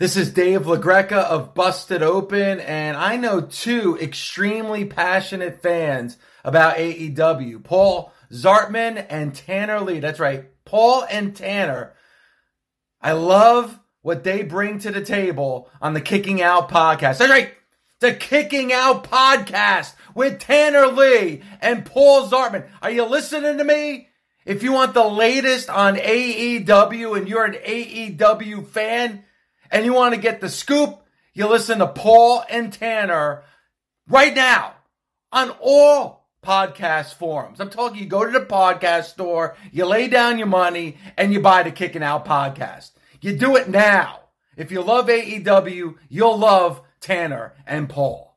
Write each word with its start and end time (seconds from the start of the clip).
This 0.00 0.16
is 0.16 0.32
Dave 0.32 0.62
LaGreca 0.62 1.12
of 1.12 1.52
Busted 1.52 2.02
Open, 2.02 2.58
and 2.58 2.96
I 2.96 3.18
know 3.18 3.42
two 3.42 3.98
extremely 4.00 4.86
passionate 4.86 5.60
fans 5.60 6.16
about 6.42 6.78
AEW 6.78 7.62
Paul 7.62 8.10
Zartman 8.32 9.04
and 9.10 9.34
Tanner 9.34 9.78
Lee. 9.80 10.00
That's 10.00 10.18
right, 10.18 10.46
Paul 10.64 11.04
and 11.10 11.36
Tanner. 11.36 11.92
I 13.02 13.12
love 13.12 13.78
what 14.00 14.24
they 14.24 14.42
bring 14.42 14.78
to 14.78 14.90
the 14.90 15.04
table 15.04 15.68
on 15.82 15.92
the 15.92 16.00
Kicking 16.00 16.40
Out 16.40 16.70
podcast. 16.70 17.18
That's 17.18 17.28
right, 17.28 17.52
the 17.98 18.14
Kicking 18.14 18.72
Out 18.72 19.04
podcast 19.04 19.92
with 20.14 20.38
Tanner 20.38 20.86
Lee 20.86 21.42
and 21.60 21.84
Paul 21.84 22.26
Zartman. 22.26 22.66
Are 22.80 22.90
you 22.90 23.04
listening 23.04 23.58
to 23.58 23.64
me? 23.64 24.08
If 24.46 24.62
you 24.62 24.72
want 24.72 24.94
the 24.94 25.06
latest 25.06 25.68
on 25.68 25.96
AEW 25.96 27.18
and 27.18 27.28
you're 27.28 27.44
an 27.44 27.52
AEW 27.52 28.66
fan, 28.66 29.24
and 29.70 29.84
you 29.84 29.92
want 29.92 30.14
to 30.14 30.20
get 30.20 30.40
the 30.40 30.48
scoop, 30.48 31.00
you 31.34 31.46
listen 31.46 31.78
to 31.78 31.86
Paul 31.86 32.44
and 32.48 32.72
Tanner 32.72 33.44
right 34.08 34.34
now 34.34 34.74
on 35.32 35.50
all 35.60 36.26
podcast 36.42 37.14
forums. 37.14 37.60
I'm 37.60 37.70
talking 37.70 37.98
you 37.98 38.06
go 38.06 38.24
to 38.24 38.32
the 38.32 38.44
podcast 38.44 39.04
store, 39.04 39.56
you 39.72 39.84
lay 39.84 40.08
down 40.08 40.38
your 40.38 40.46
money, 40.46 40.96
and 41.16 41.32
you 41.32 41.40
buy 41.40 41.62
the 41.62 41.70
Kicking 41.70 42.02
Out 42.02 42.24
podcast. 42.24 42.92
You 43.20 43.36
do 43.36 43.56
it 43.56 43.68
now. 43.68 44.20
If 44.56 44.70
you 44.70 44.82
love 44.82 45.06
AEW, 45.08 45.96
you'll 46.08 46.38
love 46.38 46.82
Tanner 47.00 47.54
and 47.66 47.88
Paul. 47.88 48.29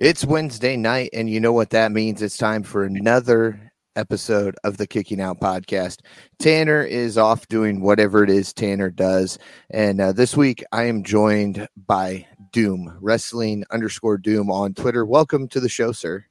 It's 0.00 0.24
Wednesday 0.24 0.78
night, 0.78 1.10
and 1.12 1.28
you 1.28 1.40
know 1.40 1.52
what 1.52 1.68
that 1.70 1.92
means. 1.92 2.22
It's 2.22 2.38
time 2.38 2.62
for 2.62 2.84
another 2.84 3.70
episode 3.96 4.56
of 4.64 4.78
the 4.78 4.86
Kicking 4.86 5.20
Out 5.20 5.40
podcast. 5.40 5.98
Tanner 6.38 6.82
is 6.82 7.18
off 7.18 7.46
doing 7.48 7.82
whatever 7.82 8.24
it 8.24 8.30
is 8.30 8.54
Tanner 8.54 8.88
does. 8.88 9.38
And 9.68 10.00
uh, 10.00 10.12
this 10.12 10.34
week, 10.34 10.64
I 10.72 10.84
am 10.84 11.04
joined 11.04 11.68
by 11.86 12.26
Doom, 12.50 12.96
wrestling 13.02 13.64
underscore 13.70 14.16
Doom 14.16 14.50
on 14.50 14.72
Twitter. 14.72 15.04
Welcome 15.04 15.48
to 15.48 15.60
the 15.60 15.68
show, 15.68 15.92
sir. 15.92 16.24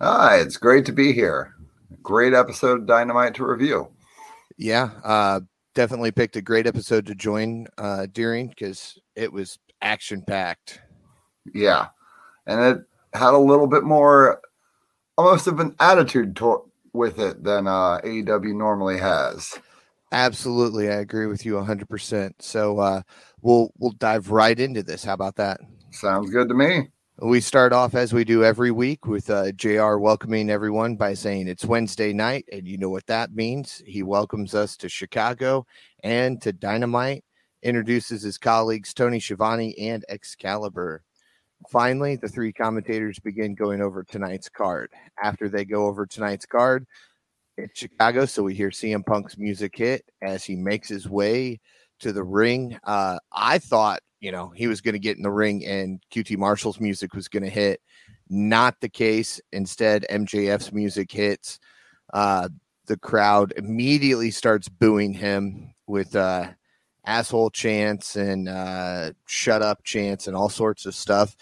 Hi, 0.00 0.36
it's 0.36 0.56
great 0.56 0.86
to 0.86 0.92
be 0.92 1.12
here. 1.12 1.56
Great 2.04 2.32
episode 2.32 2.82
of 2.82 2.86
Dynamite 2.86 3.34
to 3.34 3.44
review. 3.44 3.88
Yeah, 4.56 4.90
uh, 5.02 5.40
definitely 5.74 6.12
picked 6.12 6.36
a 6.36 6.42
great 6.42 6.68
episode 6.68 7.06
to 7.06 7.16
join 7.16 7.66
uh, 7.76 8.06
during 8.12 8.50
because 8.50 9.00
it 9.16 9.32
was 9.32 9.58
action 9.82 10.22
packed. 10.24 10.80
Yeah. 11.52 11.88
And 12.46 12.60
it 12.60 12.84
had 13.12 13.34
a 13.34 13.38
little 13.38 13.66
bit 13.66 13.84
more 13.84 14.40
almost 15.18 15.46
of 15.46 15.60
an 15.60 15.74
attitude 15.80 16.36
to- 16.36 16.70
with 16.92 17.18
it 17.18 17.42
than 17.44 17.66
uh, 17.66 18.00
AEW 18.04 18.54
normally 18.54 18.98
has. 18.98 19.58
Absolutely, 20.12 20.88
I 20.88 20.96
agree 20.96 21.26
with 21.26 21.46
you 21.46 21.54
100%. 21.54 22.32
So 22.40 22.78
uh, 22.78 23.02
we'll 23.42 23.70
we'll 23.78 23.92
dive 23.92 24.30
right 24.30 24.58
into 24.58 24.82
this. 24.82 25.04
How 25.04 25.14
about 25.14 25.36
that? 25.36 25.60
Sounds 25.92 26.30
good 26.30 26.48
to 26.48 26.54
me. 26.54 26.88
We 27.22 27.40
start 27.40 27.74
off 27.74 27.94
as 27.94 28.14
we 28.14 28.24
do 28.24 28.44
every 28.44 28.70
week 28.70 29.06
with 29.06 29.28
uh, 29.28 29.52
JR 29.52 29.96
welcoming 29.98 30.48
everyone 30.48 30.96
by 30.96 31.12
saying 31.12 31.48
it's 31.48 31.66
Wednesday 31.66 32.14
night, 32.14 32.46
and 32.50 32.66
you 32.66 32.78
know 32.78 32.88
what 32.88 33.06
that 33.06 33.34
means. 33.34 33.82
He 33.86 34.02
welcomes 34.02 34.54
us 34.54 34.76
to 34.78 34.88
Chicago 34.88 35.66
and 36.02 36.40
to 36.40 36.52
Dynamite, 36.52 37.22
introduces 37.62 38.22
his 38.22 38.38
colleagues 38.38 38.94
Tony 38.94 39.20
Schiavone 39.20 39.74
and 39.78 40.02
Excalibur. 40.08 41.02
Finally, 41.68 42.16
the 42.16 42.28
three 42.28 42.52
commentators 42.52 43.18
begin 43.18 43.54
going 43.54 43.80
over 43.80 44.02
tonight's 44.02 44.48
card. 44.48 44.90
After 45.22 45.48
they 45.48 45.64
go 45.64 45.86
over 45.86 46.06
tonight's 46.06 46.46
card, 46.46 46.86
it's 47.56 47.78
Chicago, 47.78 48.24
so 48.24 48.42
we 48.42 48.54
hear 48.54 48.70
CM 48.70 49.04
Punk's 49.04 49.36
music 49.36 49.76
hit 49.76 50.04
as 50.22 50.44
he 50.44 50.56
makes 50.56 50.88
his 50.88 51.08
way 51.08 51.60
to 52.00 52.12
the 52.12 52.24
ring. 52.24 52.78
Uh, 52.84 53.18
I 53.32 53.58
thought, 53.58 54.00
you 54.20 54.32
know, 54.32 54.48
he 54.48 54.66
was 54.66 54.80
going 54.80 54.94
to 54.94 54.98
get 54.98 55.16
in 55.16 55.22
the 55.22 55.30
ring 55.30 55.64
and 55.66 56.02
QT 56.12 56.36
Marshall's 56.38 56.80
music 56.80 57.14
was 57.14 57.28
going 57.28 57.42
to 57.42 57.50
hit. 57.50 57.80
Not 58.28 58.76
the 58.80 58.88
case. 58.88 59.40
Instead, 59.52 60.06
MJF's 60.10 60.72
music 60.72 61.12
hits. 61.12 61.58
Uh, 62.12 62.48
the 62.86 62.96
crowd 62.96 63.52
immediately 63.56 64.30
starts 64.30 64.68
booing 64.68 65.12
him 65.12 65.74
with 65.86 66.16
uh, 66.16 66.48
asshole 67.10 67.50
chants 67.50 68.14
and 68.14 68.48
uh, 68.48 69.10
shut 69.26 69.62
up 69.62 69.82
chants 69.82 70.28
and 70.28 70.36
all 70.36 70.48
sorts 70.48 70.86
of 70.86 70.94
stuff. 70.94 71.36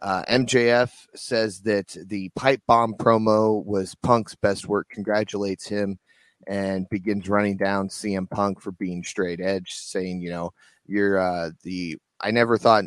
Uh, 0.00 0.24
MJF 0.30 0.90
says 1.14 1.60
that 1.60 1.94
the 2.06 2.30
pipe 2.30 2.62
bomb 2.66 2.94
promo 2.94 3.62
was 3.62 3.94
Punk's 3.96 4.34
best 4.34 4.66
work, 4.66 4.88
congratulates 4.90 5.68
him, 5.68 5.98
and 6.46 6.88
begins 6.88 7.28
running 7.28 7.58
down 7.58 7.88
CM 7.88 8.28
Punk 8.30 8.62
for 8.62 8.72
being 8.72 9.04
straight 9.04 9.40
edge, 9.42 9.74
saying, 9.74 10.22
you 10.22 10.30
know, 10.30 10.52
you're 10.86 11.18
uh, 11.18 11.50
the. 11.62 11.98
I 12.22 12.30
never 12.30 12.56
thought 12.56 12.84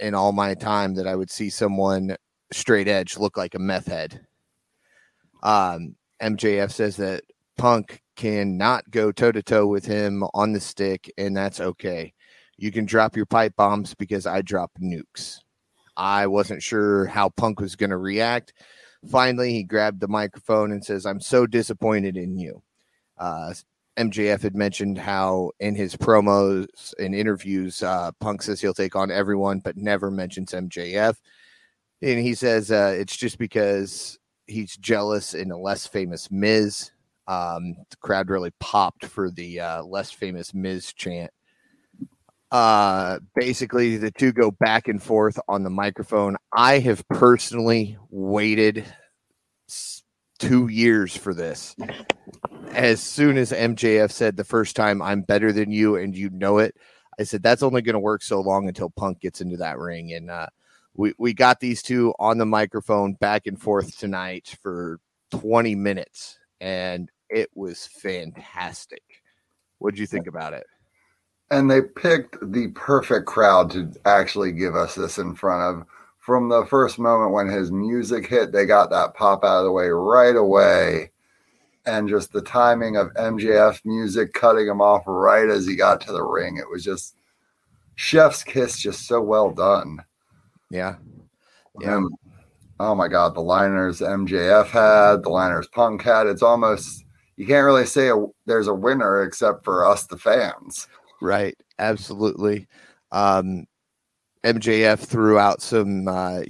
in 0.00 0.14
all 0.14 0.32
my 0.32 0.54
time 0.54 0.94
that 0.94 1.06
I 1.06 1.14
would 1.14 1.30
see 1.30 1.50
someone 1.50 2.16
straight 2.52 2.88
edge 2.88 3.16
look 3.16 3.36
like 3.36 3.54
a 3.54 3.60
meth 3.60 3.86
head. 3.86 4.26
Um, 5.42 5.94
MJF 6.20 6.72
says 6.72 6.96
that 6.96 7.22
Punk 7.56 8.02
cannot 8.16 8.90
go 8.90 9.12
toe 9.12 9.32
to 9.32 9.42
toe 9.42 9.66
with 9.66 9.84
him 9.84 10.24
on 10.34 10.52
the 10.52 10.60
stick, 10.60 11.12
and 11.18 11.36
that's 11.36 11.60
okay. 11.60 12.12
You 12.58 12.72
can 12.72 12.86
drop 12.86 13.16
your 13.16 13.26
pipe 13.26 13.54
bombs 13.56 13.94
because 13.94 14.26
I 14.26 14.42
drop 14.42 14.72
nukes. 14.80 15.38
I 15.96 16.26
wasn't 16.26 16.62
sure 16.62 17.06
how 17.06 17.30
Punk 17.30 17.60
was 17.60 17.76
going 17.76 17.90
to 17.90 17.96
react. 17.96 18.52
Finally, 19.10 19.52
he 19.52 19.62
grabbed 19.62 20.00
the 20.00 20.08
microphone 20.08 20.72
and 20.72 20.84
says, 20.84 21.06
I'm 21.06 21.20
so 21.20 21.46
disappointed 21.46 22.16
in 22.16 22.36
you. 22.36 22.62
Uh, 23.18 23.54
MJF 23.96 24.42
had 24.42 24.54
mentioned 24.54 24.98
how 24.98 25.52
in 25.58 25.74
his 25.74 25.96
promos 25.96 26.92
and 26.98 27.14
interviews, 27.14 27.82
uh, 27.82 28.10
Punk 28.20 28.42
says 28.42 28.60
he'll 28.60 28.74
take 28.74 28.96
on 28.96 29.10
everyone, 29.10 29.60
but 29.60 29.76
never 29.76 30.10
mentions 30.10 30.52
MJF. 30.52 31.16
And 32.02 32.20
he 32.20 32.34
says 32.34 32.70
uh, 32.70 32.94
it's 32.98 33.16
just 33.16 33.38
because 33.38 34.18
he's 34.46 34.76
jealous 34.76 35.32
in 35.34 35.50
a 35.50 35.58
less 35.58 35.86
famous 35.86 36.30
Miz. 36.30 36.90
Um, 37.28 37.74
the 37.90 37.96
crowd 38.00 38.30
really 38.30 38.52
popped 38.60 39.04
for 39.06 39.30
the 39.30 39.60
uh, 39.60 39.82
less 39.82 40.10
famous 40.10 40.54
Miz 40.54 40.92
chant. 40.92 41.30
Uh, 42.52 43.18
basically, 43.34 43.96
the 43.96 44.10
two 44.12 44.32
go 44.32 44.50
back 44.50 44.88
and 44.88 45.02
forth 45.02 45.38
on 45.48 45.62
the 45.62 45.70
microphone. 45.70 46.36
I 46.52 46.78
have 46.78 47.06
personally 47.08 47.98
waited 48.10 48.84
two 50.38 50.68
years 50.68 51.16
for 51.16 51.34
this. 51.34 51.74
As 52.72 53.02
soon 53.02 53.36
as 53.36 53.52
MJF 53.52 54.10
said 54.10 54.36
the 54.36 54.44
first 54.44 54.76
time, 54.76 55.02
I'm 55.02 55.22
better 55.22 55.52
than 55.52 55.72
you, 55.72 55.96
and 55.96 56.16
you 56.16 56.30
know 56.30 56.58
it, 56.58 56.76
I 57.18 57.24
said 57.24 57.42
that's 57.42 57.62
only 57.62 57.82
going 57.82 57.94
to 57.94 58.00
work 58.00 58.22
so 58.22 58.40
long 58.40 58.68
until 58.68 58.90
Punk 58.90 59.20
gets 59.20 59.40
into 59.40 59.56
that 59.58 59.78
ring. 59.78 60.12
And 60.12 60.30
uh, 60.30 60.48
we, 60.94 61.14
we 61.18 61.32
got 61.32 61.60
these 61.60 61.82
two 61.82 62.14
on 62.18 62.38
the 62.38 62.46
microphone 62.46 63.14
back 63.14 63.46
and 63.46 63.60
forth 63.60 63.98
tonight 63.98 64.56
for 64.62 64.98
20 65.32 65.74
minutes, 65.74 66.38
and 66.60 67.10
it 67.30 67.50
was 67.54 67.86
fantastic. 67.86 69.02
What 69.78 69.90
did 69.90 70.00
you 70.00 70.06
think 70.06 70.26
about 70.26 70.52
it? 70.52 70.66
And 71.50 71.70
they 71.70 71.82
picked 71.82 72.38
the 72.52 72.68
perfect 72.74 73.26
crowd 73.26 73.70
to 73.72 73.92
actually 74.04 74.52
give 74.52 74.74
us 74.74 74.94
this 74.94 75.18
in 75.18 75.34
front 75.34 75.62
of. 75.62 75.86
From 76.18 76.48
the 76.48 76.66
first 76.66 76.98
moment 76.98 77.30
when 77.30 77.46
his 77.48 77.70
music 77.70 78.26
hit, 78.26 78.50
they 78.50 78.66
got 78.66 78.90
that 78.90 79.14
pop 79.14 79.44
out 79.44 79.58
of 79.58 79.64
the 79.64 79.70
way 79.70 79.88
right 79.88 80.34
away. 80.34 81.12
And 81.84 82.08
just 82.08 82.32
the 82.32 82.42
timing 82.42 82.96
of 82.96 83.14
MJF 83.14 83.80
music 83.84 84.32
cutting 84.32 84.66
him 84.66 84.80
off 84.80 85.04
right 85.06 85.48
as 85.48 85.68
he 85.68 85.76
got 85.76 86.00
to 86.00 86.12
the 86.12 86.24
ring. 86.24 86.56
It 86.56 86.68
was 86.68 86.82
just 86.82 87.14
chef's 87.94 88.42
kiss, 88.42 88.80
just 88.80 89.06
so 89.06 89.20
well 89.20 89.52
done. 89.52 90.04
Yeah. 90.68 90.96
Yeah. 91.80 91.98
And, 91.98 92.10
oh 92.80 92.96
my 92.96 93.06
God, 93.06 93.36
the 93.36 93.40
liners 93.40 94.00
MJF 94.00 94.66
had, 94.66 95.22
the 95.22 95.28
liners 95.28 95.68
Punk 95.68 96.02
had. 96.02 96.26
It's 96.26 96.42
almost, 96.42 97.04
you 97.36 97.46
can't 97.46 97.64
really 97.64 97.86
say 97.86 98.08
a, 98.08 98.26
there's 98.46 98.68
a 98.68 98.74
winner 98.74 99.22
except 99.22 99.64
for 99.64 99.86
us, 99.86 100.06
the 100.06 100.18
fans. 100.18 100.88
Right. 101.20 101.56
Absolutely. 101.78 102.66
Um, 103.12 103.66
MJF 104.44 105.00
threw 105.00 105.38
out 105.38 105.60
some 105.60 106.08
uh, 106.08 106.42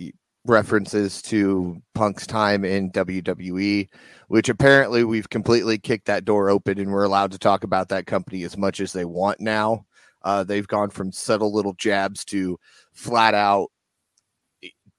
references 0.44 1.20
to 1.22 1.80
Punk's 1.94 2.26
time 2.26 2.64
in 2.64 2.90
WWE, 2.92 3.88
which 4.28 4.48
apparently 4.48 5.04
we've 5.04 5.28
completely 5.28 5.78
kicked 5.78 6.06
that 6.06 6.24
door 6.24 6.50
open 6.50 6.78
and 6.78 6.90
we're 6.90 7.04
allowed 7.04 7.32
to 7.32 7.38
talk 7.38 7.64
about 7.64 7.88
that 7.88 8.06
company 8.06 8.44
as 8.44 8.56
much 8.56 8.80
as 8.80 8.92
they 8.92 9.04
want 9.04 9.40
now. 9.40 9.84
Uh, 10.22 10.44
they've 10.44 10.66
gone 10.66 10.90
from 10.90 11.12
subtle 11.12 11.52
little 11.52 11.74
jabs 11.74 12.24
to 12.24 12.58
flat 12.92 13.34
out 13.34 13.68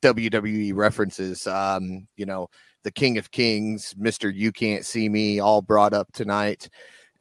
WWE 0.02 0.74
references. 0.74 1.46
Um, 1.48 2.08
you 2.16 2.26
know, 2.26 2.50
the 2.84 2.92
King 2.92 3.18
of 3.18 3.32
Kings, 3.32 3.96
Mister 3.98 4.30
You 4.30 4.52
Can't 4.52 4.86
See 4.86 5.10
Me, 5.10 5.40
all 5.40 5.62
brought 5.62 5.94
up 5.94 6.12
tonight, 6.12 6.70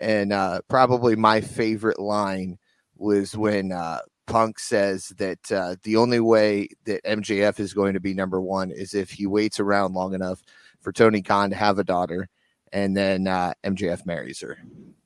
and 0.01 0.33
uh, 0.33 0.61
probably 0.69 1.17
my 1.17 1.41
favorite 1.41 1.99
line 1.99 2.59
was 2.97 3.37
when 3.37 3.73
uh, 3.73 4.01
Punk 4.27 4.59
says 4.59 5.09
that 5.19 5.53
uh, 5.53 5.77
the 5.83 5.97
only 5.97 6.21
way 6.21 6.69
that 6.85 7.05
MJF 7.05 7.61
is 7.61 7.75
going 7.75 7.95
to 7.95 8.01
be 8.01 8.15
number 8.15 8.41
one 8.41 8.71
is 8.71 8.95
if 8.95 9.11
he 9.11 9.27
waits 9.27 9.61
around 9.61 9.95
long 9.95 10.15
enough 10.15 10.43
for 10.81 10.93
Tony 10.93 11.23
Khan 11.23 11.51
to 11.51 11.57
have 11.57 11.79
a 11.79 11.85
daughter, 11.85 12.29
and 12.73 12.97
then 12.97 13.27
uh, 13.27 13.55
MJF 13.65 14.07
marries 14.07 14.41
her, 14.41 14.59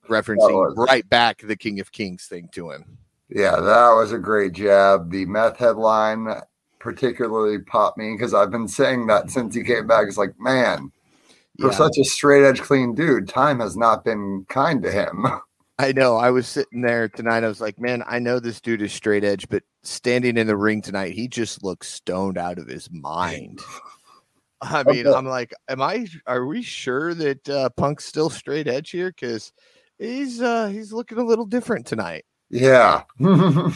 referencing 0.09 0.75
right 0.77 1.09
back 1.09 1.43
the 1.43 1.57
King 1.57 1.81
of 1.81 1.93
Kings 1.93 2.27
thing 2.27 2.49
to 2.53 2.71
him. 2.71 2.99
Yeah, 3.29 3.57
that 3.61 3.91
was 3.91 4.13
a 4.13 4.19
great 4.19 4.53
jab. 4.53 5.11
The 5.11 5.25
meth 5.27 5.57
headline 5.57 6.27
particularly 6.81 7.59
popped 7.59 7.99
me 7.99 8.13
because 8.13 8.35
I've 8.35 8.51
been 8.51 8.69
saying 8.69 9.07
that 9.07 9.31
since 9.31 9.55
he 9.55 9.63
came 9.63 9.87
back. 9.87 10.07
It's 10.09 10.17
like, 10.17 10.35
man, 10.39 10.91
for 11.61 11.69
yeah. 11.69 11.77
such 11.77 11.99
a 11.99 12.05
straight 12.05 12.45
edge, 12.45 12.61
clean 12.61 12.95
dude, 12.95 13.29
time 13.29 13.61
has 13.61 13.77
not 13.77 14.05
been 14.05 14.47
kind 14.49 14.83
to 14.83 14.91
him. 14.91 15.27
I 15.79 15.93
know. 15.93 16.17
I 16.17 16.31
was 16.31 16.47
sitting 16.47 16.83
there 16.83 17.09
tonight. 17.09 17.43
I 17.43 17.49
was 17.49 17.61
like, 17.61 17.79
man, 17.81 18.03
I 18.07 18.19
know 18.19 18.39
this 18.39 18.61
dude 18.61 18.83
is 18.83 18.93
straight 18.93 19.25
edge, 19.25 19.49
but 19.49 19.63
standing 19.83 20.37
in 20.37 20.47
the 20.47 20.57
ring 20.57 20.83
tonight, 20.83 21.15
he 21.15 21.27
just 21.27 21.65
looks 21.65 21.89
stoned 21.89 22.37
out 22.37 22.59
of 22.59 22.67
his 22.67 22.91
mind. 22.91 23.61
I 24.61 24.83
mean, 24.83 25.07
okay. 25.07 25.17
I'm 25.17 25.25
like, 25.25 25.55
am 25.71 25.81
I? 25.81 26.07
Are 26.27 26.45
we 26.45 26.61
sure 26.61 27.15
that 27.15 27.49
uh, 27.49 27.71
Punk's 27.71 28.05
still 28.05 28.29
straight 28.29 28.69
edge 28.69 28.91
here? 28.91 29.09
Because 29.09 29.53
he's 29.99 30.43
uh, 30.43 30.67
he's 30.67 30.93
looking 30.93 31.17
a 31.17 31.25
little 31.25 31.47
different 31.47 31.87
tonight. 31.87 32.27
Yeah. 32.51 33.05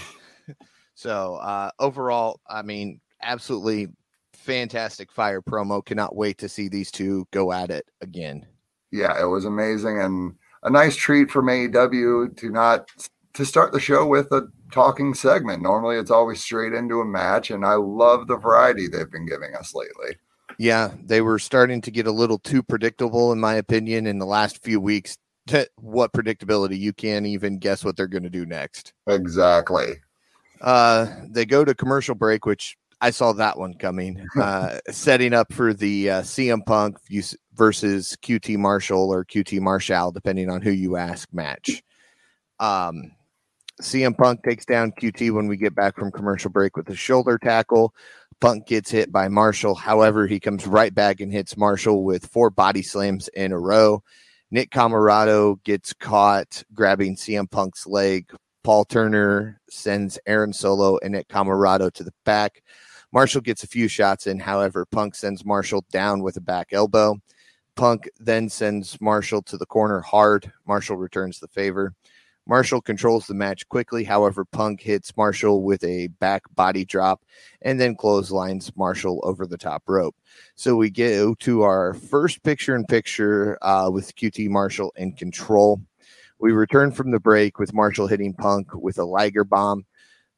so 0.94 1.36
uh, 1.36 1.70
overall, 1.78 2.40
I 2.48 2.62
mean, 2.62 3.00
absolutely 3.22 3.88
fantastic 4.32 5.10
fire 5.12 5.42
promo. 5.42 5.84
Cannot 5.84 6.16
wait 6.16 6.38
to 6.38 6.48
see 6.48 6.68
these 6.68 6.90
two 6.90 7.26
go 7.30 7.52
at 7.52 7.70
it 7.70 7.86
again. 8.00 8.46
Yeah, 8.90 9.20
it 9.20 9.26
was 9.26 9.44
amazing 9.44 10.00
and 10.00 10.34
a 10.62 10.70
nice 10.70 10.96
treat 10.96 11.30
from 11.30 11.46
AEW 11.46 12.36
to 12.36 12.50
not 12.50 12.88
to 13.34 13.44
start 13.44 13.72
the 13.72 13.80
show 13.80 14.06
with 14.06 14.30
a 14.32 14.48
talking 14.72 15.14
segment. 15.14 15.62
Normally, 15.62 15.96
it's 15.96 16.10
always 16.10 16.40
straight 16.40 16.72
into 16.72 17.00
a 17.00 17.04
match, 17.04 17.50
and 17.50 17.64
I 17.64 17.74
love 17.74 18.26
the 18.26 18.36
variety 18.36 18.86
they've 18.86 19.10
been 19.10 19.26
giving 19.26 19.54
us 19.54 19.74
lately. 19.74 20.16
Yeah, 20.58 20.92
they 21.02 21.20
were 21.20 21.38
starting 21.38 21.80
to 21.82 21.90
get 21.90 22.06
a 22.06 22.12
little 22.12 22.38
too 22.38 22.62
predictable, 22.62 23.32
in 23.32 23.40
my 23.40 23.54
opinion, 23.54 24.06
in 24.06 24.18
the 24.18 24.26
last 24.26 24.62
few 24.62 24.80
weeks. 24.80 25.18
what 25.76 26.12
predictability 26.12 26.78
you 26.78 26.92
can't 26.92 27.26
even 27.26 27.58
guess 27.58 27.84
what 27.84 27.96
they're 27.96 28.06
going 28.06 28.22
to 28.22 28.30
do 28.30 28.46
next. 28.46 28.94
Exactly. 29.06 29.88
Uh, 30.64 31.06
they 31.28 31.44
go 31.44 31.64
to 31.64 31.74
commercial 31.74 32.14
break, 32.14 32.46
which 32.46 32.76
I 33.00 33.10
saw 33.10 33.32
that 33.34 33.58
one 33.58 33.74
coming. 33.74 34.26
Uh, 34.36 34.78
setting 34.90 35.32
up 35.32 35.52
for 35.52 35.72
the 35.72 36.10
uh, 36.10 36.22
CM 36.22 36.64
Punk 36.66 36.96
versus 37.54 38.16
QT 38.22 38.56
Marshall 38.56 39.12
or 39.12 39.24
QT 39.24 39.60
Marshall, 39.60 40.10
depending 40.10 40.50
on 40.50 40.60
who 40.60 40.70
you 40.70 40.96
ask, 40.96 41.32
match. 41.32 41.82
Um, 42.58 43.12
CM 43.80 44.16
Punk 44.16 44.42
takes 44.42 44.64
down 44.64 44.92
QT 44.92 45.32
when 45.32 45.46
we 45.46 45.56
get 45.56 45.74
back 45.74 45.96
from 45.96 46.10
commercial 46.10 46.50
break 46.50 46.76
with 46.76 46.88
a 46.88 46.96
shoulder 46.96 47.38
tackle. 47.38 47.94
Punk 48.40 48.66
gets 48.66 48.90
hit 48.90 49.12
by 49.12 49.28
Marshall. 49.28 49.74
However, 49.74 50.26
he 50.26 50.40
comes 50.40 50.66
right 50.66 50.94
back 50.94 51.20
and 51.20 51.32
hits 51.32 51.56
Marshall 51.56 52.04
with 52.04 52.26
four 52.26 52.50
body 52.50 52.82
slams 52.82 53.28
in 53.28 53.52
a 53.52 53.58
row. 53.58 54.02
Nick 54.50 54.70
Comoroto 54.70 55.62
gets 55.64 55.92
caught 55.92 56.62
grabbing 56.72 57.16
CM 57.16 57.50
Punk's 57.50 57.86
leg. 57.86 58.30
Paul 58.64 58.86
Turner 58.86 59.60
sends 59.74 60.18
Aaron 60.26 60.52
Solo 60.52 60.98
and 61.02 61.12
Nick 61.12 61.28
Comoroto 61.28 61.92
to 61.92 62.04
the 62.04 62.14
back. 62.24 62.62
Marshall 63.12 63.40
gets 63.40 63.62
a 63.62 63.68
few 63.68 63.88
shots 63.88 64.26
in. 64.26 64.38
However, 64.38 64.86
Punk 64.86 65.14
sends 65.14 65.44
Marshall 65.44 65.84
down 65.92 66.22
with 66.22 66.36
a 66.36 66.40
back 66.40 66.68
elbow. 66.72 67.16
Punk 67.76 68.08
then 68.18 68.48
sends 68.48 69.00
Marshall 69.00 69.42
to 69.42 69.56
the 69.56 69.66
corner 69.66 70.00
hard. 70.00 70.52
Marshall 70.66 70.96
returns 70.96 71.38
the 71.38 71.48
favor. 71.48 71.94
Marshall 72.46 72.82
controls 72.82 73.26
the 73.26 73.34
match 73.34 73.66
quickly. 73.68 74.04
However, 74.04 74.44
Punk 74.44 74.80
hits 74.80 75.16
Marshall 75.16 75.62
with 75.62 75.82
a 75.82 76.08
back 76.08 76.42
body 76.54 76.84
drop 76.84 77.22
and 77.62 77.80
then 77.80 77.96
clotheslines 77.96 78.70
Marshall 78.76 79.20
over 79.22 79.46
the 79.46 79.56
top 79.56 79.82
rope. 79.86 80.14
So 80.54 80.76
we 80.76 80.90
go 80.90 81.34
to 81.36 81.62
our 81.62 81.94
first 81.94 82.42
picture 82.42 82.76
in 82.76 82.84
picture 82.84 83.58
uh, 83.62 83.90
with 83.90 84.14
QT 84.14 84.48
Marshall 84.50 84.92
in 84.96 85.12
control. 85.12 85.80
We 86.44 86.52
return 86.52 86.92
from 86.92 87.10
the 87.10 87.20
break 87.20 87.58
with 87.58 87.72
Marshall 87.72 88.06
hitting 88.06 88.34
Punk 88.34 88.74
with 88.74 88.98
a 88.98 89.04
Liger 89.04 89.44
bomb. 89.44 89.86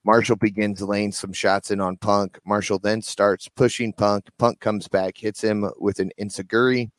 Marshall 0.05 0.37
begins 0.37 0.81
laying 0.81 1.11
some 1.11 1.33
shots 1.33 1.73
in 1.73 1.81
on 1.81 1.97
Punk. 1.97 2.39
Marshall 2.47 2.79
then 2.79 3.03
starts 3.03 3.49
pushing 3.49 3.93
Punk. 3.93 4.29
Punk 4.39 4.61
comes 4.61 4.87
back, 4.87 5.19
hits 5.19 5.43
him 5.43 5.69
with 5.81 5.99
an 5.99 6.13
Enzuigiri. 6.17 6.93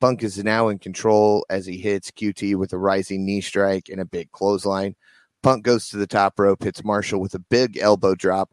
Punk 0.00 0.24
is 0.24 0.42
now 0.42 0.66
in 0.66 0.80
control 0.80 1.46
as 1.48 1.66
he 1.66 1.78
hits 1.78 2.10
QT 2.10 2.56
with 2.56 2.72
a 2.72 2.78
rising 2.78 3.24
knee 3.24 3.40
strike 3.40 3.88
and 3.90 4.00
a 4.00 4.04
big 4.04 4.32
clothesline. 4.32 4.96
Punk 5.40 5.62
goes 5.62 5.88
to 5.90 5.96
the 5.96 6.08
top 6.08 6.36
rope, 6.36 6.64
hits 6.64 6.82
Marshall 6.82 7.20
with 7.20 7.34
a 7.34 7.44
big 7.50 7.78
elbow 7.78 8.16
drop, 8.16 8.50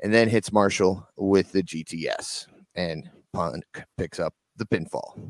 and 0.00 0.14
then 0.14 0.28
hits 0.28 0.52
Marshall 0.52 1.04
with 1.16 1.50
the 1.50 1.64
GTS. 1.64 2.46
And 2.76 3.10
Punk 3.32 3.64
picks 3.96 4.20
up 4.20 4.34
the 4.56 4.66
pinfall. 4.66 5.20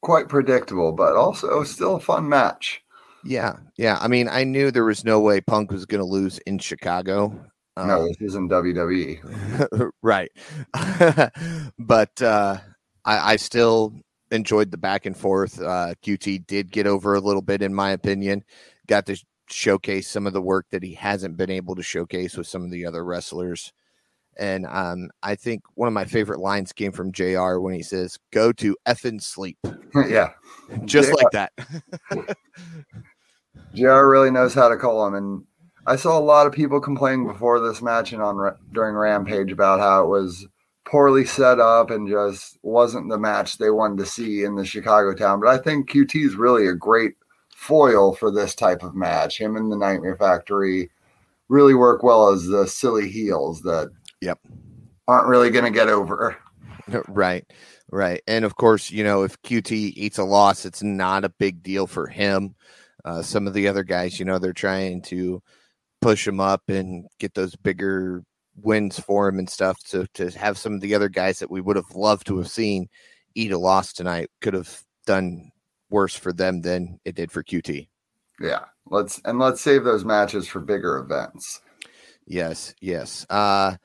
Quite 0.00 0.30
predictable, 0.30 0.92
but 0.92 1.16
also 1.16 1.62
still 1.64 1.96
a 1.96 2.00
fun 2.00 2.26
match. 2.26 2.82
Yeah, 3.24 3.56
yeah. 3.76 3.98
I 4.00 4.08
mean, 4.08 4.28
I 4.28 4.44
knew 4.44 4.70
there 4.70 4.84
was 4.84 5.04
no 5.04 5.20
way 5.20 5.40
Punk 5.40 5.70
was 5.70 5.86
going 5.86 6.00
to 6.00 6.04
lose 6.04 6.38
in 6.40 6.58
Chicago. 6.58 7.34
No, 7.76 8.02
um, 8.02 8.08
this 8.08 8.20
isn't 8.20 8.50
WWE. 8.50 9.90
right. 10.02 10.30
but 11.78 12.22
uh, 12.22 12.58
I, 13.04 13.32
I 13.32 13.36
still 13.36 13.94
enjoyed 14.30 14.70
the 14.70 14.78
back 14.78 15.06
and 15.06 15.16
forth. 15.16 15.60
Uh, 15.60 15.94
QT 16.04 16.46
did 16.46 16.70
get 16.70 16.86
over 16.86 17.14
a 17.14 17.20
little 17.20 17.42
bit, 17.42 17.62
in 17.62 17.74
my 17.74 17.90
opinion. 17.90 18.44
Got 18.86 19.06
to 19.06 19.16
showcase 19.48 20.08
some 20.08 20.26
of 20.26 20.32
the 20.32 20.42
work 20.42 20.66
that 20.70 20.82
he 20.82 20.94
hasn't 20.94 21.36
been 21.36 21.50
able 21.50 21.74
to 21.76 21.82
showcase 21.82 22.36
with 22.36 22.46
some 22.46 22.64
of 22.64 22.70
the 22.70 22.86
other 22.86 23.04
wrestlers. 23.04 23.72
And 24.38 24.66
um, 24.66 25.10
I 25.22 25.34
think 25.34 25.62
one 25.74 25.88
of 25.88 25.92
my 25.92 26.04
favorite 26.04 26.40
lines 26.40 26.72
came 26.72 26.92
from 26.92 27.12
JR 27.12 27.58
when 27.58 27.74
he 27.74 27.82
says, 27.82 28.18
Go 28.32 28.52
to 28.52 28.76
effing 28.86 29.22
sleep. 29.22 29.58
yeah. 29.94 30.30
Just 30.84 31.10
JR. 31.10 31.14
like 31.16 31.30
that. 31.32 31.52
JR 33.74 34.06
really 34.06 34.30
knows 34.30 34.54
how 34.54 34.68
to 34.68 34.76
call 34.76 35.06
him. 35.06 35.14
And 35.14 35.44
I 35.86 35.96
saw 35.96 36.18
a 36.18 36.20
lot 36.20 36.46
of 36.46 36.52
people 36.52 36.80
complaining 36.80 37.26
before 37.26 37.60
this 37.60 37.82
match 37.82 38.12
and 38.12 38.22
on 38.22 38.56
during 38.72 38.94
Rampage 38.94 39.52
about 39.52 39.80
how 39.80 40.04
it 40.04 40.08
was 40.08 40.46
poorly 40.84 41.24
set 41.24 41.60
up 41.60 41.90
and 41.90 42.08
just 42.08 42.58
wasn't 42.62 43.08
the 43.08 43.18
match 43.18 43.58
they 43.58 43.70
wanted 43.70 43.98
to 43.98 44.06
see 44.06 44.44
in 44.44 44.56
the 44.56 44.64
Chicago 44.64 45.14
town. 45.14 45.40
But 45.40 45.48
I 45.48 45.58
think 45.58 45.90
QT 45.90 46.24
is 46.24 46.34
really 46.34 46.66
a 46.66 46.74
great 46.74 47.14
foil 47.54 48.14
for 48.14 48.30
this 48.30 48.54
type 48.54 48.82
of 48.82 48.94
match. 48.94 49.38
Him 49.38 49.56
and 49.56 49.70
the 49.70 49.76
Nightmare 49.76 50.16
Factory 50.16 50.90
really 51.48 51.74
work 51.74 52.02
well 52.02 52.28
as 52.28 52.46
the 52.46 52.66
silly 52.66 53.08
heels 53.08 53.60
that 53.62 53.90
yep 54.20 54.38
aren't 55.08 55.28
really 55.28 55.50
going 55.50 55.64
to 55.64 55.70
get 55.70 55.88
over. 55.88 56.36
Right. 57.06 57.44
Right. 57.92 58.20
And 58.26 58.44
of 58.44 58.56
course, 58.56 58.90
you 58.90 59.04
know, 59.04 59.22
if 59.22 59.40
QT 59.42 59.70
eats 59.70 60.18
a 60.18 60.24
loss, 60.24 60.64
it's 60.64 60.82
not 60.82 61.24
a 61.24 61.28
big 61.28 61.62
deal 61.62 61.86
for 61.86 62.08
him. 62.08 62.56
Uh, 63.04 63.22
some 63.22 63.46
of 63.46 63.54
the 63.54 63.68
other 63.68 63.82
guys, 63.82 64.18
you 64.18 64.24
know, 64.24 64.38
they're 64.38 64.52
trying 64.52 65.02
to 65.02 65.42
push 66.00 66.26
him 66.26 66.40
up 66.40 66.62
and 66.68 67.06
get 67.18 67.34
those 67.34 67.54
bigger 67.56 68.22
wins 68.56 68.98
for 68.98 69.28
him 69.28 69.38
and 69.38 69.48
stuff 69.48 69.82
to 69.84 70.06
to 70.14 70.30
have 70.30 70.58
some 70.58 70.74
of 70.74 70.80
the 70.80 70.94
other 70.94 71.08
guys 71.08 71.38
that 71.38 71.50
we 71.50 71.60
would 71.60 71.76
have 71.76 71.90
loved 71.94 72.26
to 72.26 72.36
have 72.38 72.48
seen 72.48 72.88
eat 73.34 73.52
a 73.52 73.58
loss 73.58 73.92
tonight 73.92 74.28
could 74.40 74.54
have 74.54 74.82
done 75.06 75.50
worse 75.88 76.14
for 76.14 76.32
them 76.32 76.60
than 76.60 76.98
it 77.04 77.14
did 77.14 77.30
for 77.30 77.42
QT. 77.42 77.88
Yeah. 78.40 78.64
Let's 78.86 79.20
and 79.24 79.38
let's 79.38 79.60
save 79.60 79.84
those 79.84 80.04
matches 80.04 80.48
for 80.48 80.60
bigger 80.60 80.98
events. 80.98 81.60
Yes, 82.26 82.74
yes. 82.80 83.26
Uh 83.30 83.76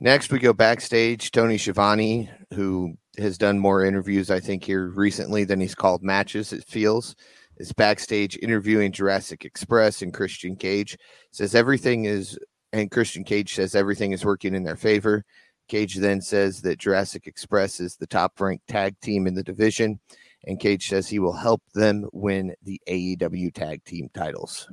next 0.00 0.32
we 0.32 0.38
go 0.38 0.52
backstage. 0.52 1.30
Tony 1.30 1.58
Schiavone, 1.58 2.30
who 2.54 2.94
has 3.18 3.36
done 3.36 3.58
more 3.58 3.84
interviews, 3.84 4.30
I 4.30 4.40
think, 4.40 4.64
here 4.64 4.88
recently 4.88 5.44
than 5.44 5.60
he's 5.60 5.74
called 5.74 6.02
matches, 6.02 6.52
it 6.52 6.64
feels, 6.64 7.14
is 7.60 7.72
backstage 7.74 8.38
interviewing 8.40 8.90
Jurassic 8.90 9.44
Express 9.44 10.00
and 10.00 10.14
Christian 10.14 10.56
Cage. 10.56 10.96
Says 11.30 11.54
everything 11.54 12.06
is 12.06 12.38
and 12.72 12.90
Christian 12.90 13.22
Cage 13.22 13.54
says 13.54 13.74
everything 13.74 14.12
is 14.12 14.24
working 14.24 14.54
in 14.54 14.62
their 14.62 14.76
favor. 14.76 15.24
Cage 15.68 15.96
then 15.96 16.20
says 16.20 16.62
that 16.62 16.78
Jurassic 16.78 17.26
Express 17.26 17.80
is 17.80 17.96
the 17.96 18.06
top 18.06 18.40
ranked 18.40 18.66
tag 18.66 18.98
team 19.00 19.26
in 19.26 19.34
the 19.34 19.42
division, 19.42 20.00
and 20.44 20.58
Cage 20.58 20.88
says 20.88 21.06
he 21.06 21.18
will 21.18 21.34
help 21.34 21.62
them 21.74 22.08
win 22.12 22.54
the 22.62 22.80
AEW 22.88 23.52
tag 23.52 23.84
team 23.84 24.08
titles. 24.14 24.68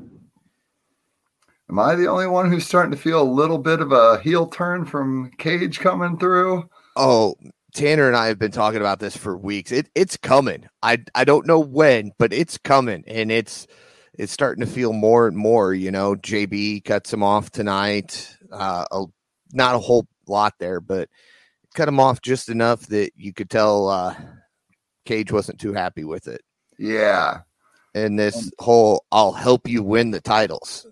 Am 1.69 1.79
I 1.79 1.95
the 1.95 2.07
only 2.07 2.27
one 2.27 2.49
who's 2.49 2.65
starting 2.65 2.91
to 2.91 2.97
feel 2.97 3.21
a 3.21 3.23
little 3.23 3.57
bit 3.57 3.81
of 3.81 3.91
a 3.91 4.19
heel 4.21 4.47
turn 4.47 4.85
from 4.85 5.31
Cage 5.37 5.79
coming 5.79 6.17
through? 6.17 6.69
Oh, 6.95 7.35
Tanner 7.73 8.07
and 8.07 8.15
I 8.15 8.27
have 8.27 8.39
been 8.39 8.51
talking 8.51 8.79
about 8.79 8.99
this 8.99 9.15
for 9.15 9.37
weeks. 9.37 9.71
It, 9.71 9.89
it's 9.93 10.17
coming. 10.17 10.67
I 10.81 11.03
I 11.13 11.23
don't 11.25 11.45
know 11.45 11.59
when, 11.59 12.11
but 12.17 12.33
it's 12.33 12.57
coming, 12.57 13.03
and 13.07 13.31
it's 13.31 13.67
it's 14.13 14.31
starting 14.31 14.65
to 14.65 14.71
feel 14.71 14.93
more 14.93 15.27
and 15.27 15.37
more. 15.37 15.73
You 15.73 15.91
know, 15.91 16.15
JB 16.15 16.83
cuts 16.85 17.13
him 17.13 17.23
off 17.23 17.51
tonight. 17.51 18.35
Uh, 18.51 18.85
a, 18.91 19.05
not 19.53 19.75
a 19.75 19.79
whole 19.79 20.07
lot 20.27 20.53
there, 20.59 20.79
but 20.79 21.09
cut 21.75 21.87
him 21.87 21.99
off 21.99 22.21
just 22.21 22.49
enough 22.49 22.87
that 22.87 23.11
you 23.15 23.33
could 23.33 23.49
tell 23.49 23.89
uh, 23.89 24.15
Cage 25.05 25.31
wasn't 25.31 25.59
too 25.59 25.73
happy 25.73 26.03
with 26.03 26.27
it. 26.27 26.41
Yeah. 26.79 27.41
And 27.93 28.17
this 28.17 28.51
whole 28.59 29.05
"I'll 29.11 29.33
help 29.33 29.67
you 29.67 29.83
win 29.83 30.11
the 30.11 30.21
titles" 30.21 30.87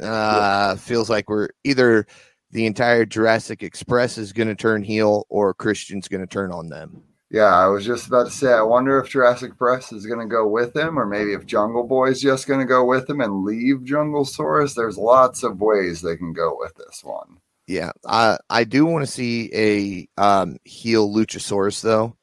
uh, 0.00 0.76
feels 0.76 1.10
like 1.10 1.28
we're 1.28 1.48
either 1.64 2.06
the 2.50 2.66
entire 2.66 3.04
Jurassic 3.04 3.62
Express 3.62 4.18
is 4.18 4.32
going 4.32 4.48
to 4.48 4.54
turn 4.54 4.82
heel 4.82 5.26
or 5.28 5.54
Christian's 5.54 6.08
going 6.08 6.20
to 6.20 6.26
turn 6.26 6.52
on 6.52 6.68
them. 6.68 7.02
Yeah, 7.30 7.54
I 7.54 7.66
was 7.66 7.84
just 7.84 8.06
about 8.06 8.26
to 8.26 8.30
say, 8.30 8.52
I 8.52 8.62
wonder 8.62 9.00
if 9.00 9.10
Jurassic 9.10 9.50
Express 9.50 9.92
is 9.92 10.06
going 10.06 10.20
to 10.20 10.32
go 10.32 10.46
with 10.46 10.76
him, 10.76 10.96
or 10.96 11.06
maybe 11.06 11.32
if 11.32 11.44
Jungle 11.44 11.82
Boy's 11.82 12.20
just 12.20 12.46
going 12.46 12.60
to 12.60 12.66
go 12.66 12.84
with 12.84 13.10
him 13.10 13.20
and 13.20 13.44
leave 13.44 13.84
Jungle 13.84 14.24
Source. 14.24 14.74
There's 14.74 14.96
lots 14.96 15.42
of 15.42 15.60
ways 15.60 16.00
they 16.00 16.16
can 16.16 16.32
go 16.32 16.56
with 16.58 16.74
this 16.76 17.02
one. 17.02 17.38
Yeah, 17.66 17.90
I 18.06 18.38
I 18.48 18.62
do 18.62 18.86
want 18.86 19.04
to 19.04 19.10
see 19.10 19.50
a 19.52 20.08
um, 20.22 20.56
heel 20.62 21.12
Luchasaurus 21.12 21.82
though, 21.82 22.16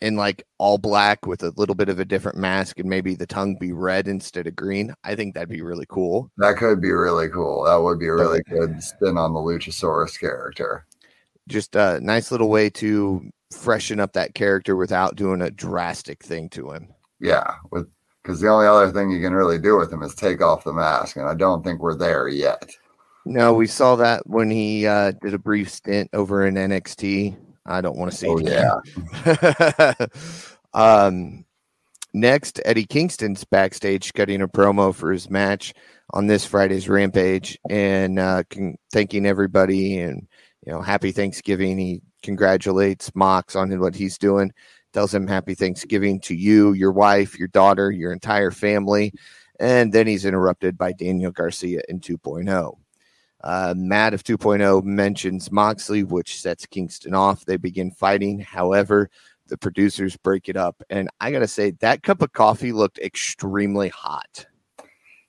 in 0.00 0.16
like 0.16 0.44
all 0.58 0.78
black 0.78 1.26
with 1.26 1.42
a 1.42 1.52
little 1.56 1.74
bit 1.74 1.88
of 1.88 1.98
a 1.98 2.04
different 2.04 2.36
mask 2.36 2.78
and 2.78 2.88
maybe 2.88 3.14
the 3.14 3.26
tongue 3.26 3.56
be 3.58 3.72
red 3.72 4.08
instead 4.08 4.46
of 4.46 4.54
green. 4.54 4.94
I 5.04 5.14
think 5.14 5.34
that'd 5.34 5.48
be 5.48 5.62
really 5.62 5.86
cool. 5.88 6.30
That 6.36 6.56
could 6.56 6.80
be 6.80 6.92
really 6.92 7.28
cool. 7.28 7.64
That 7.64 7.76
would 7.76 7.98
be 7.98 8.08
a 8.08 8.14
really 8.14 8.42
good 8.48 8.82
spin 8.82 9.16
on 9.16 9.32
the 9.32 9.40
Luchasaurus 9.40 10.18
character. 10.18 10.86
Just 11.48 11.76
a 11.76 12.00
nice 12.00 12.30
little 12.30 12.50
way 12.50 12.68
to 12.70 13.30
freshen 13.52 14.00
up 14.00 14.12
that 14.12 14.34
character 14.34 14.76
without 14.76 15.16
doing 15.16 15.40
a 15.42 15.50
drastic 15.50 16.22
thing 16.22 16.48
to 16.50 16.72
him. 16.72 16.88
Yeah, 17.20 17.54
with 17.70 17.88
because 18.22 18.40
the 18.40 18.48
only 18.48 18.66
other 18.66 18.90
thing 18.90 19.10
you 19.10 19.20
can 19.20 19.32
really 19.32 19.58
do 19.58 19.76
with 19.76 19.92
him 19.92 20.02
is 20.02 20.12
take 20.14 20.42
off 20.42 20.64
the 20.64 20.72
mask, 20.72 21.16
and 21.16 21.28
I 21.28 21.34
don't 21.34 21.62
think 21.62 21.80
we're 21.80 21.94
there 21.94 22.26
yet. 22.26 22.68
No, 23.24 23.54
we 23.54 23.68
saw 23.68 23.94
that 23.96 24.26
when 24.26 24.50
he 24.50 24.86
uh, 24.86 25.12
did 25.22 25.32
a 25.32 25.38
brief 25.38 25.70
stint 25.70 26.10
over 26.12 26.44
in 26.44 26.54
NXT. 26.54 27.36
I 27.66 27.80
don't 27.80 27.96
want 27.96 28.10
to 28.12 28.16
see 28.16 28.28
Oh, 28.28 28.38
it 28.38 28.46
again. 29.96 30.08
um, 30.74 31.44
next, 32.14 32.60
Eddie 32.64 32.86
Kingston's 32.86 33.44
backstage 33.44 34.12
cutting 34.14 34.42
a 34.42 34.48
promo 34.48 34.94
for 34.94 35.12
his 35.12 35.28
match 35.28 35.74
on 36.10 36.26
this 36.26 36.46
Friday's 36.46 36.88
Rampage 36.88 37.58
and 37.68 38.18
uh, 38.18 38.42
con- 38.48 38.76
thanking 38.92 39.26
everybody 39.26 39.98
and 39.98 40.26
you 40.64 40.72
know 40.72 40.80
happy 40.80 41.12
Thanksgiving. 41.12 41.78
He 41.78 42.02
congratulates 42.22 43.14
Mox 43.14 43.56
on 43.56 43.78
what 43.80 43.94
he's 43.94 44.18
doing, 44.18 44.52
tells 44.92 45.12
him 45.14 45.26
happy 45.26 45.54
Thanksgiving 45.54 46.20
to 46.20 46.34
you, 46.34 46.72
your 46.72 46.92
wife, 46.92 47.38
your 47.38 47.48
daughter, 47.48 47.90
your 47.90 48.12
entire 48.12 48.50
family, 48.50 49.12
and 49.60 49.92
then 49.92 50.06
he's 50.06 50.24
interrupted 50.24 50.78
by 50.78 50.92
Daniel 50.92 51.32
Garcia 51.32 51.82
in 51.88 52.00
2.0. 52.00 52.76
Uh, 53.42 53.74
Matt 53.76 54.14
of 54.14 54.24
2.0 54.24 54.82
mentions 54.84 55.52
Moxley, 55.52 56.02
which 56.04 56.40
sets 56.40 56.66
Kingston 56.66 57.14
off. 57.14 57.44
They 57.44 57.56
begin 57.56 57.90
fighting. 57.90 58.40
However, 58.40 59.10
the 59.48 59.58
producers 59.58 60.16
break 60.16 60.48
it 60.48 60.56
up. 60.56 60.82
And 60.90 61.08
I 61.20 61.30
got 61.30 61.40
to 61.40 61.46
say, 61.46 61.72
that 61.80 62.02
cup 62.02 62.22
of 62.22 62.32
coffee 62.32 62.72
looked 62.72 62.98
extremely 62.98 63.88
hot. 63.88 64.46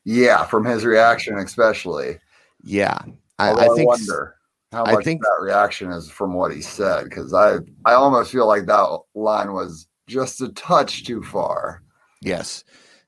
Yeah, 0.06 0.46
from 0.46 0.66
his 0.66 0.86
reaction, 0.86 1.38
especially. 1.38 2.20
Yeah. 2.64 2.98
I, 3.40 3.52
I 3.52 3.68
think 3.76 3.88
wonder 3.90 4.36
how 4.72 4.86
I 4.86 5.04
think- 5.04 5.22
that 5.22 5.38
reaction 5.42 5.92
is 5.92 6.10
from 6.10 6.34
what 6.34 6.54
he 6.54 6.62
said, 6.62 7.04
because 7.04 7.34
I 7.34 7.58
I 7.86 7.94
almost 7.94 8.32
feel 8.32 8.48
like 8.48 8.66
that 8.66 9.00
line 9.14 9.54
was 9.54 9.88
just 10.08 10.42
a 10.42 10.50
touch 10.54 11.04
too 11.04 11.22
far. 11.22 11.84
Yes. 12.22 12.64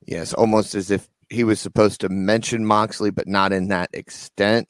Yes. 0.06 0.34
Almost 0.34 0.76
as 0.76 0.92
if 0.92 1.10
he 1.30 1.44
was 1.44 1.60
supposed 1.60 2.02
to 2.02 2.10
mention 2.10 2.66
Moxley, 2.66 3.12
but 3.12 3.28
not 3.28 3.54
in 3.54 3.70
that 3.70 3.90
extent. 3.94 4.68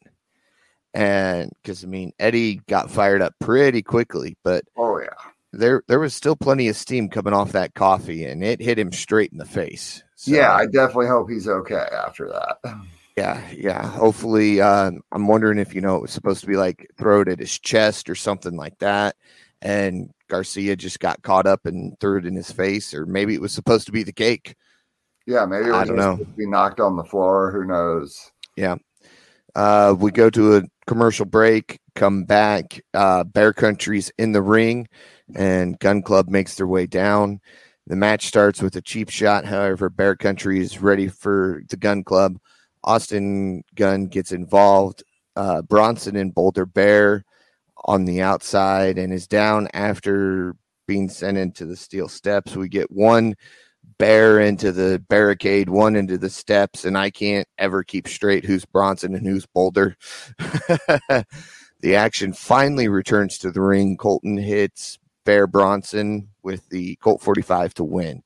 And 0.93 1.51
because 1.61 1.83
I 1.83 1.87
mean, 1.87 2.13
Eddie 2.19 2.61
got 2.67 2.89
fired 2.91 3.21
up 3.21 3.33
pretty 3.39 3.81
quickly, 3.81 4.37
but 4.43 4.63
Oh 4.77 4.99
yeah. 4.99 5.09
there 5.53 5.83
there 5.87 5.99
was 5.99 6.13
still 6.15 6.35
plenty 6.35 6.67
of 6.67 6.75
steam 6.75 7.09
coming 7.09 7.33
off 7.33 7.51
that 7.51 7.75
coffee, 7.75 8.25
and 8.25 8.43
it 8.43 8.61
hit 8.61 8.79
him 8.79 8.91
straight 8.91 9.31
in 9.31 9.37
the 9.37 9.45
face. 9.45 10.03
So, 10.15 10.31
yeah, 10.31 10.53
I 10.53 10.65
definitely 10.65 11.07
hope 11.07 11.29
he's 11.29 11.47
okay 11.47 11.87
after 12.05 12.27
that. 12.29 12.57
yeah, 13.15 13.41
yeah. 13.55 13.85
Hopefully, 13.87 14.59
uh, 14.61 14.91
I'm 15.11 15.27
wondering 15.27 15.59
if 15.59 15.73
you 15.75 15.81
know 15.81 15.95
it 15.95 16.01
was 16.01 16.11
supposed 16.11 16.41
to 16.41 16.47
be 16.47 16.57
like 16.57 16.89
throw 16.97 17.21
it 17.21 17.27
at 17.27 17.39
his 17.39 17.57
chest 17.59 18.09
or 18.09 18.15
something 18.15 18.55
like 18.57 18.77
that, 18.79 19.15
and 19.61 20.09
Garcia 20.27 20.75
just 20.75 20.99
got 20.99 21.21
caught 21.21 21.45
up 21.45 21.65
and 21.67 21.99
threw 21.99 22.17
it 22.17 22.25
in 22.25 22.35
his 22.35 22.51
face, 22.51 22.93
or 22.95 23.05
maybe 23.05 23.35
it 23.35 23.41
was 23.41 23.53
supposed 23.53 23.85
to 23.85 23.91
be 23.91 24.03
the 24.03 24.11
cake. 24.11 24.55
Yeah, 25.27 25.45
maybe 25.45 25.69
it 25.69 25.73
I 25.73 25.79
was 25.81 25.87
don't 25.89 25.97
know. 25.97 26.17
to 26.17 26.25
be 26.25 26.47
knocked 26.47 26.79
on 26.79 26.95
the 26.95 27.03
floor. 27.03 27.51
Who 27.51 27.65
knows? 27.65 28.31
Yeah. 28.55 28.77
Uh, 29.55 29.95
we 29.97 30.11
go 30.11 30.29
to 30.29 30.57
a 30.57 30.61
commercial 30.89 31.25
break, 31.25 31.79
come 31.93 32.23
back. 32.23 32.81
Uh, 32.95 33.23
Bear 33.23 33.53
Country's 33.53 34.11
in 34.17 34.31
the 34.31 34.41
ring, 34.41 34.87
and 35.35 35.77
Gun 35.77 36.01
Club 36.01 36.29
makes 36.29 36.55
their 36.55 36.65
way 36.65 36.87
down. 36.87 37.41
The 37.85 37.95
match 37.95 38.25
starts 38.25 38.59
with 38.59 38.75
a 38.75 38.81
cheap 38.81 39.11
shot. 39.11 39.45
However, 39.45 39.91
Bear 39.91 40.15
Country 40.15 40.59
is 40.59 40.81
ready 40.81 41.07
for 41.07 41.61
the 41.69 41.77
Gun 41.77 42.03
Club. 42.03 42.39
Austin 42.83 43.63
Gunn 43.75 44.07
gets 44.07 44.31
involved. 44.31 45.03
Uh, 45.35 45.61
Bronson 45.61 46.15
and 46.15 46.33
Boulder 46.33 46.65
Bear 46.65 47.23
on 47.85 48.05
the 48.05 48.23
outside 48.23 48.97
and 48.97 49.13
is 49.13 49.27
down 49.27 49.67
after 49.75 50.55
being 50.87 51.07
sent 51.07 51.37
into 51.37 51.67
the 51.67 51.77
steel 51.77 52.09
steps. 52.09 52.55
We 52.55 52.67
get 52.67 52.89
one 52.89 53.35
bear 53.99 54.39
into 54.39 54.71
the 54.71 55.03
barricade, 55.09 55.69
one 55.69 55.95
into 55.95 56.17
the 56.17 56.29
steps, 56.29 56.85
and 56.85 56.97
I 56.97 57.11
can't 57.11 57.47
ever 57.59 57.83
keep 57.83 58.07
straight 58.07 58.45
who's 58.45 58.65
Bronson 58.65 59.13
and 59.13 59.27
who's 59.27 59.45
Boulder. 59.45 59.95
the 60.37 61.95
action 61.95 62.33
finally 62.33 62.87
returns 62.87 63.37
to 63.39 63.51
the 63.51 63.61
ring. 63.61 63.97
Colten 63.97 64.41
hits 64.41 64.97
Bear 65.25 65.45
Bronson 65.45 66.29
with 66.41 66.67
the 66.69 66.95
Colt 66.95 67.21
45 67.21 67.75
to 67.75 67.83
win. 67.83 68.23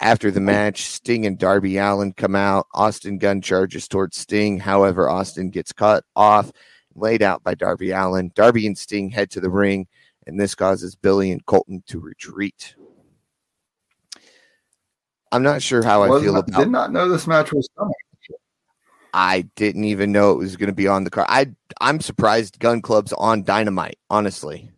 After 0.00 0.32
the 0.32 0.40
match, 0.40 0.82
Sting 0.82 1.26
and 1.26 1.38
Darby 1.38 1.78
Allin 1.78 2.12
come 2.12 2.34
out. 2.34 2.66
Austin 2.74 3.18
Gunn 3.18 3.40
charges 3.40 3.86
towards 3.86 4.16
Sting. 4.16 4.58
However, 4.58 5.08
Austin 5.08 5.50
gets 5.50 5.72
cut 5.72 6.04
off, 6.16 6.50
laid 6.96 7.22
out 7.22 7.44
by 7.44 7.54
Darby 7.54 7.92
Allin. 7.92 8.32
Darby 8.34 8.66
and 8.66 8.76
Sting 8.76 9.10
head 9.10 9.30
to 9.30 9.40
the 9.40 9.48
ring, 9.48 9.86
and 10.26 10.40
this 10.40 10.56
causes 10.56 10.96
Billy 10.96 11.30
and 11.30 11.46
Colten 11.46 11.86
to 11.86 12.00
retreat. 12.00 12.74
I'm 15.32 15.42
not 15.42 15.62
sure 15.62 15.82
how 15.82 16.02
I 16.02 16.20
feel 16.20 16.36
about 16.36 16.60
did 16.60 16.70
not 16.70 16.92
know 16.92 17.08
this 17.08 17.26
match 17.26 17.52
was 17.52 17.68
coming. 17.76 17.92
I 19.14 19.42
didn't 19.56 19.84
even 19.84 20.10
know 20.12 20.32
it 20.32 20.38
was 20.38 20.56
going 20.56 20.68
to 20.68 20.74
be 20.74 20.88
on 20.88 21.04
the 21.04 21.10
card. 21.10 21.26
I 21.28 21.50
I'm 21.80 22.00
surprised 22.00 22.58
Gun 22.60 22.80
Club's 22.80 23.12
on 23.14 23.42
Dynamite, 23.42 23.98
honestly. 24.08 24.70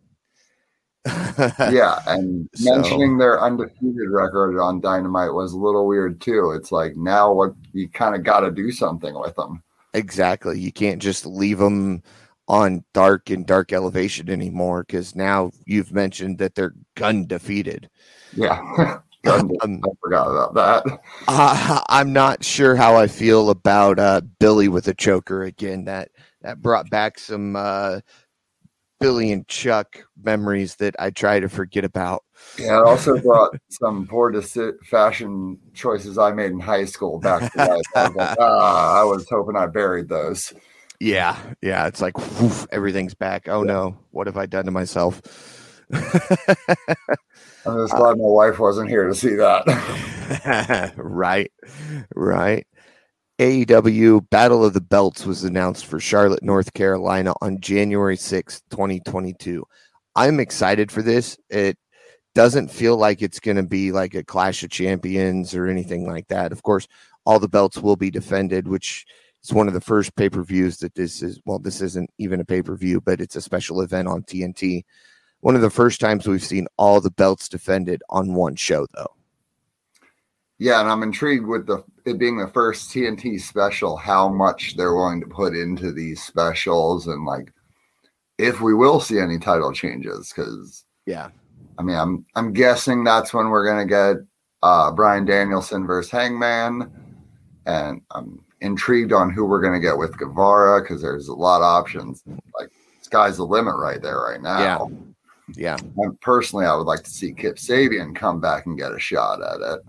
yeah, 1.05 1.99
and 2.07 2.49
So- 2.55 2.75
mentioning 2.75 3.17
their 3.17 3.39
undefeated 3.41 4.09
record 4.09 4.59
on 4.59 4.81
Dynamite 4.81 5.33
was 5.33 5.53
a 5.53 5.57
little 5.57 5.85
weird 5.87 6.19
too. 6.19 6.51
It's 6.51 6.71
like 6.71 6.95
now 6.95 7.31
what 7.31 7.53
you 7.73 7.87
kind 7.89 8.15
of 8.15 8.23
got 8.23 8.39
to 8.41 8.51
do 8.51 8.71
something 8.71 9.13
with 9.19 9.35
them. 9.35 9.61
exactly. 9.93 10.59
You 10.59 10.71
can't 10.71 11.01
just 11.01 11.25
leave 11.25 11.59
them 11.59 12.01
on 12.47 12.83
dark 12.93 13.29
and 13.29 13.45
dark 13.45 13.71
elevation 13.73 14.29
anymore 14.29 14.83
because 14.83 15.15
now 15.15 15.51
you've 15.65 15.91
mentioned 15.93 16.37
that 16.39 16.55
they're 16.55 16.73
gun 16.95 17.25
defeated. 17.25 17.89
Yeah, 18.35 18.99
I 19.27 19.37
Um, 19.63 19.81
forgot 20.01 20.27
about 20.27 20.53
that. 20.55 20.99
Uh, 21.27 21.81
I'm 21.89 22.13
not 22.13 22.43
sure 22.43 22.75
how 22.75 22.95
I 22.95 23.07
feel 23.07 23.49
about 23.49 23.99
uh, 23.99 24.21
Billy 24.39 24.67
with 24.67 24.87
a 24.87 24.93
choker 24.93 25.43
again. 25.43 25.85
That 25.85 26.09
that 26.41 26.61
brought 26.61 26.89
back 26.89 27.17
some 27.19 27.55
uh, 27.55 28.01
Billy 28.99 29.31
and 29.31 29.47
Chuck 29.47 30.03
memories 30.21 30.75
that 30.75 30.95
I 30.99 31.09
try 31.09 31.39
to 31.39 31.49
forget 31.49 31.83
about. 31.83 32.23
Yeah, 32.59 32.79
it 32.79 32.85
also 32.85 33.17
brought 33.17 33.55
some 33.69 34.07
poor 34.07 34.31
deci- 34.31 34.79
fashion 34.85 35.59
choices 35.73 36.17
I 36.17 36.31
made 36.31 36.51
in 36.51 36.59
high 36.59 36.85
school 36.85 37.19
back 37.19 37.51
to 37.51 37.59
life. 37.59 37.83
I 37.95 38.07
was 38.07 38.15
like, 38.15 38.35
ah, 38.39 39.01
I 39.01 39.03
was 39.03 39.27
hoping 39.29 39.55
I 39.57 39.65
buried 39.67 40.07
those. 40.07 40.53
Yeah, 40.99 41.37
yeah. 41.61 41.87
It's 41.87 42.01
like 42.01 42.17
woof, 42.39 42.67
everything's 42.71 43.13
back. 43.13 43.49
Oh 43.49 43.63
no, 43.63 43.97
what 44.11 44.27
have 44.27 44.37
I 44.37 44.45
done 44.45 44.65
to 44.65 44.71
myself? 44.71 45.21
I'm 47.65 47.83
just 47.83 47.95
glad 47.95 48.17
my 48.17 48.23
wife 48.23 48.59
wasn't 48.59 48.89
here 48.89 49.07
to 49.07 49.15
see 49.15 49.35
that. 49.35 50.93
right, 50.97 51.51
right. 52.15 52.67
AEW 53.39 54.29
Battle 54.29 54.63
of 54.63 54.73
the 54.73 54.81
Belts 54.81 55.25
was 55.25 55.43
announced 55.43 55.85
for 55.85 55.99
Charlotte, 55.99 56.43
North 56.43 56.73
Carolina 56.73 57.33
on 57.41 57.59
January 57.59 58.17
6th, 58.17 58.61
2022. 58.69 59.65
I'm 60.15 60.39
excited 60.39 60.91
for 60.91 61.01
this. 61.01 61.37
It 61.49 61.77
doesn't 62.33 62.69
feel 62.69 62.97
like 62.97 63.21
it's 63.21 63.39
going 63.39 63.57
to 63.57 63.63
be 63.63 63.91
like 63.91 64.13
a 64.13 64.23
Clash 64.23 64.63
of 64.63 64.69
Champions 64.69 65.55
or 65.55 65.67
anything 65.67 66.07
like 66.07 66.27
that. 66.27 66.51
Of 66.51 66.63
course, 66.63 66.87
all 67.25 67.39
the 67.39 67.49
belts 67.49 67.77
will 67.77 67.95
be 67.95 68.11
defended, 68.11 68.67
which 68.67 69.05
is 69.43 69.51
one 69.51 69.67
of 69.67 69.73
the 69.73 69.81
first 69.81 70.15
pay 70.15 70.29
per 70.29 70.43
views 70.43 70.77
that 70.77 70.95
this 70.95 71.21
is. 71.21 71.39
Well, 71.45 71.59
this 71.59 71.81
isn't 71.81 72.09
even 72.17 72.39
a 72.39 72.45
pay 72.45 72.61
per 72.61 72.75
view, 72.75 73.01
but 73.01 73.19
it's 73.19 73.35
a 73.35 73.41
special 73.41 73.81
event 73.81 74.07
on 74.07 74.23
TNT. 74.23 74.83
One 75.45 75.55
of 75.55 75.61
the 75.61 75.69
first 75.69 76.01
times 76.01 76.25
we've 76.25 76.43
seen 76.43 76.65
all 76.75 76.99
the 76.99 77.11
belts 77.11 77.47
defended 77.47 78.01
on 78.09 78.33
one 78.33 78.55
show, 78.55 78.87
though. 78.95 79.11
yeah, 80.57 80.79
and 80.79 80.89
I'm 80.89 81.03
intrigued 81.03 81.45
with 81.45 81.67
the 81.67 81.83
it 82.03 82.17
being 82.17 82.39
the 82.39 82.47
first 82.47 82.89
TNT 82.89 83.39
special, 83.39 83.95
how 83.95 84.27
much 84.27 84.75
they're 84.75 84.95
willing 84.95 85.21
to 85.21 85.27
put 85.27 85.55
into 85.55 85.91
these 85.91 86.23
specials 86.23 87.05
and 87.05 87.25
like 87.25 87.53
if 88.39 88.59
we 88.59 88.73
will 88.73 88.99
see 88.99 89.19
any 89.19 89.37
title 89.37 89.71
changes, 89.71 90.33
because 90.35 90.83
Yeah. 91.05 91.29
I 91.77 91.83
mean, 91.83 91.95
I'm 91.95 92.25
I'm 92.33 92.51
guessing 92.51 93.03
that's 93.03 93.31
when 93.31 93.49
we're 93.49 93.67
gonna 93.67 93.85
get 93.85 94.25
uh, 94.63 94.91
Bryan 94.93 95.25
Danielson 95.25 95.85
versus 95.85 96.09
Hangman, 96.09 96.91
and 97.67 98.01
I'm 98.09 98.43
intrigued 98.61 99.13
on 99.13 99.29
who 99.29 99.45
we're 99.45 99.61
gonna 99.61 99.79
get 99.79 99.99
with 99.99 100.17
Guevara 100.17 100.81
because 100.81 101.03
there's 101.03 101.27
a 101.27 101.35
lot 101.35 101.57
of 101.57 101.65
options. 101.65 102.23
Like 102.59 102.71
sky's 103.01 103.37
the 103.37 103.45
limit 103.45 103.75
right 103.75 104.01
there 104.01 104.21
right 104.21 104.41
now. 104.41 104.59
Yeah. 104.59 104.87
And 105.97 106.19
personally, 106.21 106.65
I 106.65 106.75
would 106.75 106.87
like 106.87 107.03
to 107.03 107.09
see 107.09 107.33
Kip 107.33 107.57
Sabian 107.57 108.15
come 108.15 108.39
back 108.39 108.65
and 108.65 108.77
get 108.77 108.91
a 108.91 108.99
shot 108.99 109.41
at 109.41 109.61
it. 109.61 109.81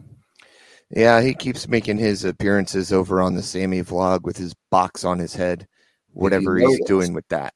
Yeah, 0.91 1.21
he 1.21 1.35
keeps 1.35 1.67
making 1.69 1.99
his 1.99 2.25
appearances 2.25 2.93
over 2.93 3.21
on 3.21 3.35
the 3.35 3.43
Sammy 3.43 3.83
vlog 3.83 4.23
with 4.23 4.37
his 4.37 4.55
box 4.71 5.05
on 5.05 5.19
his 5.19 5.35
head, 5.35 5.67
whatever 6.13 6.59
he's 6.59 6.85
doing 6.85 7.13
with 7.13 7.27
that. 7.29 7.55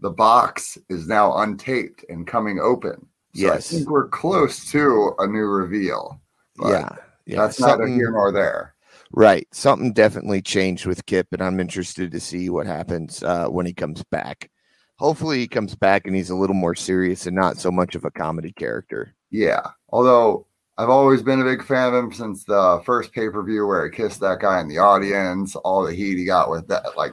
The 0.00 0.10
box 0.10 0.78
is 0.88 1.06
now 1.06 1.30
untaped 1.32 2.04
and 2.08 2.26
coming 2.26 2.58
open. 2.60 3.06
So 3.34 3.42
Yes. 3.46 3.72
I 3.72 3.76
think 3.76 3.90
we're 3.90 4.08
close 4.08 4.70
to 4.72 5.12
a 5.18 5.26
new 5.26 5.44
reveal. 5.44 6.20
But 6.56 6.68
yeah. 6.68 6.88
Yeah. 7.26 7.36
that's 7.42 7.60
neither 7.60 7.72
something- 7.84 7.94
here 7.94 8.10
nor 8.12 8.32
there. 8.32 8.74
Right. 9.14 9.46
Something 9.52 9.92
definitely 9.92 10.40
changed 10.40 10.86
with 10.86 11.04
Kip, 11.04 11.28
and 11.32 11.42
I'm 11.42 11.60
interested 11.60 12.10
to 12.12 12.20
see 12.20 12.48
what 12.48 12.66
happens 12.66 13.22
uh, 13.22 13.46
when 13.48 13.66
he 13.66 13.74
comes 13.74 14.02
back. 14.10 14.50
Hopefully, 14.98 15.38
he 15.40 15.48
comes 15.48 15.74
back 15.74 16.06
and 16.06 16.14
he's 16.14 16.30
a 16.30 16.36
little 16.36 16.54
more 16.54 16.74
serious 16.74 17.26
and 17.26 17.34
not 17.34 17.56
so 17.58 17.70
much 17.70 17.94
of 17.94 18.04
a 18.04 18.10
comedy 18.10 18.52
character. 18.52 19.14
Yeah. 19.30 19.62
Although 19.88 20.46
I've 20.78 20.88
always 20.90 21.22
been 21.22 21.40
a 21.40 21.44
big 21.44 21.64
fan 21.64 21.88
of 21.88 22.04
him 22.04 22.12
since 22.12 22.44
the 22.44 22.80
first 22.84 23.12
pay 23.12 23.28
per 23.28 23.42
view 23.42 23.66
where 23.66 23.84
he 23.88 23.96
kissed 23.96 24.20
that 24.20 24.40
guy 24.40 24.60
in 24.60 24.68
the 24.68 24.78
audience, 24.78 25.56
all 25.56 25.84
the 25.84 25.92
heat 25.94 26.16
he 26.18 26.24
got 26.24 26.50
with 26.50 26.68
that. 26.68 26.96
Like, 26.96 27.12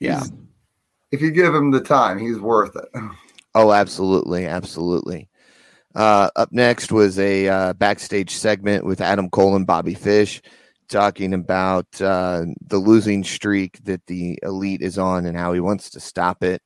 Yeah. 0.00 0.22
if 1.10 1.20
you 1.20 1.30
give 1.30 1.54
him 1.54 1.70
the 1.70 1.80
time, 1.80 2.18
he's 2.18 2.38
worth 2.38 2.76
it. 2.76 2.88
Oh, 3.54 3.72
absolutely. 3.72 4.46
Absolutely. 4.46 5.28
Uh, 5.94 6.30
up 6.36 6.52
next 6.52 6.92
was 6.92 7.18
a 7.18 7.48
uh, 7.48 7.72
backstage 7.72 8.36
segment 8.36 8.84
with 8.84 9.00
Adam 9.00 9.28
Cole 9.30 9.56
and 9.56 9.66
Bobby 9.66 9.94
Fish 9.94 10.42
talking 10.88 11.34
about 11.34 11.86
uh, 12.00 12.44
the 12.68 12.78
losing 12.78 13.24
streak 13.24 13.82
that 13.84 14.06
the 14.06 14.38
elite 14.44 14.82
is 14.82 14.96
on 14.96 15.26
and 15.26 15.36
how 15.36 15.52
he 15.54 15.60
wants 15.60 15.90
to 15.90 15.98
stop 15.98 16.44
it. 16.44 16.62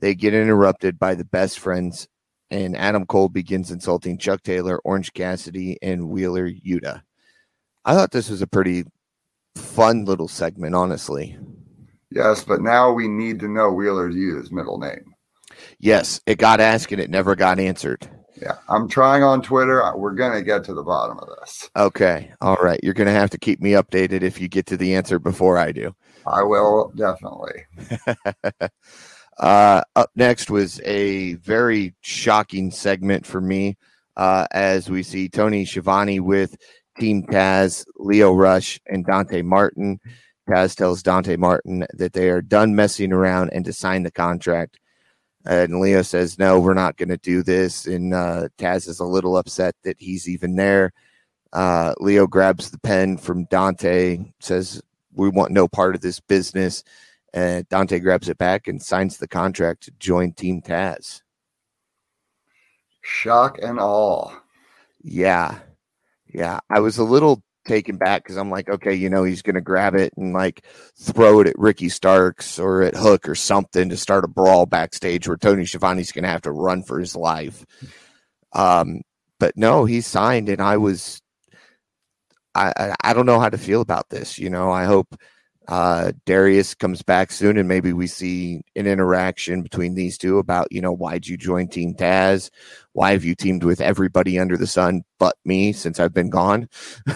They 0.00 0.14
get 0.14 0.34
interrupted 0.34 0.98
by 0.98 1.14
the 1.14 1.24
best 1.24 1.58
friends, 1.58 2.08
and 2.50 2.76
Adam 2.76 3.06
Cole 3.06 3.28
begins 3.28 3.70
insulting 3.70 4.18
Chuck 4.18 4.42
Taylor, 4.42 4.78
Orange 4.84 5.12
Cassidy, 5.12 5.76
and 5.82 6.08
Wheeler 6.08 6.48
Yuta. 6.48 7.02
I 7.84 7.94
thought 7.94 8.12
this 8.12 8.30
was 8.30 8.42
a 8.42 8.46
pretty 8.46 8.84
fun 9.56 10.04
little 10.04 10.28
segment, 10.28 10.74
honestly. 10.74 11.36
Yes, 12.10 12.44
but 12.44 12.60
now 12.60 12.92
we 12.92 13.08
need 13.08 13.40
to 13.40 13.48
know 13.48 13.70
Wheeler 13.70 14.10
Yuta's 14.10 14.52
middle 14.52 14.78
name. 14.78 15.14
Yes, 15.78 16.20
it 16.26 16.38
got 16.38 16.60
asked 16.60 16.92
and 16.92 17.00
it 17.00 17.10
never 17.10 17.34
got 17.34 17.58
answered. 17.58 18.08
Yeah. 18.40 18.56
I'm 18.68 18.88
trying 18.88 19.22
on 19.22 19.42
Twitter. 19.42 19.82
We're 19.96 20.12
going 20.12 20.32
to 20.32 20.42
get 20.42 20.64
to 20.64 20.74
the 20.74 20.82
bottom 20.82 21.18
of 21.18 21.28
this. 21.40 21.68
Okay. 21.76 22.32
All 22.40 22.56
right. 22.56 22.78
You're 22.82 22.94
going 22.94 23.08
to 23.08 23.12
have 23.12 23.30
to 23.30 23.38
keep 23.38 23.60
me 23.60 23.72
updated 23.72 24.22
if 24.22 24.40
you 24.40 24.48
get 24.48 24.66
to 24.66 24.76
the 24.76 24.94
answer 24.94 25.18
before 25.18 25.58
I 25.58 25.72
do. 25.72 25.94
I 26.26 26.42
will 26.42 26.92
definitely. 26.94 27.64
uh, 29.38 29.82
up 29.94 30.10
next 30.16 30.50
was 30.50 30.80
a 30.84 31.34
very 31.34 31.94
shocking 32.00 32.70
segment 32.70 33.24
for 33.24 33.40
me 33.40 33.76
uh, 34.16 34.46
as 34.50 34.90
we 34.90 35.02
see 35.02 35.28
Tony 35.28 35.64
Schiavone 35.64 36.20
with 36.20 36.56
Team 36.98 37.22
Taz, 37.24 37.84
Lio 37.96 38.32
Rush, 38.32 38.80
and 38.86 39.06
Dante 39.06 39.42
Martin. 39.42 40.00
Taz 40.48 40.74
tells 40.74 41.02
Dante 41.02 41.36
Martin 41.36 41.86
that 41.94 42.12
they 42.12 42.30
are 42.30 42.42
done 42.42 42.74
messing 42.74 43.12
around 43.12 43.50
and 43.50 43.64
to 43.64 43.72
sign 43.72 44.02
the 44.02 44.10
contract. 44.10 44.78
And 45.46 45.80
Lio 45.80 46.02
says, 46.02 46.38
No, 46.38 46.58
we're 46.58 46.74
not 46.74 46.96
going 46.96 47.10
to 47.10 47.16
do 47.16 47.42
this. 47.42 47.86
And 47.86 48.12
uh, 48.12 48.48
Taz 48.58 48.88
is 48.88 48.98
a 48.98 49.04
little 49.04 49.36
upset 49.36 49.76
that 49.84 49.96
he's 49.98 50.28
even 50.28 50.56
there. 50.56 50.92
Uh, 51.52 51.94
Leo 52.00 52.26
grabs 52.26 52.70
the 52.70 52.78
pen 52.78 53.16
from 53.16 53.44
Dante, 53.44 54.18
says, 54.40 54.82
We 55.14 55.28
want 55.28 55.52
no 55.52 55.68
part 55.68 55.94
of 55.94 56.00
this 56.00 56.18
business. 56.18 56.82
And 57.34 57.68
Dante 57.68 57.98
grabs 57.98 58.28
it 58.28 58.38
back 58.38 58.68
and 58.68 58.82
signs 58.82 59.18
the 59.18 59.28
contract 59.28 59.82
to 59.84 59.90
join 59.98 60.32
Team 60.32 60.62
Taz. 60.62 61.22
Shock 63.02 63.58
and 63.62 63.78
awe. 63.78 64.30
Yeah. 65.02 65.58
Yeah. 66.26 66.60
I 66.70 66.80
was 66.80 66.98
a 66.98 67.04
little 67.04 67.42
taken 67.66 67.96
back 67.96 68.24
because 68.24 68.36
I'm 68.36 68.50
like, 68.50 68.68
okay, 68.68 68.94
you 68.94 69.10
know, 69.10 69.24
he's 69.24 69.42
going 69.42 69.54
to 69.54 69.60
grab 69.60 69.94
it 69.94 70.12
and 70.16 70.32
like 70.32 70.64
throw 70.98 71.40
it 71.40 71.46
at 71.46 71.58
Ricky 71.58 71.88
Starks 71.88 72.58
or 72.58 72.82
at 72.82 72.96
Hook 72.96 73.28
or 73.28 73.34
something 73.34 73.90
to 73.90 73.96
start 73.96 74.24
a 74.24 74.28
brawl 74.28 74.66
backstage 74.66 75.28
where 75.28 75.36
Tony 75.36 75.64
Schiavone's 75.64 76.12
going 76.12 76.24
to 76.24 76.30
have 76.30 76.42
to 76.42 76.52
run 76.52 76.82
for 76.82 76.98
his 76.98 77.14
life. 77.14 77.64
Um, 78.52 79.02
but 79.38 79.56
no, 79.56 79.84
he 79.84 80.00
signed 80.00 80.48
and 80.48 80.60
I 80.60 80.78
was, 80.78 81.20
I, 82.54 82.72
I, 82.76 82.94
I 83.04 83.12
don't 83.12 83.26
know 83.26 83.38
how 83.38 83.50
to 83.50 83.58
feel 83.58 83.82
about 83.82 84.08
this. 84.08 84.38
You 84.38 84.50
know, 84.50 84.70
I 84.70 84.84
hope 84.84 85.14
uh, 85.68 86.12
Darius 86.24 86.74
comes 86.74 87.02
back 87.02 87.30
soon 87.30 87.56
and 87.58 87.68
maybe 87.68 87.92
we 87.92 88.06
see 88.06 88.62
an 88.74 88.86
interaction 88.86 89.62
between 89.62 89.94
these 89.94 90.16
two 90.16 90.38
about, 90.38 90.66
you 90.72 90.80
know, 90.80 90.92
why'd 90.92 91.26
you 91.26 91.36
join 91.36 91.68
Team 91.68 91.94
Taz? 91.94 92.50
Why 92.92 93.12
have 93.12 93.24
you 93.24 93.34
teamed 93.34 93.64
with 93.64 93.80
everybody 93.80 94.38
under 94.38 94.56
the 94.56 94.66
sun 94.66 95.04
but 95.18 95.36
me 95.44 95.72
since 95.72 96.00
I've 96.00 96.14
been 96.14 96.30
gone? 96.30 96.68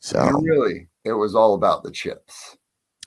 so, 0.00 0.18
And 0.18 0.44
really, 0.44 0.88
it 1.04 1.12
was 1.12 1.34
all 1.34 1.54
about 1.54 1.82
the 1.84 1.90
chips. 1.90 2.56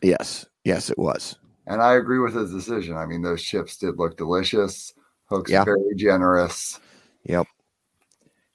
yes, 0.02 0.46
yes, 0.64 0.90
it 0.90 0.98
was. 0.98 1.36
And 1.68 1.82
I 1.82 1.96
agree 1.96 2.20
with 2.20 2.34
his 2.36 2.52
decision. 2.52 2.96
I 2.96 3.06
mean, 3.06 3.22
those 3.24 3.44
chips 3.44 3.78
did 3.78 3.98
look 3.98 4.18
delicious. 4.18 4.94
Hook's 5.26 5.52
Yeah. 5.52 5.66
very 5.66 5.96
generous. 5.96 6.80
Yep. 7.24 7.48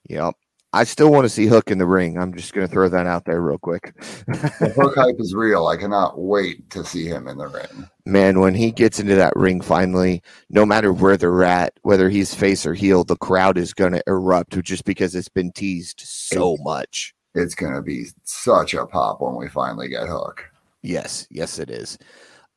Yep. 0.09 0.35
I 0.73 0.85
still 0.85 1.11
want 1.11 1.25
to 1.25 1.29
see 1.29 1.47
Hook 1.47 1.71
in 1.71 1.79
the 1.79 1.87
ring. 1.87 2.17
I'm 2.17 2.33
just 2.33 2.53
going 2.53 2.67
to 2.67 2.73
throw 2.73 2.89
that 2.89 3.07
out 3.07 3.25
there 3.25 3.41
real 3.41 3.59
quick. 3.59 3.93
The 4.27 4.73
hook 4.77 4.95
hype 4.95 5.19
is 5.19 5.35
real. 5.35 5.67
I 5.67 5.77
cannot 5.77 6.19
wait 6.19 6.71
to 6.71 6.85
see 6.85 7.07
him 7.07 7.27
in 7.27 7.39
the 7.39 7.49
ring. 7.49 7.89
Man, 8.07 8.39
when 8.39 8.55
he 8.55 8.71
gets 8.71 9.01
into 9.01 9.17
that 9.17 9.35
ring 9.35 9.61
finally, 9.61 10.23
no 10.49 10.65
matter 10.65 10.93
where 10.93 11.17
they're 11.17 11.43
at, 11.43 11.73
whether 11.83 12.09
he's 12.09 12.35
face 12.35 12.65
or 12.65 12.75
heel, 12.75 13.03
the 13.03 13.17
crowd 13.17 13.59
is 13.59 13.75
going 13.75 13.93
to 13.93 14.03
erupt 14.07 14.61
just 14.63 14.85
because 14.85 15.15
it's 15.17 15.29
been 15.29 15.51
teased 15.51 16.03
so 16.05 16.57
much. 16.61 17.15
It's 17.35 17.55
going 17.57 17.75
to 17.75 17.83
be 17.83 18.07
such 18.25 18.75
a 18.75 18.87
pop 18.87 19.21
when 19.21 19.35
we 19.35 19.49
finally 19.49 19.89
get 19.89 20.09
Hook. 20.09 20.45
Yes, 20.83 21.27
yes, 21.31 21.59
it 21.59 21.71
is. 21.71 21.99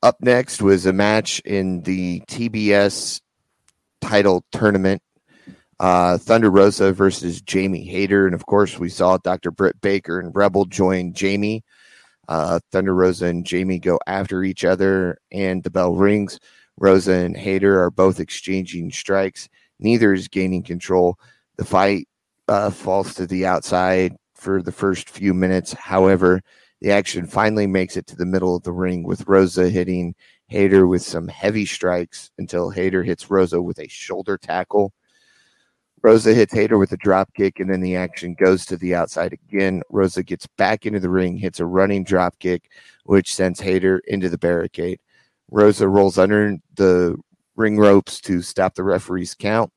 Up 0.02 0.20
next 0.20 0.62
was 0.62 0.86
a 0.86 0.92
match 0.92 1.40
in 1.40 1.82
the 1.82 2.20
TBS 2.28 3.20
title 4.00 4.44
tournament. 4.52 5.02
Uh, 5.80 6.18
Thunder 6.18 6.50
Rosa 6.50 6.92
versus 6.92 7.42
Jamie 7.42 7.84
Hayter. 7.84 8.26
And 8.26 8.34
of 8.34 8.46
course, 8.46 8.78
we 8.78 8.88
saw 8.88 9.18
Dr. 9.18 9.50
Britt 9.50 9.80
Baker 9.80 10.20
and 10.20 10.34
Rebel 10.34 10.64
join 10.66 11.12
Jamie. 11.12 11.64
Uh, 12.28 12.60
Thunder 12.72 12.94
Rosa 12.94 13.26
and 13.26 13.44
Jamie 13.44 13.78
go 13.78 13.98
after 14.06 14.44
each 14.44 14.64
other, 14.64 15.18
and 15.30 15.62
the 15.62 15.70
bell 15.70 15.94
rings. 15.94 16.38
Rosa 16.78 17.12
and 17.12 17.36
Hayter 17.36 17.82
are 17.82 17.90
both 17.90 18.20
exchanging 18.20 18.90
strikes. 18.90 19.48
Neither 19.78 20.12
is 20.12 20.28
gaining 20.28 20.62
control. 20.62 21.18
The 21.56 21.64
fight 21.64 22.08
uh, 22.48 22.70
falls 22.70 23.14
to 23.14 23.26
the 23.26 23.46
outside 23.46 24.16
for 24.34 24.62
the 24.62 24.72
first 24.72 25.10
few 25.10 25.34
minutes. 25.34 25.72
However, 25.72 26.40
the 26.80 26.92
action 26.92 27.26
finally 27.26 27.66
makes 27.66 27.96
it 27.96 28.06
to 28.08 28.16
the 28.16 28.26
middle 28.26 28.56
of 28.56 28.62
the 28.62 28.72
ring 28.72 29.04
with 29.04 29.26
Rosa 29.26 29.68
hitting 29.68 30.14
Hayter 30.48 30.86
with 30.86 31.02
some 31.02 31.28
heavy 31.28 31.64
strikes 31.64 32.30
until 32.38 32.70
Hayter 32.70 33.02
hits 33.02 33.30
Rosa 33.30 33.62
with 33.62 33.78
a 33.78 33.88
shoulder 33.88 34.36
tackle. 34.36 34.92
Rosa 36.04 36.34
hits 36.34 36.52
Hayter 36.52 36.76
with 36.76 36.92
a 36.92 36.98
drop 36.98 37.32
kick, 37.32 37.60
and 37.60 37.70
then 37.70 37.80
the 37.80 37.96
action 37.96 38.34
goes 38.34 38.66
to 38.66 38.76
the 38.76 38.94
outside 38.94 39.32
again. 39.32 39.80
Rosa 39.88 40.22
gets 40.22 40.46
back 40.58 40.84
into 40.84 41.00
the 41.00 41.08
ring, 41.08 41.38
hits 41.38 41.60
a 41.60 41.64
running 41.64 42.04
drop 42.04 42.38
kick, 42.38 42.70
which 43.04 43.34
sends 43.34 43.58
Hayter 43.58 44.02
into 44.06 44.28
the 44.28 44.36
barricade. 44.36 45.00
Rosa 45.50 45.88
rolls 45.88 46.18
under 46.18 46.58
the 46.74 47.16
ring 47.56 47.78
ropes 47.78 48.20
to 48.20 48.42
stop 48.42 48.74
the 48.74 48.82
referee's 48.82 49.34
count. 49.34 49.72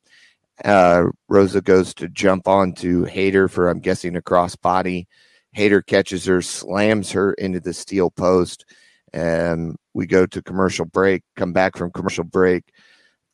Uh, 0.65 1.05
Rosa 1.29 1.61
goes 1.61 1.93
to 1.93 2.09
jump 2.09 2.45
onto 2.45 3.05
Hayter 3.05 3.47
for, 3.47 3.69
I'm 3.69 3.79
guessing, 3.79 4.17
a 4.17 4.21
crossbody. 4.21 5.07
Hayter 5.53 5.81
catches 5.81 6.25
her, 6.25 6.41
slams 6.41 7.09
her 7.13 7.35
into 7.35 7.61
the 7.61 7.73
steel 7.73 8.11
post, 8.11 8.65
and 9.13 9.77
we 9.93 10.05
go 10.05 10.25
to 10.25 10.41
commercial 10.41 10.83
break. 10.83 11.23
Come 11.37 11.53
back 11.53 11.77
from 11.77 11.89
commercial 11.89 12.25
break. 12.25 12.65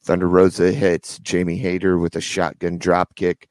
Thunder 0.04 0.28
Rosa 0.28 0.72
hits 0.72 1.18
Jamie 1.20 1.58
Hayter 1.58 1.98
with 1.98 2.16
a 2.16 2.22
shotgun 2.22 2.78
drop 2.78 3.16
kick. 3.16 3.48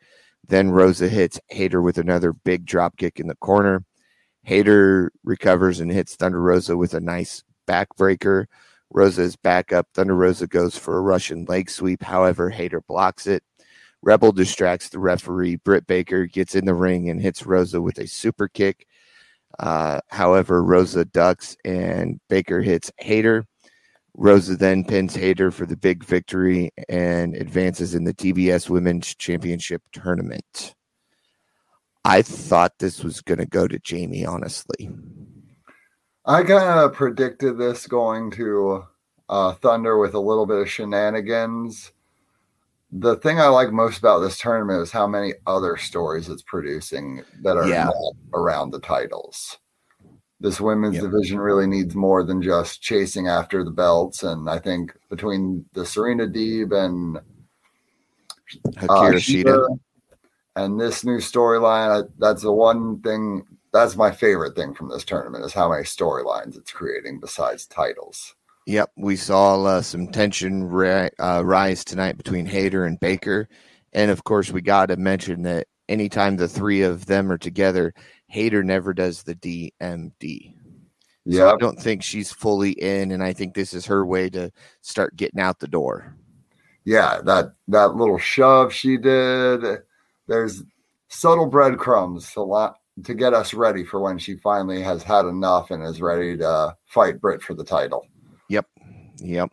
Then 0.47 0.71
Rosa 0.71 1.09
hits 1.09 1.41
Hayter 1.49 1.81
with 1.81 1.97
another 1.97 2.33
big 2.33 2.67
drop 2.67 2.97
kick 2.97 3.19
in 3.19 3.27
the 3.27 3.37
corner. 3.37 3.85
Hayter 4.45 5.13
recovers 5.25 5.81
and 5.81 5.91
hits 5.91 6.15
Thunder 6.15 6.41
Rosa 6.43 6.77
with 6.77 6.95
a 6.95 7.01
nice 7.01 7.43
backbreaker. 7.67 8.47
Rosa 8.91 9.23
is 9.23 9.37
back 9.37 9.73
up. 9.73 9.89
Thunder 9.95 10.15
Rosa 10.15 10.47
goes 10.47 10.77
for 10.77 10.99
a 10.99 11.03
Russian 11.03 11.47
leg 11.47 11.71
sweep. 11.71 12.03
However, 12.03 12.51
Hayter 12.51 12.83
blocks 12.83 13.27
it. 13.27 13.43
Rebel 14.03 14.33
distracts 14.33 14.89
the 14.89 14.99
referee. 14.99 15.57
Britt 15.57 15.87
Baker 15.87 16.27
gets 16.27 16.55
in 16.55 16.67
the 16.67 16.75
ring 16.75 17.09
and 17.09 17.23
hits 17.23 17.47
Rosa 17.47 17.81
with 17.81 17.99
a 17.99 18.07
super 18.07 18.49
kick. 18.49 18.87
Uh, 19.59 20.01
however, 20.09 20.63
Rosa 20.63 21.05
ducks 21.05 21.57
and 21.65 22.21
Baker 22.29 22.61
hits 22.61 22.91
Hayter. 22.99 23.47
Rosa 24.15 24.57
then 24.57 24.85
pins 24.85 25.15
Hayter 25.17 25.51
for 25.51 25.65
the 25.67 25.77
big 25.77 26.05
victory 26.05 26.71
and 26.89 27.35
advances 27.35 27.95
in 27.95 28.05
the 28.05 28.13
TBS 28.15 28.69
Women's 28.69 29.15
Championship 29.15 29.83
tournament. 29.93 30.75
I 32.05 32.23
thought 32.23 32.79
this 32.79 33.03
was 33.03 33.21
going 33.21 33.39
to 33.39 33.47
go 33.47 33.67
to 33.69 33.79
Jamie, 33.79 34.27
honestly. 34.27 34.91
I 36.27 36.43
kind 36.43 36.81
of 36.81 36.93
predicted 36.93 37.59
this 37.59 37.87
going 37.87 38.31
to 38.33 38.85
uh, 39.29 39.55
Thunder 39.55 39.99
with 39.99 40.15
a 40.15 40.21
little 40.21 40.47
bit 40.47 40.59
of 40.59 40.71
shenanigans. 40.71 41.93
The 42.91 43.17
thing 43.17 43.41
I 43.41 43.47
like 43.47 43.73
most 43.73 43.99
about 43.99 44.19
this 44.19 44.39
tournament 44.39 44.83
is 44.83 44.91
how 44.93 45.07
many 45.07 45.33
other 45.47 45.79
stories 45.79 46.29
it's 46.29 46.43
producing 46.43 47.23
that 47.43 47.57
are 47.57 47.67
Yeah. 47.67 47.89
around 48.35 48.71
the 48.73 48.81
titles. 48.81 49.59
This 50.43 50.61
women's 50.61 50.97
Yep. 50.97 51.05
division 51.05 51.39
really 51.39 51.69
needs 51.69 51.95
more 51.95 52.25
than 52.25 52.43
just 52.43 52.83
chasing 52.83 53.29
after 53.29 53.63
the 53.63 53.71
belts. 53.71 54.25
And 54.25 54.51
I 54.51 54.59
think 54.59 54.93
between 55.09 55.65
the 55.73 55.87
Serena 55.87 56.27
Deeb 56.27 56.73
and 56.73 57.19
uh, 57.19 57.21
Akira 58.79 59.21
Shida 59.21 59.45
Shida. 59.45 59.79
and 60.57 60.81
this 60.81 61.05
new 61.05 61.19
storyline, 61.19 62.11
that's 62.19 62.43
the 62.43 62.53
one 62.53 63.01
thing. 63.03 63.45
That's 63.73 63.95
my 63.97 64.11
favorite 64.11 64.57
thing 64.57 64.75
from 64.75 64.89
this 64.91 65.05
tournament 65.05 65.45
is 65.45 65.53
how 65.53 65.71
many 65.71 65.85
storylines 65.85 66.57
it's 66.59 66.73
creating 66.73 67.21
besides 67.21 67.65
titles. 67.67 68.35
Yep, 68.67 68.91
we 68.97 69.15
saw 69.17 69.63
uh, 69.65 69.81
some 69.81 70.09
tension 70.09 70.69
ri- 70.69 71.11
uh, 71.21 71.43
rise 71.45 71.85
tonight 71.85 72.17
between 72.17 72.47
Hayter 72.47 72.85
and 72.85 72.99
Baker, 73.01 73.49
and 73.93 74.11
of 74.11 74.25
course, 74.25 74.51
we 74.51 74.61
got 74.61 74.87
to 74.87 74.97
mention 74.97 75.43
that 75.43 75.69
anytime 75.89 76.37
the 76.37 76.49
three 76.49 76.83
of 76.83 77.07
them 77.07 77.31
are 77.33 77.39
together, 77.39 77.95
Hayter 78.33 78.65
never 78.65 78.95
does 78.95 79.25
the 79.25 79.35
DMD. 79.35 80.55
So 81.31 81.55
I 81.55 81.57
don't 81.59 81.79
think 81.79 82.03
she's 82.03 82.33
fully 82.33 82.71
in, 82.71 83.13
and 83.13 83.23
I 83.23 83.35
think 83.35 83.53
this 83.53 83.75
is 83.75 83.85
her 83.85 84.07
way 84.07 84.31
to 84.31 84.51
start 84.81 85.17
getting 85.17 85.39
out 85.39 85.61
the 85.61 85.69
door. 85.69 86.17
yeah, 86.85 87.21
that 87.25 87.53
that 87.69 87.95
little 87.95 88.17
shove 88.17 88.73
she 88.73 88.97
did. 88.97 89.83
There's 90.29 90.63
subtle 91.09 91.47
breadcrumbs 91.47 92.33
to 92.33 92.41
lot 92.43 92.77
to 93.05 93.13
get 93.13 93.35
us 93.35 93.53
ready 93.53 93.85
for 93.85 94.01
when 94.01 94.17
she 94.17 94.37
finally 94.37 94.81
has 94.81 95.03
had 95.03 95.27
enough 95.27 95.71
and 95.71 95.85
is 95.85 96.01
ready 96.01 96.39
to 96.39 96.75
fight 96.87 97.21
Britt 97.21 97.43
for 97.43 97.53
the 97.53 97.65
title. 97.65 98.07
Yep, 98.49 98.67
yep. 99.19 99.51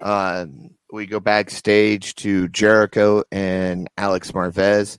Uh, 0.00 0.46
we 0.90 1.04
go 1.04 1.20
backstage 1.20 2.14
to 2.14 2.48
Jericho 2.48 3.24
and 3.30 3.90
Alex 3.98 4.32
Marvez. 4.32 4.96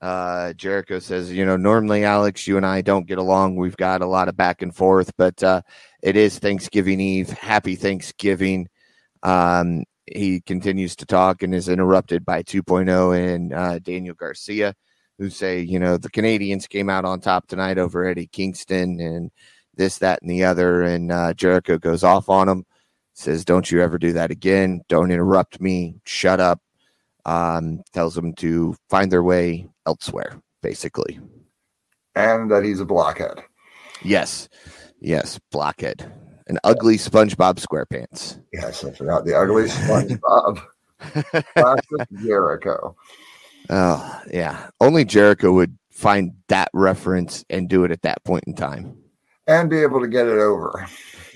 Uh, 0.00 0.52
Jericho 0.54 0.98
says, 0.98 1.30
you 1.30 1.44
know, 1.44 1.56
normally, 1.56 2.04
Alex, 2.04 2.46
you 2.46 2.56
and 2.56 2.64
I 2.64 2.80
don't 2.80 3.06
get 3.06 3.18
along. 3.18 3.56
We've 3.56 3.76
got 3.76 4.00
a 4.00 4.06
lot 4.06 4.28
of 4.28 4.36
back 4.36 4.62
and 4.62 4.74
forth, 4.74 5.12
but 5.18 5.42
uh, 5.42 5.62
it 6.02 6.16
is 6.16 6.38
Thanksgiving 6.38 7.00
Eve. 7.00 7.28
Happy 7.30 7.76
Thanksgiving. 7.76 8.68
Um, 9.22 9.84
he 10.06 10.40
continues 10.40 10.96
to 10.96 11.06
talk 11.06 11.42
and 11.42 11.54
is 11.54 11.68
interrupted 11.68 12.24
by 12.24 12.42
2.0 12.42 13.34
and 13.34 13.52
uh, 13.52 13.78
Daniel 13.78 14.14
Garcia, 14.14 14.74
who 15.18 15.28
say, 15.28 15.60
you 15.60 15.78
know, 15.78 15.98
the 15.98 16.10
Canadians 16.10 16.66
came 16.66 16.88
out 16.88 17.04
on 17.04 17.20
top 17.20 17.46
tonight 17.46 17.76
over 17.76 18.06
Eddie 18.06 18.26
Kingston 18.26 19.00
and 19.00 19.30
this, 19.76 19.98
that, 19.98 20.22
and 20.22 20.30
the 20.30 20.44
other. 20.44 20.82
And 20.82 21.12
uh, 21.12 21.34
Jericho 21.34 21.76
goes 21.76 22.02
off 22.02 22.30
on 22.30 22.48
him 22.48 22.64
says, 23.20 23.44
Don't 23.44 23.70
you 23.70 23.82
ever 23.82 23.98
do 23.98 24.12
that 24.14 24.30
again. 24.30 24.82
Don't 24.88 25.10
interrupt 25.10 25.60
me. 25.60 26.00
Shut 26.04 26.40
up. 26.40 26.60
Um, 27.26 27.82
tells 27.92 28.14
them 28.14 28.32
to 28.36 28.74
find 28.88 29.12
their 29.12 29.22
way 29.22 29.68
elsewhere, 29.90 30.40
basically. 30.62 31.18
And 32.14 32.48
that 32.50 32.64
he's 32.64 32.78
a 32.78 32.84
blockhead. 32.84 33.42
Yes. 34.04 34.48
Yes. 35.00 35.40
Blockhead. 35.50 36.12
An 36.46 36.58
ugly 36.62 36.96
SpongeBob 36.96 37.56
SquarePants. 37.64 38.40
Yes, 38.52 38.84
I 38.84 38.92
forgot 38.92 39.24
the 39.24 39.36
ugly 39.36 39.64
SpongeBob. 39.64 40.62
Classic 41.56 42.08
Jericho. 42.22 42.94
Oh, 43.68 44.22
yeah. 44.32 44.70
Only 44.80 45.04
Jericho 45.04 45.52
would 45.52 45.76
find 45.90 46.34
that 46.48 46.68
reference 46.72 47.44
and 47.50 47.68
do 47.68 47.82
it 47.82 47.90
at 47.90 48.02
that 48.02 48.22
point 48.24 48.44
in 48.46 48.54
time. 48.54 48.96
And 49.48 49.68
be 49.68 49.80
able 49.82 50.00
to 50.00 50.08
get 50.08 50.26
it 50.26 50.38
over. 50.38 50.86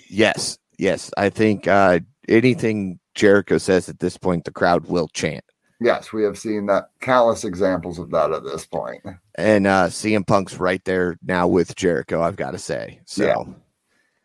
Yes. 0.09 0.59
Yes. 0.79 1.11
I 1.17 1.29
think 1.29 1.67
uh, 1.67 2.01
anything 2.29 3.01
Jericho 3.17 3.59
says 3.59 3.88
at 3.88 3.99
this 3.99 4.17
point, 4.17 4.45
the 4.45 4.53
crowd 4.53 4.87
will 4.87 5.09
chant. 5.09 5.45
Yes, 5.81 6.13
we 6.13 6.23
have 6.25 6.39
seen 6.39 6.67
that 6.67 6.91
countless 7.01 7.45
examples 7.45 7.99
of 7.99 8.11
that 8.11 8.33
at 8.33 8.45
this 8.45 8.65
point. 8.65 9.03
And 9.35 9.67
uh, 9.67 9.87
CM 9.87 10.27
Punk's 10.27 10.59
right 10.59 10.85
there 10.85 11.19
now 11.23 11.47
with 11.49 11.75
Jericho, 11.77 12.23
I've 12.23 12.37
got 12.37 12.53
to 12.53 12.59
say. 12.59 13.01
So. 13.05 13.25
Yeah. 13.25 13.55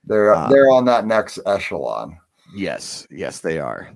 They're 0.06 0.34
Uh, 0.34 0.50
they're 0.50 0.72
on 0.72 0.86
that 0.86 1.06
next 1.06 1.40
echelon. 1.46 2.18
Yes, 2.56 3.06
yes, 3.12 3.40
they 3.40 3.60
are. 3.60 3.92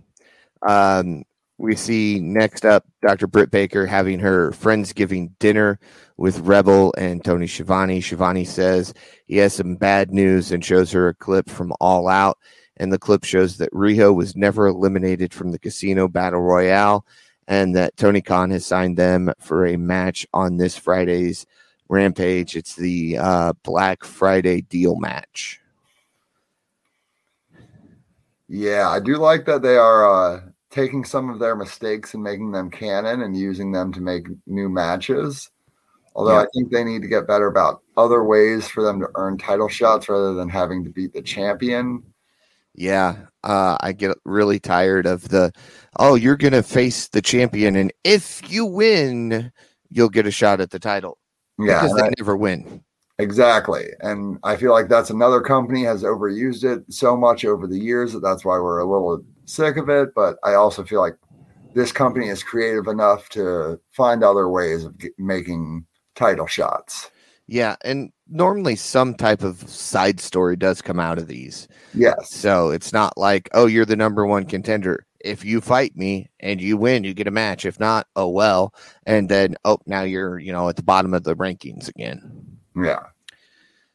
Um, 0.61 1.23
we 1.57 1.75
see 1.75 2.19
next 2.19 2.65
up 2.65 2.85
Dr. 3.01 3.27
Britt 3.27 3.51
Baker 3.51 3.85
having 3.85 4.19
her 4.19 4.51
Friendsgiving 4.51 5.31
dinner 5.39 5.79
with 6.17 6.39
Rebel 6.39 6.93
and 6.97 7.23
Tony 7.23 7.47
Schiavone. 7.47 8.01
Schiavone 8.01 8.45
says 8.45 8.93
he 9.25 9.37
has 9.37 9.53
some 9.53 9.75
bad 9.75 10.11
news 10.11 10.51
and 10.51 10.63
shows 10.63 10.91
her 10.91 11.07
a 11.07 11.13
clip 11.15 11.49
from 11.49 11.73
All 11.79 12.07
Out. 12.07 12.37
And 12.77 12.91
the 12.91 12.99
clip 12.99 13.23
shows 13.23 13.57
that 13.57 13.71
Riho 13.71 14.13
was 14.13 14.35
never 14.35 14.67
eliminated 14.67 15.33
from 15.33 15.51
the 15.51 15.59
Casino 15.59 16.07
Battle 16.07 16.41
Royale 16.41 17.05
and 17.47 17.75
that 17.75 17.95
Tony 17.97 18.21
Khan 18.21 18.51
has 18.51 18.65
signed 18.65 18.97
them 18.97 19.31
for 19.39 19.65
a 19.65 19.77
match 19.77 20.25
on 20.33 20.57
this 20.57 20.77
Friday's 20.77 21.45
Rampage. 21.89 22.55
It's 22.55 22.75
the 22.75 23.17
uh, 23.17 23.53
Black 23.63 24.03
Friday 24.03 24.61
deal 24.61 24.95
match. 24.95 25.59
Yeah, 28.47 28.89
I 28.89 28.99
do 28.99 29.17
like 29.17 29.45
that 29.45 29.61
they 29.61 29.77
are 29.77 30.05
uh, 30.35 30.41
taking 30.69 31.05
some 31.05 31.29
of 31.29 31.39
their 31.39 31.55
mistakes 31.55 32.13
and 32.13 32.23
making 32.23 32.51
them 32.51 32.69
canon 32.69 33.21
and 33.21 33.35
using 33.37 33.71
them 33.71 33.91
to 33.93 34.01
make 34.01 34.27
new 34.47 34.69
matches. 34.69 35.49
Although 36.15 36.37
Yeah. 36.37 36.43
I 36.43 36.47
think 36.53 36.71
they 36.71 36.83
need 36.83 37.01
to 37.01 37.07
get 37.07 37.27
better 37.27 37.47
about 37.47 37.81
other 37.97 38.23
ways 38.23 38.67
for 38.67 38.83
them 38.83 38.99
to 38.99 39.09
earn 39.15 39.37
title 39.37 39.69
shots 39.69 40.09
rather 40.09 40.33
than 40.33 40.49
having 40.49 40.83
to 40.83 40.89
beat 40.89 41.13
the 41.13 41.21
champion. 41.21 42.03
Yeah, 42.75 43.17
uh, 43.43 43.77
I 43.81 43.91
get 43.93 44.17
really 44.25 44.59
tired 44.59 45.05
of 45.05 45.29
the, 45.29 45.51
oh, 45.99 46.15
you're 46.15 46.37
going 46.37 46.53
to 46.53 46.63
face 46.63 47.07
the 47.09 47.21
champion, 47.21 47.75
and 47.75 47.93
if 48.03 48.41
you 48.51 48.65
win, 48.65 49.51
you'll 49.89 50.09
get 50.09 50.25
a 50.27 50.31
shot 50.31 50.59
at 50.61 50.71
the 50.71 50.79
title. 50.79 51.17
Yeah, 51.59 51.81
because 51.81 51.95
they 51.95 52.03
I- 52.03 52.13
never 52.17 52.35
win. 52.35 52.83
exactly. 53.19 53.89
And 54.01 54.39
I 54.43 54.55
feel 54.55 54.71
like 54.71 54.87
that's 54.89 55.11
another 55.11 55.41
company 55.41 55.83
has 55.83 56.03
overused 56.03 56.63
it 56.63 56.83
so 56.91 57.15
much 57.15 57.45
over 57.45 57.67
the 57.67 57.77
years 57.77 58.13
that 58.13 58.21
that's 58.21 58.43
why 58.43 58.57
we're 58.57 58.79
a 58.79 58.85
little 58.91 59.23
sick 59.45 59.77
of 59.77 59.89
it. 59.89 60.09
But 60.15 60.37
I 60.43 60.55
also 60.55 60.83
feel 60.83 60.99
like 61.01 61.15
this 61.75 61.91
company 61.91 62.29
is 62.29 62.43
creative 62.43 62.87
enough 62.87 63.29
to 63.29 63.79
find 63.91 64.23
other 64.23 64.49
ways 64.49 64.83
of 64.83 64.95
making 65.19 65.85
title 66.15 66.47
shots. 66.47 67.11
Yeah, 67.47 67.75
and 67.83 68.11
normally 68.33 68.75
some 68.75 69.13
type 69.13 69.43
of 69.43 69.69
side 69.69 70.19
story 70.19 70.55
does 70.55 70.81
come 70.81 70.99
out 70.99 71.19
of 71.19 71.27
these. 71.27 71.67
Yes. 71.93 72.33
So 72.33 72.71
it's 72.71 72.91
not 72.91 73.17
like, 73.17 73.47
oh, 73.53 73.67
you're 73.67 73.85
the 73.85 73.95
number 73.95 74.25
one 74.25 74.45
contender. 74.45 75.05
If 75.19 75.45
you 75.45 75.61
fight 75.61 75.95
me 75.95 76.29
and 76.39 76.59
you 76.59 76.75
win, 76.75 77.03
you 77.03 77.13
get 77.13 77.27
a 77.27 77.31
match. 77.31 77.65
If 77.65 77.79
not, 77.79 78.07
oh 78.15 78.27
well. 78.27 78.73
And 79.05 79.29
then, 79.29 79.55
oh, 79.63 79.77
now 79.85 80.01
you're, 80.01 80.39
you 80.39 80.51
know, 80.51 80.67
at 80.67 80.75
the 80.75 80.83
bottom 80.83 81.13
of 81.13 81.23
the 81.23 81.35
rankings 81.35 81.87
again. 81.87 82.57
Yeah. 82.75 83.03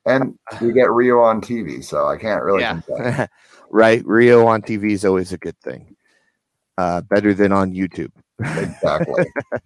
And 0.07 0.38
we 0.61 0.72
get 0.72 0.87
Riho 0.87 1.22
on 1.22 1.40
TV, 1.40 1.85
so 1.85 2.07
I 2.07 2.16
can't 2.16 2.42
really 2.42 2.62
yeah. 2.62 2.81
complain. 2.81 3.29
right. 3.70 4.03
Riho 4.05 4.46
on 4.46 4.62
TV 4.62 4.92
is 4.92 5.05
always 5.05 5.33
a 5.33 5.38
good 5.38 5.59
thing. 5.61 5.96
Uh, 6.79 7.01
better 7.03 7.35
than 7.35 7.53
on 7.53 7.72
YouTube. 7.72 8.12
Exactly. 8.38 9.27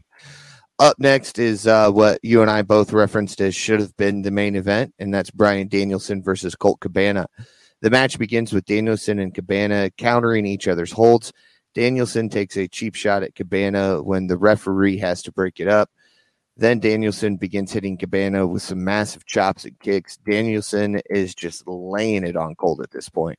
Up 0.82 0.98
next 0.98 1.38
is 1.38 1.68
uh, 1.68 1.92
what 1.92 2.18
you 2.24 2.42
and 2.42 2.50
I 2.50 2.62
both 2.62 2.92
referenced 2.92 3.40
as 3.40 3.54
should 3.54 3.78
have 3.78 3.96
been 3.96 4.22
the 4.22 4.32
main 4.32 4.56
event, 4.56 4.92
and 4.98 5.14
that's 5.14 5.30
Bryan 5.30 5.68
Danielson 5.68 6.24
versus 6.24 6.56
Colt 6.56 6.80
Cabana. 6.80 7.28
The 7.82 7.90
match 7.90 8.18
begins 8.18 8.52
with 8.52 8.64
Danielson 8.64 9.20
and 9.20 9.32
Cabana 9.32 9.90
countering 9.96 10.44
each 10.44 10.66
other's 10.66 10.90
holds. 10.90 11.32
Danielson 11.72 12.28
takes 12.28 12.56
a 12.56 12.66
cheap 12.66 12.96
shot 12.96 13.22
at 13.22 13.36
Cabana 13.36 14.02
when 14.02 14.26
the 14.26 14.36
referee 14.36 14.98
has 14.98 15.22
to 15.22 15.30
break 15.30 15.60
it 15.60 15.68
up. 15.68 15.88
Then 16.56 16.80
Danielson 16.80 17.36
begins 17.36 17.70
hitting 17.70 17.96
Cabana 17.96 18.44
with 18.44 18.62
some 18.62 18.82
massive 18.82 19.24
chops 19.24 19.64
and 19.64 19.78
kicks. 19.78 20.16
Danielson 20.16 21.00
is 21.08 21.32
just 21.32 21.62
laying 21.68 22.24
it 22.24 22.34
on 22.34 22.56
Colt 22.56 22.80
at 22.82 22.90
this 22.90 23.08
point. 23.08 23.38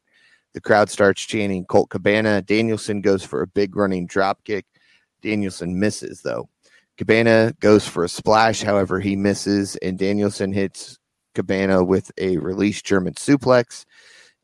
The 0.53 0.61
crowd 0.61 0.89
starts 0.89 1.21
chanting 1.25 1.65
Colt 1.65 1.89
Cabana. 1.89 2.41
Danielson 2.41 3.01
goes 3.01 3.21
for 3.21 3.41
a 3.41 3.47
big 3.47 3.75
running 3.75 4.07
drop 4.07 4.41
kick. 4.45 4.65
Danielson 5.21 5.77
misses, 5.77 6.21
though. 6.21 6.47
Cabana 6.97 7.53
goes 7.59 7.87
for 7.87 8.03
a 8.03 8.09
splash, 8.09 8.61
however, 8.61 8.99
he 8.99 9.15
misses, 9.15 9.75
and 9.77 9.97
Danielson 9.97 10.53
hits 10.53 10.99
Cabana 11.33 11.83
with 11.83 12.11
a 12.19 12.37
release 12.37 12.81
German 12.81 13.15
suplex. 13.15 13.85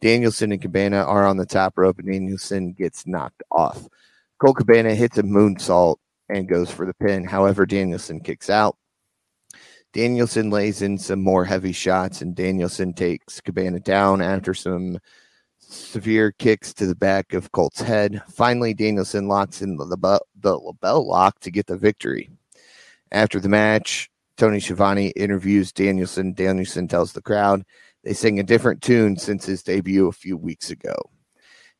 Danielson 0.02 0.52
and 0.52 0.62
Cabana 0.62 1.04
are 1.04 1.28
on 1.28 1.38
the 1.38 1.46
top 1.46 1.78
rope, 1.78 2.00
and 2.00 2.12
Danielson 2.12 2.74
gets 2.74 3.06
knocked 3.06 3.44
off. 3.52 3.88
Colt 4.40 4.58
Cabana 4.58 4.96
hits 4.96 5.18
a 5.18 5.24
moonsault 5.24 5.98
and 6.30 6.48
goes 6.48 6.72
for 6.72 6.86
the 6.86 6.94
pin. 6.94 7.24
However, 7.24 7.66
Danielson 7.66 8.22
kicks 8.22 8.50
out. 8.50 8.78
Danielson 9.92 10.50
lays 10.50 10.82
in 10.82 10.98
some 10.98 11.22
more 11.22 11.46
heavy 11.46 11.72
shots, 11.72 12.22
and 12.22 12.36
Danielson 12.36 12.94
takes 12.94 13.42
Cabana 13.42 13.80
down 13.80 14.22
after 14.22 14.54
some 14.54 15.00
severe 15.58 16.32
kicks 16.32 16.74
to 16.74 16.88
the 16.88 16.96
back 16.96 17.34
of 17.34 17.52
Colt's 17.52 17.82
head. 17.82 18.22
Finally, 18.30 18.74
Danielson 18.74 19.28
locks 19.28 19.62
in 19.62 19.78
the, 19.78 19.86
the, 19.86 20.22
the 20.40 20.60
LeBell 20.60 21.06
lock 21.06 21.40
to 21.42 21.52
get 21.52 21.68
the 21.68 21.78
victory. 21.78 22.30
After 23.12 23.40
the 23.40 23.50
match, 23.50 24.10
Tony 24.38 24.60
Schiavone 24.60 25.10
interviews 25.10 25.72
Danielson. 25.72 26.34
Danielson 26.34 26.88
tells 26.88 27.14
the 27.14 27.22
crowd 27.22 27.64
they 28.04 28.14
sing 28.14 28.40
a 28.40 28.44
different 28.44 28.82
tune 28.82 29.18
since 29.18 29.46
his 29.46 29.64
debut 29.64 30.08
a 30.08 30.14
few 30.14 30.38
weeks 30.38 30.70
ago. 30.70 30.96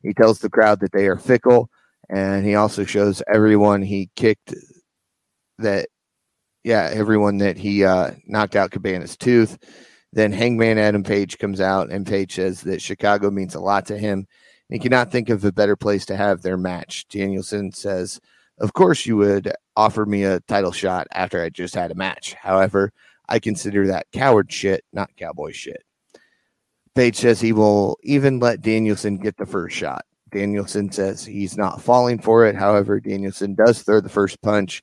He 0.02 0.12
tells 0.12 0.38
the 0.38 0.50
crowd 0.50 0.80
that 0.80 0.92
they 0.92 1.06
are 1.06 1.16
fickle, 1.16 1.70
and 2.08 2.44
he 2.44 2.54
also 2.54 2.84
shows 2.84 3.22
everyone 3.32 3.82
he 3.82 4.10
kicked 4.16 4.54
that, 5.58 5.88
yeah, 6.64 6.90
everyone 6.92 7.38
that 7.38 7.56
he 7.56 7.84
uh, 7.84 8.12
knocked 8.26 8.56
out 8.56 8.70
Cabana's 8.70 9.16
tooth. 9.16 9.58
Then 10.12 10.32
Hangman 10.32 10.78
Adam 10.78 11.04
Page 11.04 11.38
comes 11.38 11.60
out, 11.60 11.90
and 11.90 12.06
Page 12.06 12.34
says 12.34 12.62
that 12.62 12.82
Chicago 12.82 13.30
means 13.30 13.54
a 13.54 13.60
lot 13.60 13.86
to 13.86 13.96
him. 13.96 14.26
He 14.68 14.78
cannot 14.78 15.10
think 15.10 15.28
of 15.28 15.44
a 15.44 15.52
better 15.52 15.76
place 15.76 16.06
to 16.06 16.16
have 16.16 16.42
their 16.42 16.56
match. 16.56 17.06
Danielson 17.08 17.72
says, 17.72 18.20
Of 18.60 18.74
course, 18.74 19.06
you 19.06 19.16
would 19.16 19.52
offer 19.74 20.04
me 20.04 20.24
a 20.24 20.40
title 20.40 20.72
shot 20.72 21.06
after 21.12 21.42
I 21.42 21.48
just 21.48 21.74
had 21.74 21.90
a 21.90 21.94
match. 21.94 22.34
However, 22.34 22.92
I 23.28 23.38
consider 23.38 23.86
that 23.86 24.06
coward 24.12 24.52
shit, 24.52 24.84
not 24.92 25.16
cowboy 25.16 25.52
shit. 25.52 25.82
Page 26.94 27.16
says 27.16 27.40
he 27.40 27.52
will 27.52 27.96
even 28.02 28.38
let 28.38 28.60
Danielson 28.60 29.16
get 29.16 29.36
the 29.36 29.46
first 29.46 29.76
shot. 29.76 30.04
Danielson 30.30 30.92
says 30.92 31.24
he's 31.24 31.56
not 31.56 31.80
falling 31.80 32.18
for 32.18 32.44
it. 32.46 32.54
However, 32.54 33.00
Danielson 33.00 33.54
does 33.54 33.82
throw 33.82 34.00
the 34.00 34.08
first 34.08 34.40
punch. 34.42 34.82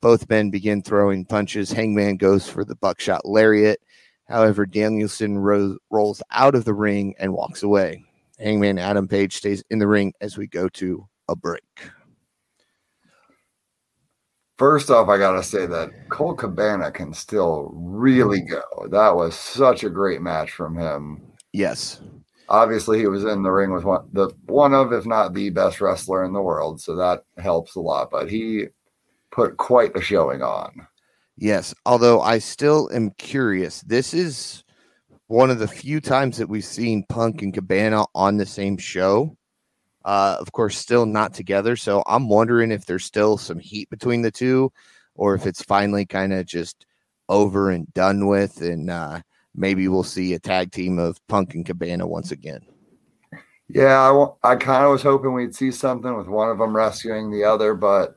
Both 0.00 0.30
men 0.30 0.50
begin 0.50 0.80
throwing 0.80 1.24
punches. 1.24 1.70
Hangman 1.70 2.16
goes 2.16 2.48
for 2.48 2.64
the 2.64 2.76
buckshot 2.76 3.26
lariat. 3.26 3.80
However, 4.26 4.64
Danielson 4.64 5.38
ro- 5.38 5.76
rolls 5.90 6.22
out 6.30 6.54
of 6.54 6.64
the 6.64 6.74
ring 6.74 7.14
and 7.18 7.32
walks 7.32 7.62
away. 7.62 8.04
Hangman 8.38 8.78
Adam 8.78 9.08
Page 9.08 9.36
stays 9.36 9.62
in 9.70 9.78
the 9.78 9.88
ring 9.88 10.12
as 10.20 10.38
we 10.38 10.46
go 10.46 10.68
to 10.70 11.06
a 11.28 11.34
break. 11.34 11.90
First 14.58 14.90
off, 14.90 15.08
I 15.08 15.18
got 15.18 15.32
to 15.32 15.42
say 15.42 15.66
that 15.66 15.90
Colt 16.08 16.38
Cabana 16.38 16.90
can 16.90 17.14
still 17.14 17.70
really 17.74 18.40
mm-hmm. 18.40 18.54
go. 18.82 18.88
That 18.88 19.14
was 19.14 19.36
such 19.36 19.84
a 19.84 19.90
great 19.90 20.20
match 20.20 20.50
from 20.50 20.76
him. 20.76 21.22
Yes. 21.52 22.00
Obviously, 22.48 22.98
he 22.98 23.06
was 23.06 23.24
in 23.24 23.42
the 23.42 23.50
ring 23.50 23.72
with 23.72 23.84
one 23.84 24.08
the 24.12 24.30
one 24.46 24.74
of, 24.74 24.92
if 24.92 25.06
not 25.06 25.32
the 25.32 25.50
best 25.50 25.80
wrestler 25.80 26.24
in 26.24 26.32
the 26.32 26.42
world, 26.42 26.80
so 26.80 26.96
that 26.96 27.22
helps 27.36 27.76
a 27.76 27.80
lot. 27.80 28.10
But 28.10 28.30
he 28.30 28.66
put 29.30 29.58
quite 29.58 29.96
a 29.96 30.00
showing 30.00 30.42
on. 30.42 30.86
Yes, 31.36 31.72
although 31.86 32.20
I 32.20 32.38
still 32.38 32.90
am 32.92 33.10
curious. 33.12 33.82
This 33.82 34.12
is 34.12 34.64
one 35.28 35.50
of 35.50 35.60
the 35.60 35.68
few 35.68 36.00
times 36.00 36.36
that 36.38 36.48
we've 36.48 36.64
seen 36.64 37.04
Punk 37.08 37.42
and 37.42 37.54
Cabana 37.54 38.06
on 38.14 38.38
the 38.38 38.46
same 38.46 38.76
show. 38.76 39.36
Uh, 40.08 40.38
of 40.40 40.52
course, 40.52 40.78
still 40.78 41.04
not 41.04 41.34
together. 41.34 41.76
So 41.76 42.02
I'm 42.06 42.30
wondering 42.30 42.72
if 42.72 42.86
there's 42.86 43.04
still 43.04 43.36
some 43.36 43.58
heat 43.58 43.90
between 43.90 44.22
the 44.22 44.30
two, 44.30 44.72
or 45.14 45.34
if 45.34 45.44
it's 45.44 45.62
finally 45.62 46.06
kind 46.06 46.32
of 46.32 46.46
just 46.46 46.86
over 47.28 47.68
and 47.68 47.92
done 47.92 48.26
with, 48.26 48.62
and 48.62 48.88
uh, 48.88 49.20
maybe 49.54 49.86
we'll 49.86 50.02
see 50.02 50.32
a 50.32 50.38
tag 50.38 50.72
team 50.72 50.98
of 50.98 51.20
Punk 51.26 51.52
and 51.52 51.66
Cabana 51.66 52.06
once 52.06 52.32
again. 52.32 52.62
Yeah, 53.68 54.00
I, 54.42 54.52
I 54.52 54.56
kind 54.56 54.82
of 54.86 54.92
was 54.92 55.02
hoping 55.02 55.34
we'd 55.34 55.54
see 55.54 55.70
something 55.70 56.16
with 56.16 56.26
one 56.26 56.48
of 56.48 56.56
them 56.56 56.74
rescuing 56.74 57.30
the 57.30 57.44
other, 57.44 57.74
but 57.74 58.16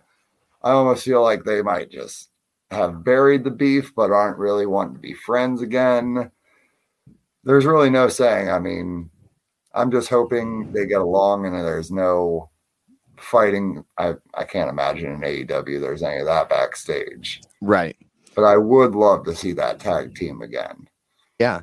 I 0.64 0.72
almost 0.72 1.04
feel 1.04 1.22
like 1.22 1.44
they 1.44 1.62
might 1.62 1.92
just 1.92 2.30
have 2.72 3.04
buried 3.04 3.44
the 3.44 3.52
beef, 3.52 3.94
but 3.94 4.12
aren't 4.12 4.38
really 4.38 4.66
wanting 4.66 4.94
to 4.94 5.02
be 5.02 5.14
friends 5.14 5.62
again. 5.62 6.32
There's 7.44 7.66
really 7.66 7.90
no 7.90 8.08
saying. 8.08 8.50
I 8.50 8.60
mean, 8.60 9.10
I'm 9.74 9.92
just 9.92 10.10
hoping 10.10 10.72
they 10.72 10.86
get 10.86 11.02
along 11.02 11.46
and 11.46 11.56
there's 11.56 11.92
no 11.92 12.50
fighting. 13.18 13.84
I, 13.98 14.16
I 14.34 14.44
can't 14.44 14.70
imagine 14.70 15.12
in 15.12 15.22
AEW 15.22 15.80
there's 15.80 16.04
any 16.04 16.20
of 16.20 16.26
that 16.26 16.50
backstage. 16.50 17.42
Right. 17.62 17.96
But 18.36 18.44
I 18.44 18.58
would 18.58 18.96
love 18.96 19.26
to 19.26 19.36
see 19.36 19.54
that 19.54 19.80
tag 19.80 20.16
team 20.16 20.42
again. 20.42 20.88
Yeah. 21.40 21.62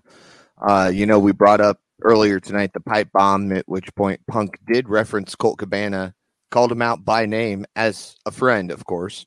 Uh, 0.60 0.90
you 0.92 1.06
know, 1.06 1.18
we 1.18 1.32
brought 1.32 1.60
up 1.60 1.80
earlier 2.02 2.40
tonight 2.40 2.72
the 2.72 2.80
pipe 2.80 3.08
bomb, 3.12 3.52
at 3.52 3.68
which 3.68 3.94
point 3.94 4.20
Punk 4.26 4.58
did 4.66 4.88
reference 4.88 5.34
Colt 5.34 5.58
Cabana, 5.58 6.14
called 6.50 6.72
him 6.72 6.82
out 6.82 7.04
by 7.04 7.26
name 7.26 7.64
as 7.76 8.16
a 8.26 8.30
friend, 8.30 8.70
of 8.70 8.84
course. 8.84 9.26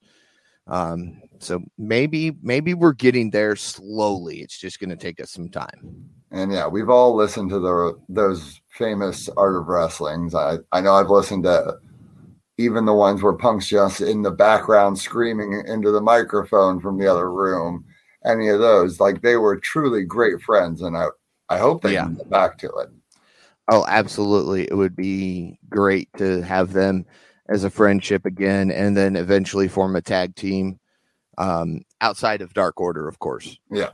Um, 0.67 1.21
so 1.39 1.61
maybe 1.77 2.37
maybe 2.41 2.73
we're 2.73 2.93
getting 2.93 3.31
there 3.31 3.55
slowly. 3.55 4.41
It's 4.41 4.57
just 4.57 4.79
going 4.79 4.91
to 4.91 4.95
take 4.95 5.19
us 5.19 5.31
some 5.31 5.49
time. 5.49 6.09
And 6.31 6.51
yeah, 6.51 6.67
we've 6.67 6.89
all 6.89 7.15
listened 7.15 7.49
to 7.49 7.59
the 7.59 7.99
those 8.07 8.61
famous 8.69 9.29
Art 9.35 9.55
of 9.55 9.67
Wrestlings. 9.67 10.33
I 10.33 10.57
I 10.71 10.81
know 10.81 10.93
I've 10.93 11.09
listened 11.09 11.43
to 11.43 11.77
even 12.57 12.85
the 12.85 12.93
ones 12.93 13.21
where 13.21 13.33
Punk's 13.33 13.67
just 13.67 14.01
in 14.01 14.21
the 14.21 14.31
background 14.31 14.97
screaming 14.97 15.63
into 15.67 15.91
the 15.91 16.01
microphone 16.01 16.79
from 16.79 16.97
the 16.97 17.07
other 17.07 17.31
room. 17.31 17.85
Any 18.25 18.49
of 18.49 18.59
those, 18.59 18.99
like 18.99 19.21
they 19.21 19.35
were 19.35 19.57
truly 19.57 20.03
great 20.03 20.41
friends, 20.41 20.81
and 20.81 20.95
I 20.95 21.07
I 21.49 21.57
hope 21.57 21.81
they 21.81 21.93
yeah. 21.93 22.07
get 22.07 22.29
back 22.29 22.57
to 22.59 22.67
it. 22.67 22.89
Oh, 23.67 23.85
absolutely! 23.87 24.63
It 24.63 24.75
would 24.75 24.95
be 24.95 25.59
great 25.69 26.07
to 26.17 26.41
have 26.43 26.71
them 26.71 27.05
as 27.49 27.63
a 27.63 27.69
friendship 27.69 28.25
again, 28.25 28.71
and 28.71 28.95
then 28.95 29.15
eventually 29.15 29.67
form 29.67 29.95
a 29.95 30.01
tag 30.01 30.35
team 30.35 30.79
um, 31.37 31.81
outside 31.99 32.41
of 32.41 32.53
Dark 32.53 32.79
Order, 32.79 33.07
of 33.07 33.19
course. 33.19 33.57
Yeah. 33.69 33.89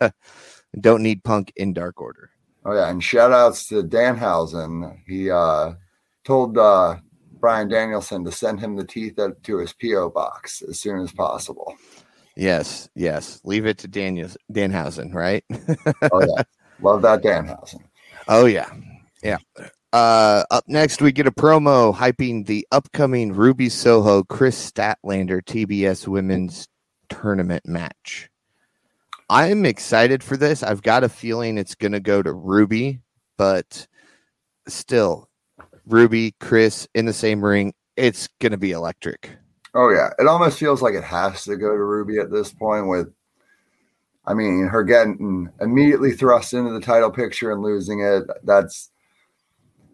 Don't 0.78 1.02
need 1.02 1.24
Punk 1.24 1.52
in 1.56 1.72
Dark 1.72 2.00
Order. 2.00 2.30
Oh 2.64 2.74
yeah, 2.74 2.90
and 2.90 3.02
shout 3.02 3.32
outs 3.32 3.68
to 3.68 3.82
Danhausen. 3.82 4.98
He 5.06 5.30
uh, 5.30 5.72
told 6.24 6.58
uh, 6.58 6.96
Bryan 7.32 7.68
Danielson 7.68 8.24
to 8.24 8.32
send 8.32 8.60
him 8.60 8.76
the 8.76 8.84
teeth 8.84 9.18
to 9.42 9.58
his 9.58 9.72
PO 9.72 10.10
box 10.10 10.62
as 10.62 10.80
soon 10.80 11.00
as 11.00 11.12
possible. 11.12 11.74
Yes, 12.36 12.88
yes. 12.94 13.40
Leave 13.44 13.66
it 13.66 13.78
to 13.78 13.88
Daniel 13.88 14.28
Danhausen, 14.52 15.14
right? 15.14 15.44
oh 16.12 16.20
yeah, 16.20 16.42
love 16.80 17.02
that 17.02 17.22
Danhausen. 17.22 17.80
Oh 18.28 18.46
yeah, 18.46 18.70
yeah. 19.22 19.38
Uh, 19.92 20.44
up 20.50 20.64
next, 20.68 21.00
we 21.00 21.12
get 21.12 21.26
a 21.26 21.32
promo 21.32 21.94
hyping 21.94 22.46
the 22.46 22.66
upcoming 22.70 23.32
Ruby 23.32 23.70
Soho 23.70 24.22
Kris 24.22 24.70
Statlander 24.70 25.42
TBS 25.42 26.06
Women's 26.06 26.68
Tournament 27.08 27.64
match. 27.66 28.28
I'm 29.30 29.64
excited 29.64 30.22
for 30.22 30.36
this. 30.36 30.62
I've 30.62 30.82
got 30.82 31.04
a 31.04 31.08
feeling 31.08 31.58
it's 31.58 31.74
going 31.74 31.92
to 31.92 32.00
go 32.00 32.22
to 32.22 32.32
Ruby, 32.32 33.00
but 33.36 33.86
still, 34.66 35.28
Ruby, 35.86 36.34
Kris 36.40 36.88
in 36.94 37.06
the 37.06 37.12
same 37.12 37.44
ring. 37.44 37.74
It's 37.96 38.28
going 38.40 38.52
to 38.52 38.58
be 38.58 38.72
electric. 38.72 39.30
Oh, 39.74 39.90
yeah. 39.90 40.10
It 40.18 40.26
almost 40.26 40.58
feels 40.58 40.82
like 40.82 40.94
it 40.94 41.04
has 41.04 41.44
to 41.44 41.56
go 41.56 41.68
to 41.68 41.84
Ruby 41.84 42.18
at 42.18 42.30
this 42.30 42.52
point 42.52 42.88
with 42.88 43.12
I 44.28 44.34
mean, 44.34 44.66
her 44.66 44.84
getting 44.84 45.48
immediately 45.58 46.12
thrust 46.12 46.52
into 46.52 46.70
the 46.70 46.82
title 46.82 47.10
picture 47.10 47.50
and 47.50 47.62
losing 47.62 48.02
it. 48.02 48.24
That's 48.44 48.90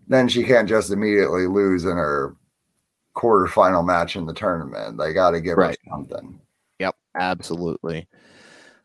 then 0.08 0.26
she 0.26 0.42
can't 0.42 0.68
just 0.68 0.90
immediately 0.90 1.46
lose 1.46 1.84
in 1.84 1.96
her 1.96 2.34
quarterfinal 3.14 3.86
match 3.86 4.16
in 4.16 4.26
the 4.26 4.34
tournament. 4.34 4.98
They 4.98 5.12
got 5.12 5.30
to 5.30 5.40
give 5.40 5.56
right. 5.56 5.78
her 5.84 5.90
something. 5.90 6.40
Yep, 6.80 6.96
absolutely. 7.14 8.08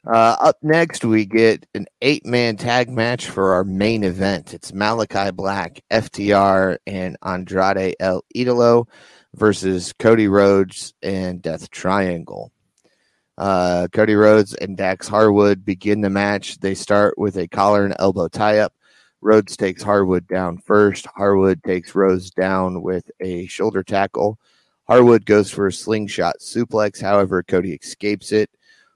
Uh, 0.10 0.36
up 0.40 0.58
next, 0.64 1.06
we 1.06 1.24
get 1.24 1.68
an 1.76 1.86
eight 2.02 2.26
man 2.26 2.58
tag 2.58 2.90
match 2.90 3.28
for 3.28 3.54
our 3.54 3.64
main 3.64 4.04
event. 4.04 4.56
It's 4.56 4.74
Malachi 4.74 5.30
Black, 5.30 5.84
FTR, 5.92 6.80
and 6.88 7.16
Andrade 7.22 7.94
El 8.00 8.24
Idolo 8.36 8.88
versus 9.36 9.94
Cody 10.00 10.28
Rhodes 10.28 10.96
and 11.04 11.44
Death 11.44 11.70
Triangle. 11.70 12.52
Uh, 13.38 13.88
Cody 13.94 14.16
Rhodes 14.16 14.56
and 14.56 14.76
Dax 14.76 15.08
Harwood 15.08 15.64
begin 15.64 16.02
the 16.02 16.10
match. 16.10 16.58
They 16.58 16.74
start 16.74 17.16
with 17.20 17.38
a 17.38 17.48
collar 17.48 17.86
and 17.86 17.94
elbow 18.00 18.30
tie 18.30 18.58
up. 18.58 18.74
Rhodes 19.22 19.56
takes 19.56 19.84
Harwood 19.84 20.26
down 20.26 20.58
first. 20.58 21.06
Harwood 21.06 21.64
takes 21.64 21.94
Rhodes 21.94 22.32
down 22.32 22.82
with 22.82 23.12
a 23.20 23.46
shoulder 23.46 23.84
tackle. 23.84 24.40
Harwood 24.88 25.28
goes 25.28 25.52
for 25.52 25.68
a 25.68 25.72
slingshot 25.72 26.38
suplex. 26.40 27.00
However, 27.00 27.44
Cody 27.44 27.74
escapes 27.74 28.32
it. 28.32 28.50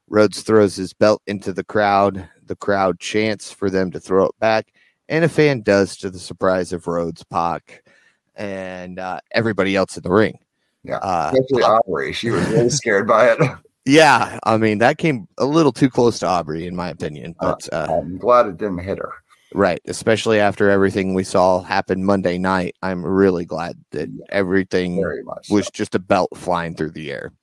Rhodes 0.09 0.41
throws 0.41 0.75
his 0.75 0.93
belt 0.93 1.21
into 1.27 1.53
the 1.53 1.63
crowd. 1.63 2.29
The 2.45 2.55
crowd 2.55 2.99
chants 2.99 3.51
for 3.51 3.69
them 3.69 3.91
to 3.91 3.99
throw 3.99 4.25
it 4.25 4.39
back, 4.39 4.73
and 5.09 5.23
a 5.23 5.29
fan 5.29 5.61
does 5.61 5.95
to 5.97 6.09
the 6.09 6.19
surprise 6.19 6.73
of 6.73 6.87
Rhodes, 6.87 7.23
Pac, 7.23 7.83
and 8.35 8.99
uh, 8.99 9.19
everybody 9.31 9.75
else 9.75 9.95
in 9.97 10.03
the 10.03 10.11
ring. 10.11 10.39
Yeah, 10.83 10.97
uh, 10.97 11.31
especially 11.33 11.63
Aubrey. 11.63 12.11
She 12.11 12.29
was 12.29 12.45
really 12.49 12.69
scared 12.69 13.07
by 13.07 13.31
it. 13.31 13.39
Yeah, 13.85 14.39
I 14.43 14.55
mean 14.55 14.77
that 14.77 14.97
came 14.97 15.27
a 15.37 15.45
little 15.45 15.73
too 15.73 15.89
close 15.89 16.19
to 16.19 16.25
Aubrey, 16.25 16.67
in 16.67 16.73
my 16.73 16.87
opinion. 16.89 17.35
Uh, 17.41 17.51
but 17.51 17.73
uh, 17.73 17.87
I'm 17.99 18.17
glad 18.17 18.45
it 18.45 18.55
didn't 18.55 18.77
hit 18.77 18.97
her. 18.97 19.11
Right, 19.53 19.81
especially 19.85 20.39
after 20.39 20.69
everything 20.69 21.13
we 21.13 21.25
saw 21.25 21.61
happen 21.61 22.03
Monday 22.03 22.37
night. 22.37 22.75
I'm 22.81 23.05
really 23.05 23.43
glad 23.43 23.77
that 23.91 24.07
everything 24.29 25.03
was 25.49 25.65
so. 25.65 25.71
just 25.73 25.95
a 25.95 25.99
belt 25.99 26.29
flying 26.35 26.75
through 26.75 26.91
the 26.91 27.11
air. 27.11 27.33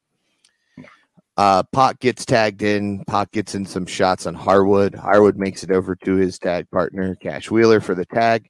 Uh, 1.36 1.62
Pac 1.72 1.98
gets 2.00 2.24
tagged 2.24 2.62
in. 2.62 3.04
Pac 3.06 3.30
gets 3.30 3.54
in 3.54 3.64
some 3.64 3.86
shots 3.86 4.26
on 4.26 4.34
Harwood. 4.34 4.94
Harwood 4.94 5.36
makes 5.36 5.62
it 5.62 5.70
over 5.70 5.96
to 5.96 6.14
his 6.16 6.38
tag 6.38 6.70
partner, 6.70 7.14
Cash 7.16 7.50
Wheeler, 7.50 7.80
for 7.80 7.94
the 7.94 8.04
tag. 8.06 8.48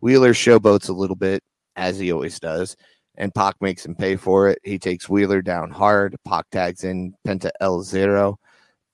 Wheeler 0.00 0.32
showboats 0.32 0.88
a 0.88 0.94
little 0.94 1.16
bit, 1.16 1.42
as 1.76 1.98
he 1.98 2.12
always 2.12 2.40
does, 2.40 2.76
and 3.16 3.34
Pac 3.34 3.56
makes 3.60 3.84
him 3.84 3.94
pay 3.94 4.16
for 4.16 4.48
it. 4.48 4.58
He 4.64 4.78
takes 4.78 5.08
Wheeler 5.08 5.42
down 5.42 5.70
hard. 5.70 6.16
Pac 6.24 6.48
tags 6.50 6.84
in 6.84 7.14
Penta 7.26 7.50
El 7.60 7.82
Zero. 7.82 8.38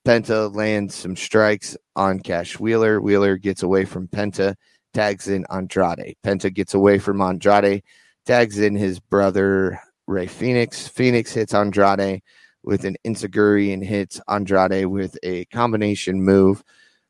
Penta 0.05 0.55
lands 0.55 0.95
some 0.95 1.17
strikes 1.17 1.77
on 1.95 2.21
Cash 2.21 2.59
Wheeler. 2.59 3.01
Wheeler 3.01 3.37
gets 3.37 3.63
away 3.63 3.85
from 3.85 4.09
Penta, 4.09 4.55
tags 4.95 5.29
in 5.29 5.45
Andrade. 5.51 6.17
Penta 6.25 6.53
gets 6.53 6.75
away 6.75 6.99
from 6.99 7.21
Andrade, 7.21 7.83
tags 8.25 8.59
in 8.59 8.75
his 8.75 8.99
brother 8.99 9.81
Rey 10.07 10.27
Fenix. 10.27 10.89
Phoenix 10.89 11.33
hits 11.33 11.55
Andrade 11.55 12.23
with 12.67 12.85
an 12.85 12.97
Enzuigiri 13.07 13.73
and 13.73 13.83
hits 13.83 14.21
Andrade 14.29 14.87
with 14.87 15.17
a 15.23 15.47
combination 15.47 16.23
move. 16.23 16.63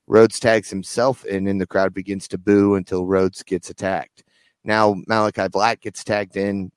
Rhodes 0.06 0.38
tags 0.38 0.70
himself 0.70 1.24
in, 1.24 1.48
and 1.48 1.60
the 1.60 1.66
crowd 1.66 1.92
begins 1.92 2.28
to 2.28 2.38
boo 2.38 2.76
until 2.76 3.06
Rhodes 3.06 3.42
gets 3.42 3.70
attacked. 3.70 4.22
Now 4.62 4.94
Malakai 5.10 5.50
Black 5.50 5.80
gets 5.80 6.04
tagged 6.04 6.36
in, 6.36 6.70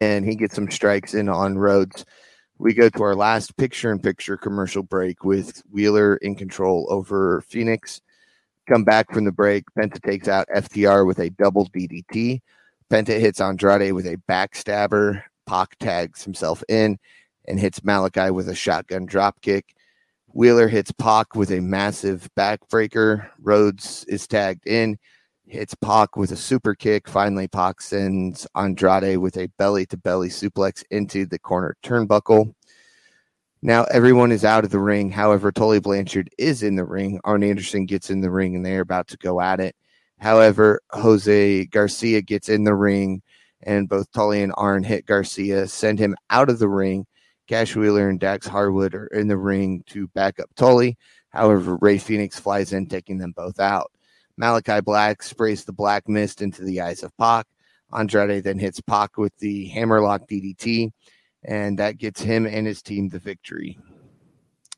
and 0.00 0.24
he 0.24 0.34
gets 0.34 0.56
some 0.56 0.70
strikes 0.70 1.14
in 1.14 1.28
on 1.28 1.56
Rhodes 1.56 2.04
we 2.60 2.74
go 2.74 2.90
to 2.90 3.02
our 3.02 3.14
last 3.14 3.56
picture 3.56 3.90
in 3.90 3.98
picture 3.98 4.36
commercial 4.36 4.82
break 4.82 5.24
with 5.24 5.62
Wheeler 5.70 6.16
in 6.16 6.34
control 6.34 6.86
over 6.90 7.42
Fenix. 7.48 8.02
Come 8.68 8.84
back 8.84 9.10
from 9.12 9.24
the 9.24 9.32
break. 9.32 9.64
Penta 9.76 10.00
takes 10.02 10.28
out 10.28 10.46
FTR 10.54 11.06
with 11.06 11.18
a 11.20 11.30
double 11.30 11.66
DDT. 11.70 12.42
Penta 12.90 13.18
hits 13.18 13.40
Andrade 13.40 13.94
with 13.94 14.06
a 14.06 14.18
backstabber. 14.28 15.22
Pac 15.46 15.78
tags 15.78 16.22
himself 16.22 16.62
in 16.68 16.98
and 17.50 17.60
hits 17.60 17.80
Malakai 17.80 18.32
with 18.32 18.48
a 18.48 18.54
shotgun 18.54 19.06
dropkick. 19.06 19.64
Wheeler 20.28 20.68
hits 20.68 20.92
Pac 20.92 21.34
with 21.34 21.50
a 21.50 21.60
massive 21.60 22.28
backbreaker. 22.36 23.28
Rhodes 23.40 24.04
is 24.04 24.28
tagged 24.28 24.66
in, 24.66 24.96
hits 25.46 25.74
Pac 25.74 26.16
with 26.16 26.30
a 26.30 26.36
super 26.36 26.74
kick. 26.74 27.08
Finally, 27.08 27.48
Pac 27.48 27.80
sends 27.80 28.46
Andrade 28.54 29.18
with 29.18 29.36
a 29.36 29.48
belly 29.58 29.84
to 29.86 29.96
belly 29.96 30.28
suplex 30.28 30.84
into 30.90 31.26
the 31.26 31.38
corner 31.38 31.76
turnbuckle. 31.82 32.54
Now 33.62 33.84
everyone 33.84 34.32
is 34.32 34.44
out 34.44 34.64
of 34.64 34.70
the 34.70 34.78
ring. 34.78 35.10
However, 35.10 35.52
Tully 35.52 35.80
Blanchard 35.80 36.30
is 36.38 36.62
in 36.62 36.76
the 36.76 36.84
ring. 36.84 37.20
Arn 37.24 37.42
Anderson 37.42 37.84
gets 37.84 38.08
in 38.08 38.22
the 38.22 38.30
ring 38.30 38.56
and 38.56 38.64
they're 38.64 38.80
about 38.80 39.08
to 39.08 39.18
go 39.18 39.40
at 39.40 39.60
it. 39.60 39.76
However, 40.18 40.80
Jose 40.92 41.66
Garcia 41.66 42.22
gets 42.22 42.48
in 42.48 42.64
the 42.64 42.74
ring 42.74 43.20
and 43.62 43.88
both 43.88 44.10
Tully 44.12 44.42
and 44.42 44.54
Arn 44.56 44.82
hit 44.82 45.04
Garcia, 45.04 45.68
send 45.68 45.98
him 45.98 46.16
out 46.30 46.48
of 46.48 46.58
the 46.58 46.68
ring. 46.68 47.06
Cash 47.50 47.74
Wheeler 47.74 48.08
and 48.08 48.20
Dax 48.20 48.46
Harwood 48.46 48.94
are 48.94 49.08
in 49.08 49.26
the 49.26 49.36
ring 49.36 49.82
to 49.88 50.06
back 50.06 50.38
up 50.38 50.48
Tully. 50.54 50.96
However, 51.30 51.76
Rey 51.80 51.98
Fenix 51.98 52.38
flies 52.38 52.72
in, 52.72 52.86
taking 52.86 53.18
them 53.18 53.32
both 53.36 53.58
out. 53.58 53.90
Malakai 54.40 54.84
Black 54.84 55.20
sprays 55.20 55.64
the 55.64 55.72
black 55.72 56.08
mist 56.08 56.42
into 56.42 56.62
the 56.62 56.80
eyes 56.80 57.02
of 57.02 57.10
Pac. 57.18 57.48
Andrade 57.92 58.44
then 58.44 58.60
hits 58.60 58.80
Pac 58.80 59.18
with 59.18 59.36
the 59.38 59.66
hammerlock 59.66 60.28
DDT 60.28 60.92
and 61.42 61.76
that 61.76 61.98
gets 61.98 62.20
him 62.22 62.46
and 62.46 62.68
his 62.68 62.82
team 62.82 63.08
the 63.08 63.18
victory. 63.18 63.76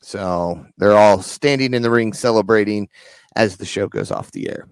So 0.00 0.64
they're 0.78 0.96
all 0.96 1.20
standing 1.20 1.74
in 1.74 1.82
the 1.82 1.90
ring 1.90 2.14
celebrating 2.14 2.88
as 3.36 3.58
the 3.58 3.66
show 3.66 3.86
goes 3.86 4.10
off 4.10 4.32
the 4.32 4.48
air. 4.48 4.66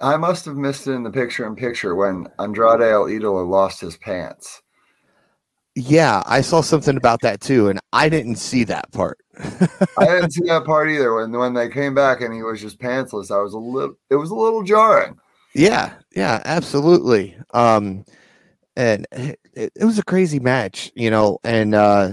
I 0.00 0.16
must 0.16 0.44
have 0.44 0.56
missed 0.56 0.86
it 0.86 0.92
in 0.92 1.02
the 1.02 1.10
picture 1.10 1.44
in 1.44 1.56
picture 1.56 1.96
when 1.96 2.28
Andrade 2.38 2.82
El 2.82 3.06
Idolo 3.06 3.48
lost 3.48 3.80
his 3.80 3.96
pants. 3.96 4.61
Yeah, 5.74 6.22
I 6.26 6.42
saw 6.42 6.60
something 6.60 6.96
about 6.96 7.22
that 7.22 7.40
too, 7.40 7.68
and 7.68 7.80
I 7.92 8.08
didn't 8.08 8.36
see 8.36 8.64
that 8.64 8.92
part. 8.92 9.18
I 9.98 10.04
didn't 10.04 10.32
see 10.32 10.44
that 10.44 10.64
part 10.66 10.90
either. 10.90 11.14
When 11.14 11.32
when 11.32 11.54
they 11.54 11.70
came 11.70 11.94
back 11.94 12.20
and 12.20 12.34
he 12.34 12.42
was 12.42 12.60
just 12.60 12.78
pantsless, 12.78 13.30
I 13.30 13.40
was 13.40 13.54
a 13.54 13.58
little. 13.58 13.96
It 14.10 14.16
was 14.16 14.30
a 14.30 14.34
little 14.34 14.62
jarring. 14.62 15.16
Yeah, 15.54 15.94
yeah, 16.14 16.42
absolutely. 16.44 17.36
Um, 17.54 18.04
and 18.76 19.06
it, 19.12 19.38
it, 19.54 19.84
was 19.84 19.98
a 19.98 20.04
crazy 20.04 20.40
match, 20.40 20.90
you 20.94 21.10
know. 21.10 21.38
And 21.44 21.74
uh, 21.74 22.12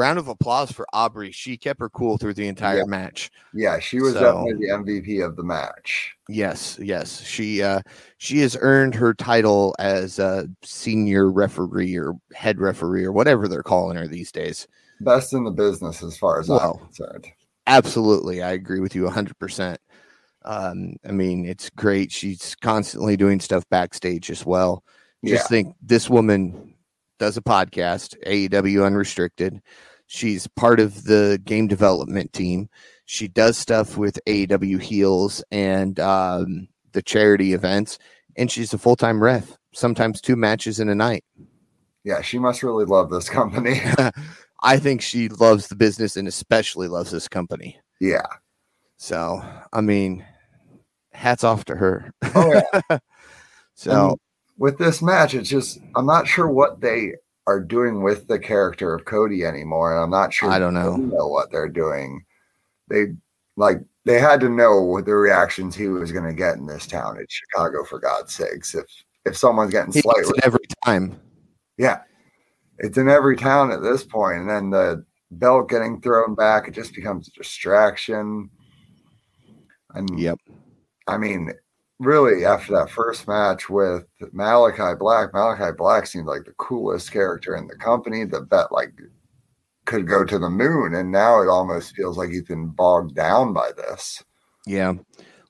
round 0.00 0.18
of 0.18 0.28
applause 0.28 0.72
for 0.72 0.86
Aubrey. 0.92 1.30
She 1.30 1.56
kept 1.56 1.78
her 1.80 1.90
cool 1.90 2.18
through 2.18 2.34
the 2.34 2.48
entire 2.48 2.78
yeah. 2.78 2.84
match. 2.86 3.30
Yeah, 3.52 3.78
she 3.78 4.00
was 4.00 4.14
so, 4.14 4.20
definitely 4.20 4.66
the 4.66 4.72
MVP 4.72 5.24
of 5.24 5.36
the 5.36 5.42
match. 5.42 6.16
Yes, 6.28 6.78
yes. 6.82 7.22
She 7.22 7.62
uh, 7.62 7.82
she 8.18 8.38
has 8.40 8.56
earned 8.60 8.94
her 8.94 9.14
title 9.14 9.76
as 9.78 10.18
a 10.18 10.48
senior 10.62 11.30
referee 11.30 11.96
or 11.96 12.14
head 12.34 12.58
referee 12.58 13.04
or 13.04 13.12
whatever 13.12 13.46
they're 13.46 13.62
calling 13.62 13.96
her 13.96 14.08
these 14.08 14.32
days. 14.32 14.66
Best 15.00 15.32
in 15.32 15.44
the 15.44 15.50
business, 15.50 16.02
as 16.02 16.16
far 16.16 16.40
as 16.40 16.48
well, 16.48 16.80
I'm 16.80 16.86
concerned. 16.86 17.28
Absolutely, 17.66 18.42
I 18.42 18.52
agree 18.52 18.80
with 18.80 18.94
you 18.94 19.04
100. 19.04 19.38
percent 19.38 19.80
um, 20.44 20.96
I 21.06 21.12
mean, 21.12 21.44
it's 21.44 21.70
great. 21.70 22.10
She's 22.10 22.54
constantly 22.54 23.16
doing 23.16 23.40
stuff 23.40 23.64
backstage 23.70 24.30
as 24.30 24.46
well. 24.46 24.84
Just 25.24 25.44
yeah. 25.44 25.48
think 25.48 25.76
this 25.82 26.08
woman 26.08 26.74
does 27.18 27.36
a 27.36 27.42
podcast, 27.42 28.16
AEW 28.26 28.84
Unrestricted. 28.86 29.60
She's 30.12 30.48
part 30.48 30.80
of 30.80 31.04
the 31.04 31.40
game 31.44 31.68
development 31.68 32.32
team. 32.32 32.68
She 33.04 33.28
does 33.28 33.56
stuff 33.56 33.96
with 33.96 34.18
AEW 34.26 34.82
Heels 34.82 35.40
and 35.52 36.00
um, 36.00 36.66
the 36.90 37.00
charity 37.00 37.52
events, 37.52 37.96
and 38.36 38.50
she's 38.50 38.74
a 38.74 38.78
full 38.78 38.96
time 38.96 39.22
ref, 39.22 39.56
sometimes 39.72 40.20
two 40.20 40.34
matches 40.34 40.80
in 40.80 40.88
a 40.88 40.96
night. 40.96 41.22
Yeah, 42.02 42.22
she 42.22 42.40
must 42.40 42.64
really 42.64 42.86
love 42.86 43.08
this 43.08 43.28
company. 43.28 43.80
I 44.64 44.78
think 44.78 45.00
she 45.00 45.28
loves 45.28 45.68
the 45.68 45.76
business 45.76 46.16
and 46.16 46.26
especially 46.26 46.88
loves 46.88 47.12
this 47.12 47.28
company. 47.28 47.78
Yeah. 48.00 48.26
So, 48.96 49.40
I 49.72 49.80
mean, 49.80 50.26
hats 51.12 51.44
off 51.44 51.66
to 51.66 51.76
her. 51.76 52.12
Oh, 52.34 52.60
yeah. 52.90 52.98
so, 53.74 54.18
with 54.58 54.76
this 54.76 55.02
match, 55.02 55.34
it's 55.34 55.48
just 55.48 55.78
I'm 55.94 56.06
not 56.06 56.26
sure 56.26 56.48
what 56.48 56.80
they 56.80 57.12
are 57.46 57.60
doing 57.60 58.02
with 58.02 58.28
the 58.28 58.38
character 58.38 58.94
of 58.94 59.04
Cody 59.04 59.44
anymore, 59.44 59.94
and 59.94 60.02
I'm 60.02 60.10
not 60.10 60.32
sure. 60.32 60.50
I 60.50 60.58
don't 60.58 60.74
know. 60.74 60.96
know 60.96 61.26
what 61.26 61.50
they're 61.50 61.68
doing. 61.68 62.24
They 62.88 63.06
like 63.56 63.78
they 64.04 64.18
had 64.18 64.40
to 64.40 64.48
know 64.48 64.80
what 64.80 65.04
the 65.04 65.14
reactions 65.14 65.74
he 65.74 65.88
was 65.88 66.12
going 66.12 66.24
to 66.24 66.34
get 66.34 66.56
in 66.56 66.66
this 66.66 66.86
town 66.86 67.18
in 67.18 67.26
Chicago. 67.28 67.84
For 67.84 67.98
God's 67.98 68.34
sakes, 68.34 68.74
if 68.74 68.86
if 69.24 69.36
someone's 69.36 69.72
getting 69.72 69.92
slightly 69.92 70.38
every 70.42 70.64
time, 70.84 71.18
yeah, 71.76 72.00
it's 72.78 72.98
in 72.98 73.08
every 73.08 73.36
town 73.36 73.72
at 73.72 73.82
this 73.82 74.02
point. 74.02 74.12
point, 74.12 74.40
and 74.40 74.50
then 74.50 74.70
the 74.70 75.04
belt 75.32 75.68
getting 75.68 76.00
thrown 76.00 76.34
back, 76.34 76.68
it 76.68 76.74
just 76.74 76.94
becomes 76.94 77.28
a 77.28 77.32
distraction. 77.32 78.50
And 79.94 80.18
yep, 80.18 80.38
I 81.06 81.18
mean, 81.18 81.52
really 82.00 82.44
after 82.44 82.72
that 82.72 82.90
first 82.90 83.28
match 83.28 83.68
with 83.68 84.04
Malakai 84.34 84.98
Black, 84.98 85.32
Malakai 85.32 85.76
Black 85.76 86.06
seemed 86.06 86.26
like 86.26 86.44
the 86.44 86.52
coolest 86.52 87.12
character 87.12 87.54
in 87.54 87.68
the 87.68 87.76
company. 87.76 88.24
The 88.24 88.40
bet 88.40 88.72
like 88.72 88.92
could 89.84 90.08
go 90.08 90.24
to 90.24 90.38
the 90.38 90.50
moon, 90.50 90.94
and 90.94 91.12
now 91.12 91.40
it 91.42 91.48
almost 91.48 91.94
feels 91.94 92.16
like 92.16 92.30
he's 92.30 92.42
been 92.42 92.68
bogged 92.68 93.14
down 93.14 93.52
by 93.52 93.70
this. 93.76 94.24
Yeah. 94.66 94.94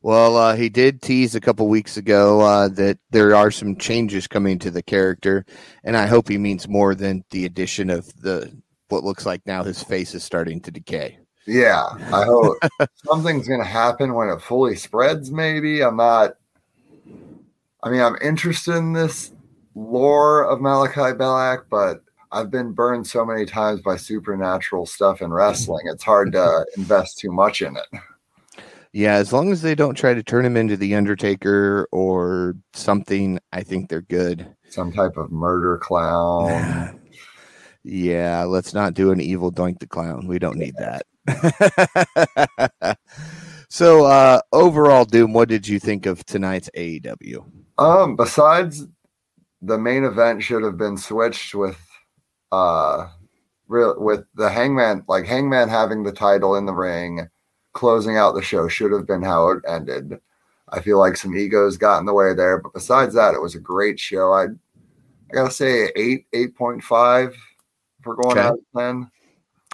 Well, 0.02 0.36
uh, 0.36 0.56
he 0.56 0.70
did 0.70 1.02
tease 1.02 1.34
a 1.34 1.40
couple 1.40 1.68
weeks 1.68 1.98
ago 1.98 2.40
uh, 2.40 2.68
that 2.68 2.98
there 3.10 3.34
are 3.34 3.50
some 3.50 3.76
changes 3.76 4.26
coming 4.26 4.58
to 4.60 4.70
the 4.70 4.82
character, 4.82 5.44
and 5.84 5.96
I 5.96 6.06
hope 6.06 6.28
he 6.28 6.38
means 6.38 6.68
more 6.68 6.94
than 6.94 7.22
the 7.30 7.44
addition 7.44 7.90
of 7.90 8.12
the 8.20 8.50
what 8.88 9.04
looks 9.04 9.24
like 9.24 9.42
now 9.46 9.62
his 9.62 9.82
face 9.82 10.14
is 10.14 10.24
starting 10.24 10.60
to 10.62 10.70
decay. 10.70 11.18
Yeah, 11.46 11.84
I 12.12 12.24
hope 12.24 12.56
something's 13.04 13.46
going 13.46 13.60
to 13.60 13.66
happen 13.66 14.14
when 14.14 14.28
it 14.28 14.40
fully 14.40 14.74
spreads. 14.74 15.30
Maybe 15.30 15.82
I'm 15.82 15.96
not 15.96 16.36
I 17.82 17.90
mean, 17.90 18.00
I'm 18.00 18.16
interested 18.22 18.76
in 18.76 18.92
this 18.92 19.32
lore 19.74 20.44
of 20.44 20.58
Malakai 20.60 21.16
Black, 21.16 21.60
but 21.70 22.02
I've 22.32 22.50
been 22.50 22.72
burned 22.72 23.06
so 23.06 23.24
many 23.24 23.46
times 23.46 23.80
by 23.80 23.96
supernatural 23.96 24.86
stuff 24.86 25.22
in 25.22 25.32
wrestling. 25.32 25.86
It's 25.86 26.04
hard 26.04 26.32
to 26.32 26.66
invest 26.76 27.18
too 27.18 27.32
much 27.32 27.62
in 27.62 27.76
it. 27.76 28.00
Yeah, 28.92 29.14
as 29.14 29.32
long 29.32 29.52
as 29.52 29.62
they 29.62 29.74
don't 29.74 29.94
try 29.94 30.14
to 30.14 30.22
turn 30.22 30.44
him 30.44 30.57
into 30.57 30.76
the 30.76 30.94
Undertaker 30.96 31.88
or 31.92 32.57
something, 32.72 33.38
I 33.52 33.62
think 33.62 33.88
they're 33.88 34.00
good. 34.02 34.48
Some 34.68 34.92
type 34.92 35.16
of 35.16 35.30
murder 35.30 35.78
clown. 35.78 37.00
yeah, 37.84 38.44
let's 38.44 38.74
not 38.74 38.94
do 38.94 39.12
an 39.12 39.20
evil 39.20 39.52
Doink 39.52 39.78
the 39.78 39.86
Clown. 39.86 40.26
We 40.26 40.40
don't 40.40 40.59
need 40.59 40.74
that. 40.76 41.07
so, 43.68 44.07
uh, 44.07 44.40
overall, 44.52 45.05
Doom, 45.05 45.32
what 45.32 45.48
did 45.48 45.68
you 45.68 45.78
think 45.78 46.07
of 46.07 46.24
tonight's 46.26 46.68
AEW? 46.76 47.44
Um, 47.81 48.14
besides 48.14 48.87
the 49.62 49.78
main 49.78 50.05
event 50.05 50.43
should 50.43 50.62
have 50.62 50.76
been 50.76 50.97
switched 50.97 51.55
with 51.55 51.78
uh 52.53 53.09
real 53.68 53.95
with 53.99 54.24
the 54.35 54.51
hangman 54.51 55.05
like 55.09 55.24
hangman 55.24 55.68
having 55.68 56.03
the 56.03 56.12
title 56.12 56.57
in 56.57 56.66
the 56.66 56.72
ring 56.72 57.28
closing 57.72 58.16
out 58.16 58.35
the 58.35 58.43
show 58.43 58.66
should 58.66 58.93
have 58.93 59.07
been 59.07 59.22
how 59.22 59.49
it 59.51 59.62
ended. 59.66 60.18
I 60.68 60.81
feel 60.81 60.99
like 60.99 61.16
some 61.16 61.37
egos 61.37 61.76
got 61.76 62.01
in 62.01 62.07
the 62.07 62.14
way 62.14 62.35
there 62.35 62.59
but 62.59 62.74
besides 62.74 63.14
that 63.14 63.35
it 63.35 63.41
was 63.41 63.55
a 63.55 63.61
great 63.61 63.99
show. 63.99 64.33
I 64.33 64.45
i 64.45 65.33
gotta 65.33 65.51
say 65.51 65.91
eight 65.97 66.26
eight 66.33 66.57
point 66.57 66.83
five 66.83 67.35
for 68.03 68.16
going 68.16 68.39
okay. 68.39 68.47
out 68.47 68.55
of 68.55 68.61
ten. 68.76 69.11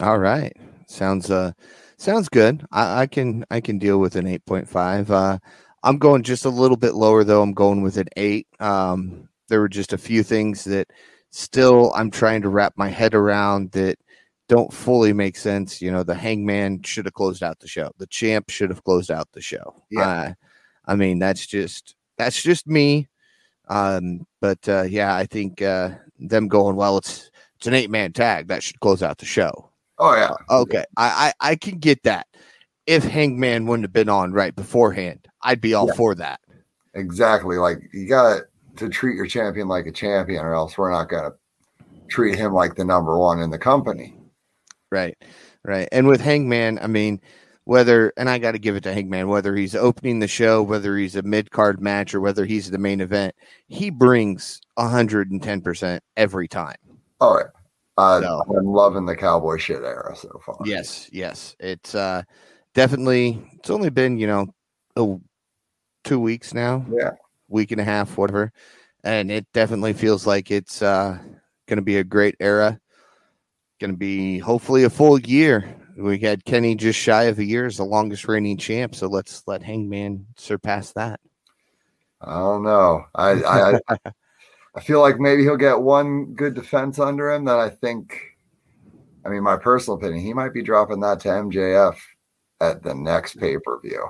All 0.01 0.19
right. 0.19 0.55
Sounds 0.87 1.31
uh 1.31 1.53
sounds 1.97 2.29
good. 2.29 2.65
I, 2.71 3.03
I 3.03 3.07
can 3.07 3.45
i 3.51 3.61
can 3.61 3.79
deal 3.79 3.99
with 3.99 4.15
an 4.17 4.27
8.5 4.27 5.11
uh 5.11 5.39
I'm 5.87 5.99
going 5.99 6.25
just 6.25 6.45
a 6.45 6.51
little 6.51 6.77
bit 6.77 6.95
lower 6.95 7.23
though. 7.23 7.43
I'm 7.43 7.53
going 7.53 7.81
with 7.81 7.97
an 7.97 8.09
eight. 8.17 8.49
Um, 8.59 9.29
there 9.49 9.61
were 9.61 9.69
just 9.69 9.93
a 9.93 9.99
few 9.99 10.25
things 10.25 10.65
that 10.65 10.89
still 11.31 11.93
I'm 11.95 12.11
trying 12.11 12.43
to 12.43 12.49
wrap 12.49 12.73
my 12.77 12.89
head 12.89 13.15
around 13.15 13.71
that 13.71 13.97
don't 14.49 14.73
fully 14.73 15.13
make 15.13 15.37
sense. 15.37 15.81
You 15.81 15.93
know, 15.93 16.03
the 16.03 16.17
hangman 16.17 16.83
should 16.83 17.05
have 17.05 17.15
closed 17.15 17.45
out 17.45 17.61
the 17.61 17.69
show. 17.69 17.93
The 17.99 18.09
champ 18.09 18.51
should 18.51 18.71
have 18.71 18.83
closed 18.83 19.13
out 19.13 19.29
the 19.31 19.41
show. 19.41 19.81
Yeah. 19.89 20.09
Uh, 20.09 20.33
I 20.87 20.97
mean, 20.97 21.21
that's 21.21 21.47
just 21.47 21.95
that's 22.19 22.43
just 22.43 22.67
me. 22.67 23.09
Um, 23.69 24.27
but 24.41 24.69
uh, 24.69 24.83
yeah, 24.89 25.15
I 25.15 25.27
think 25.27 25.63
uh, 25.63 25.91
them 26.19 26.49
going 26.49 26.75
well. 26.75 26.99
It's 26.99 27.31
it's 27.59 27.69
an 27.69 27.75
eight 27.75 27.91
man 27.91 28.13
tag 28.13 28.49
that 28.49 28.65
should 28.65 28.81
close 28.81 29.05
out 29.05 29.19
the 29.19 29.25
show. 29.25 29.71
Oh 29.99 30.17
yeah. 30.17 30.35
Okay, 30.51 30.85
I, 30.97 31.33
I 31.41 31.51
I 31.53 31.55
can 31.57 31.79
get 31.79 32.03
that. 32.03 32.27
If 32.87 33.05
Hangman 33.05 33.67
wouldn't 33.67 33.85
have 33.85 33.93
been 33.93 34.09
on 34.09 34.33
right 34.33 34.55
beforehand, 34.55 35.27
I'd 35.43 35.61
be 35.61 35.75
all 35.75 35.89
Yeah. 35.89 35.95
for 35.95 36.15
that. 36.17 36.41
Exactly. 36.95 37.57
Like 37.57 37.79
you 37.93 38.09
got 38.09 38.43
to 38.77 38.89
treat 38.89 39.17
your 39.17 39.27
champion 39.27 39.69
like 39.69 39.87
a 39.87 39.93
champion, 39.93 40.45
or 40.45 40.55
else 40.55 40.79
we're 40.79 40.91
not 40.93 41.09
going 41.09 41.31
to 41.31 41.37
treat 42.09 42.37
him 42.37 42.53
like 42.53 42.77
the 42.77 42.85
number 42.85 43.19
one 43.19 43.41
in 43.41 43.51
the 43.51 43.59
company. 43.59 44.17
Right, 44.93 45.17
right. 45.65 45.89
And 45.91 46.07
with 46.07 46.21
Hangman, 46.21 46.79
I 46.81 46.87
mean, 46.87 47.21
whether 47.65 48.13
and 48.17 48.31
I 48.31 48.39
got 48.39 48.53
to 48.53 48.59
give 48.61 48.77
it 48.77 48.85
to 48.85 48.95
Hangman, 48.95 49.29
whether 49.29 49.57
he's 49.57 49.75
opening 49.75 50.21
the 50.21 50.29
show, 50.29 50.63
whether 50.63 50.97
he's 50.97 51.17
a 51.17 51.23
mid 51.23 51.51
card 51.51 51.81
match, 51.81 52.15
or 52.15 52.21
whether 52.21 52.45
he's 52.45 52.71
the 52.71 52.79
main 52.79 53.01
event, 53.01 53.35
he 53.67 53.91
brings 53.91 54.61
hundred 54.79 55.33
and 55.33 55.43
ten 55.43 55.61
percent 55.61 56.05
every 56.17 56.47
time. 56.47 56.77
All 57.21 57.35
right. 57.37 57.47
Uh, 57.99 58.21
So- 58.21 58.43
I'm 58.57 58.67
loving 58.67 59.07
the 59.07 59.17
cowboy 59.17 59.57
shit 59.57 59.83
era 59.83 60.15
so 60.15 60.41
far. 60.47 60.59
Yes, 60.65 61.09
yes. 61.13 61.57
It's 61.59 61.95
uh 61.97 62.23
definitely 62.77 63.43
it's 63.55 63.71
only 63.71 63.91
been, 63.91 64.19
you 64.19 64.29
know, 64.29 64.55
oh, 64.97 65.21
two 66.05 66.21
weeks 66.21 66.55
now. 66.55 66.85
Yeah. 66.89 67.13
Week 67.49 67.73
and 67.73 67.81
a 67.81 67.85
half, 67.85 68.17
whatever. 68.17 68.53
And 69.03 69.31
it 69.33 69.47
definitely 69.53 69.95
feels 69.95 70.27
like 70.27 70.51
it's 70.51 70.83
uh 70.83 71.19
gonna 71.67 71.83
be 71.83 71.97
a 71.97 72.05
great 72.05 72.37
era. 72.39 72.79
Gonna 73.81 73.95
be 73.95 74.39
hopefully 74.39 74.85
a 74.85 74.91
full 74.91 75.19
year. 75.19 75.75
We 75.97 76.19
had 76.19 76.45
Kenny 76.45 76.75
just 76.75 76.99
shy 76.99 77.25
of 77.25 77.39
a 77.39 77.45
year 77.45 77.65
as 77.65 77.79
the 77.79 77.85
longest 77.85 78.29
reigning 78.29 78.59
champ, 78.59 78.95
so 78.95 79.09
let's 79.09 79.43
let 79.47 79.63
Hangman 79.63 80.27
surpass 80.37 80.93
that. 80.93 81.19
I 82.21 82.39
don't 82.39 82.63
know. 82.63 83.07
I 83.15 83.43
I 83.43 83.99
I 84.75 84.81
feel 84.83 85.01
like 85.01 85.19
maybe 85.19 85.43
he'll 85.43 85.57
get 85.57 85.81
one 85.81 86.35
good 86.35 86.55
defense 86.55 86.99
under 86.99 87.33
him. 87.33 87.47
that 87.47 87.59
I 87.59 87.71
think, 87.71 88.21
I 89.25 89.31
mean, 89.31 89.43
my 89.43 89.57
personal 89.57 89.97
opinion, 89.97 90.23
he 90.23 90.35
might 90.35 90.53
be 90.53 90.63
dropping 90.63 91.01
that 91.01 91.21
to 91.21 91.29
MJF 91.29 91.97
at 92.61 92.83
the 92.83 92.95
next 92.95 93.39
pay 93.39 93.59
per 93.59 93.81
view. 93.81 94.07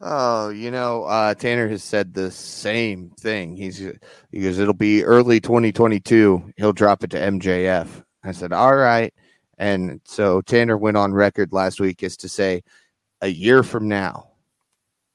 Oh, 0.00 0.50
you 0.50 0.70
know, 0.70 1.04
uh, 1.04 1.34
Tanner 1.34 1.68
has 1.68 1.82
said 1.82 2.14
the 2.14 2.30
same 2.30 3.10
thing. 3.18 3.56
He's 3.56 3.78
he 3.78 4.40
goes, 4.40 4.58
it'll 4.58 4.74
be 4.74 5.04
early 5.04 5.40
2022. 5.40 6.52
He'll 6.56 6.72
drop 6.72 7.02
it 7.02 7.10
to 7.10 7.18
MJF. 7.18 8.04
I 8.22 8.32
said, 8.32 8.52
all 8.52 8.76
right. 8.76 9.12
And 9.58 10.00
so 10.04 10.40
Tanner 10.40 10.76
went 10.76 10.96
on 10.96 11.12
record 11.12 11.52
last 11.52 11.80
week 11.80 12.04
as 12.04 12.16
to 12.18 12.28
say, 12.28 12.62
a 13.20 13.28
year 13.28 13.64
from 13.64 13.88
now, 13.88 14.28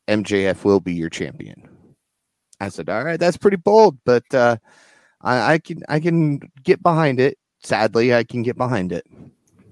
MJF 0.10 0.66
will 0.66 0.82
be 0.82 0.94
your 0.94 1.10
champion. 1.10 1.70
I 2.60 2.68
said, 2.70 2.90
all 2.90 3.04
right, 3.04 3.20
that's 3.20 3.38
pretty 3.38 3.58
bold, 3.58 3.98
but 4.06 4.24
uh, 4.34 4.58
I, 5.22 5.54
I 5.54 5.58
can 5.60 5.84
I 5.88 6.00
can 6.02 6.40
get 6.62 6.84
behind 6.84 7.22
it. 7.22 7.38
Sadly, 7.64 8.14
I 8.14 8.26
can 8.26 8.44
get 8.44 8.58
behind 8.58 8.92
it. 8.92 9.06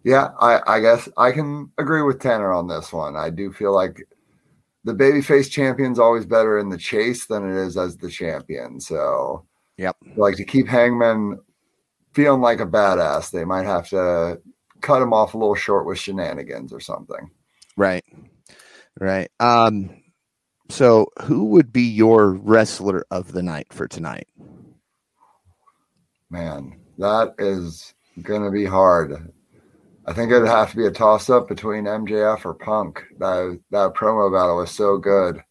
Yeah, 0.04 0.30
I, 0.40 0.62
I 0.66 0.80
guess 0.80 1.08
I 1.18 1.32
can 1.32 1.72
agree 1.78 2.02
with 2.02 2.20
Tanner 2.20 2.52
on 2.52 2.68
this 2.68 2.92
one. 2.92 3.16
I 3.16 3.30
do 3.30 3.52
feel 3.54 3.74
like 3.74 4.02
the 4.84 4.94
babyface 4.94 5.50
champion's 5.50 6.00
always 6.00 6.26
better 6.26 6.58
in 6.58 6.70
the 6.70 6.78
chase 6.78 7.28
than 7.28 7.48
it 7.48 7.56
is 7.56 7.78
as 7.78 7.98
the 7.98 8.10
champion. 8.10 8.80
So, 8.80 9.46
Yep. 9.78 9.96
like 10.16 10.36
to 10.38 10.44
keep 10.44 10.68
Hangman 10.68 11.40
feeling 12.14 12.42
like 12.42 12.60
a 12.60 12.66
badass, 12.66 13.32
they 13.32 13.46
might 13.46 13.66
have 13.66 13.88
to 13.90 14.42
cut 14.82 15.02
him 15.02 15.14
off 15.14 15.34
a 15.34 15.38
little 15.38 15.56
short 15.56 15.86
with 15.86 16.00
shenanigans 16.00 16.74
or 16.74 16.80
something. 16.80 17.30
Right. 17.78 18.04
Right. 19.00 19.30
Um 19.40 20.02
so 20.70 21.08
who 21.24 21.46
would 21.46 21.72
be 21.74 21.84
your 21.84 22.32
wrestler 22.32 23.06
of 23.12 23.34
the 23.34 23.44
night 23.44 23.68
for 23.72 23.88
tonight? 23.88 24.28
Man, 26.30 26.80
that 26.98 27.36
is 27.38 27.94
going 28.22 28.44
to 28.44 28.52
be 28.52 28.64
hard. 28.66 29.34
I 30.06 30.14
think 30.14 30.32
it'd 30.32 30.48
have 30.48 30.72
to 30.72 30.78
be 30.78 30.86
a 30.86 30.92
toss 30.92 31.30
up 31.30 31.48
between 31.48 31.86
MJF 31.86 32.44
or 32.46 32.54
Punk. 32.54 33.04
That 33.20 33.60
that 33.72 33.94
promo 33.94 34.32
battle 34.34 34.58
was 34.58 34.72
so 34.72 34.98
good. 34.98 35.42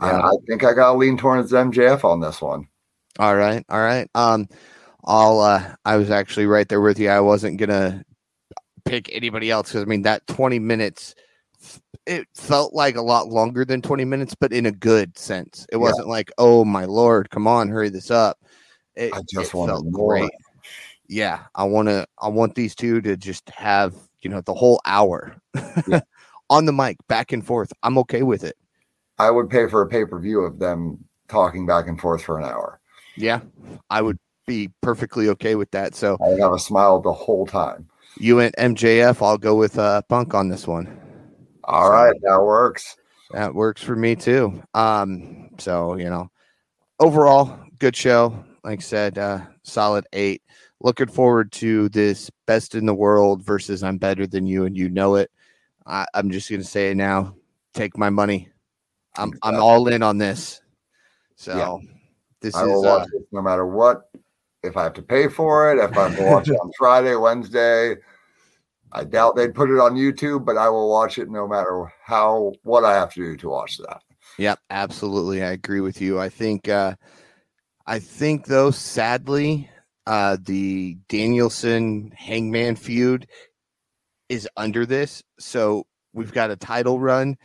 I, 0.00 0.10
Yeah. 0.10 0.22
I 0.22 0.32
think 0.48 0.64
I 0.64 0.72
got 0.72 0.92
to 0.92 0.98
lean 0.98 1.16
towards 1.16 1.52
MJF 1.52 2.04
on 2.04 2.20
this 2.20 2.40
one. 2.40 2.68
All 3.18 3.36
right. 3.36 3.64
All 3.68 3.80
right. 3.80 4.08
Um 4.14 4.48
I'll 5.04 5.40
uh 5.40 5.74
I 5.84 5.96
was 5.96 6.10
actually 6.10 6.46
right 6.46 6.68
there 6.68 6.80
with 6.80 6.98
you. 6.98 7.10
I 7.10 7.20
wasn't 7.20 7.58
gonna 7.58 8.04
pick 8.84 9.08
anybody 9.14 9.50
else 9.50 9.68
because 9.68 9.82
I 9.82 9.86
mean 9.86 10.02
that 10.02 10.26
20 10.26 10.58
minutes 10.58 11.14
it 12.06 12.26
felt 12.34 12.74
like 12.74 12.96
a 12.96 13.02
lot 13.02 13.28
longer 13.28 13.64
than 13.64 13.80
20 13.80 14.04
minutes, 14.04 14.34
but 14.34 14.52
in 14.52 14.66
a 14.66 14.72
good 14.72 15.16
sense. 15.16 15.64
It 15.70 15.76
Yeah. 15.76 15.82
wasn't 15.82 16.08
like, 16.08 16.30
oh 16.38 16.64
my 16.64 16.84
lord, 16.86 17.30
come 17.30 17.46
on, 17.46 17.68
hurry 17.68 17.88
this 17.88 18.10
up. 18.10 18.38
It, 18.96 19.14
I 19.14 19.20
just 19.30 19.54
wanted 19.54 19.72
felt 19.74 19.86
more. 19.86 20.30
Yeah, 21.08 21.40
I 21.54 21.64
want 21.64 21.88
to. 21.88 22.06
I 22.20 22.28
want 22.28 22.54
these 22.54 22.74
two 22.74 23.00
to 23.02 23.16
just 23.16 23.48
have 23.50 23.94
you 24.22 24.30
know 24.30 24.40
the 24.40 24.54
whole 24.54 24.80
hour 24.84 25.36
Yeah. 25.86 26.00
on 26.50 26.64
the 26.66 26.72
mic, 26.72 26.96
back 27.08 27.32
and 27.32 27.44
forth. 27.46 27.72
I'm 27.82 27.98
okay 27.98 28.22
with 28.22 28.44
it. 28.44 28.56
I 29.18 29.30
would 29.30 29.48
pay 29.50 29.68
for 29.68 29.82
a 29.82 29.86
pay 29.86 30.04
per 30.04 30.18
view 30.18 30.40
of 30.40 30.58
them 30.58 31.04
talking 31.28 31.66
back 31.66 31.86
and 31.88 32.00
forth 32.00 32.22
for 32.22 32.38
an 32.38 32.44
hour. 32.44 32.80
Yeah, 33.16 33.40
I 33.90 34.02
would 34.02 34.18
be 34.46 34.70
perfectly 34.80 35.28
okay 35.30 35.54
with 35.54 35.70
that. 35.72 35.94
So 35.94 36.16
I 36.24 36.30
have 36.40 36.52
a 36.52 36.58
smile 36.58 37.00
the 37.00 37.12
whole 37.12 37.46
time. 37.46 37.88
you 38.18 38.36
went 38.36 38.54
MJF. 38.56 39.22
I'll 39.22 39.38
go 39.38 39.54
with 39.54 39.78
uh, 39.78 40.02
Punk 40.08 40.34
on 40.34 40.48
this 40.48 40.66
one. 40.66 41.00
All 41.64 41.90
right, 41.90 42.14
that 42.22 42.42
works. 42.42 42.96
That 43.32 43.54
works 43.54 43.82
for 43.82 43.96
me 43.96 44.16
too. 44.16 44.62
Um, 44.74 45.50
so 45.58 45.96
you 45.96 46.10
know, 46.10 46.30
overall, 46.98 47.58
good 47.78 47.96
show. 47.96 48.44
Like 48.64 48.80
I 48.80 48.82
said, 48.82 49.18
uh, 49.18 49.40
solid 49.62 50.06
eight. 50.12 50.42
Looking 50.84 51.08
forward 51.08 51.50
to 51.52 51.88
this 51.88 52.30
best 52.46 52.74
in 52.74 52.84
the 52.84 52.94
world 52.94 53.42
versus 53.42 53.82
I'm 53.82 53.96
better 53.96 54.26
than 54.26 54.46
you 54.46 54.66
and 54.66 54.76
you 54.76 54.90
know 54.90 55.14
it. 55.14 55.30
I, 55.86 56.04
I'm 56.12 56.30
just 56.30 56.50
gonna 56.50 56.62
say 56.62 56.90
it 56.90 56.94
now. 56.94 57.34
Take 57.72 57.96
my 57.96 58.10
money. 58.10 58.50
I'm 59.16 59.32
I'm 59.42 59.62
all 59.62 59.88
in 59.88 60.02
on 60.02 60.18
this. 60.18 60.60
So 61.36 61.56
Yeah. 61.56 61.76
this 62.42 62.54
I 62.54 62.64
will 62.64 62.80
is 62.80 62.84
uh, 62.84 62.98
watch 62.98 63.08
it 63.14 63.26
no 63.32 63.40
matter 63.40 63.66
what. 63.66 64.10
If 64.62 64.76
I 64.76 64.82
have 64.82 64.92
to 64.94 65.02
pay 65.02 65.26
for 65.26 65.72
it, 65.72 65.82
if 65.82 65.96
I 65.96 66.02
have 66.08 66.16
to 66.16 66.22
watch 66.22 66.48
it 66.48 66.60
on 66.60 66.70
Friday, 66.78 67.16
Wednesday, 67.16 67.96
I 68.92 69.04
doubt 69.04 69.36
they'd 69.36 69.54
put 69.54 69.70
it 69.70 69.80
on 69.80 69.94
YouTube, 69.94 70.44
but 70.44 70.58
I 70.58 70.68
will 70.68 70.90
watch 70.90 71.16
it 71.16 71.30
no 71.30 71.48
matter 71.48 71.90
how 72.04 72.52
what 72.62 72.84
I 72.84 72.92
have 72.92 73.14
to 73.14 73.20
do 73.20 73.36
to 73.38 73.48
watch 73.48 73.78
that. 73.78 74.02
Yep, 74.36 74.58
absolutely. 74.68 75.42
I 75.42 75.52
agree 75.52 75.80
with 75.80 76.02
you. 76.02 76.20
I 76.20 76.28
think 76.28 76.68
uh 76.68 76.94
I 77.86 77.98
think 78.00 78.44
though, 78.44 78.70
sadly, 78.70 79.70
uh 80.06 80.36
the 80.40 80.98
Danielson 81.08 82.12
Hangman 82.16 82.76
feud 82.76 83.26
is 84.28 84.48
under 84.56 84.86
this. 84.86 85.22
So 85.38 85.86
we've 86.12 86.32
got 86.32 86.50
a 86.50 86.56
title 86.56 86.98
run, 86.98 87.36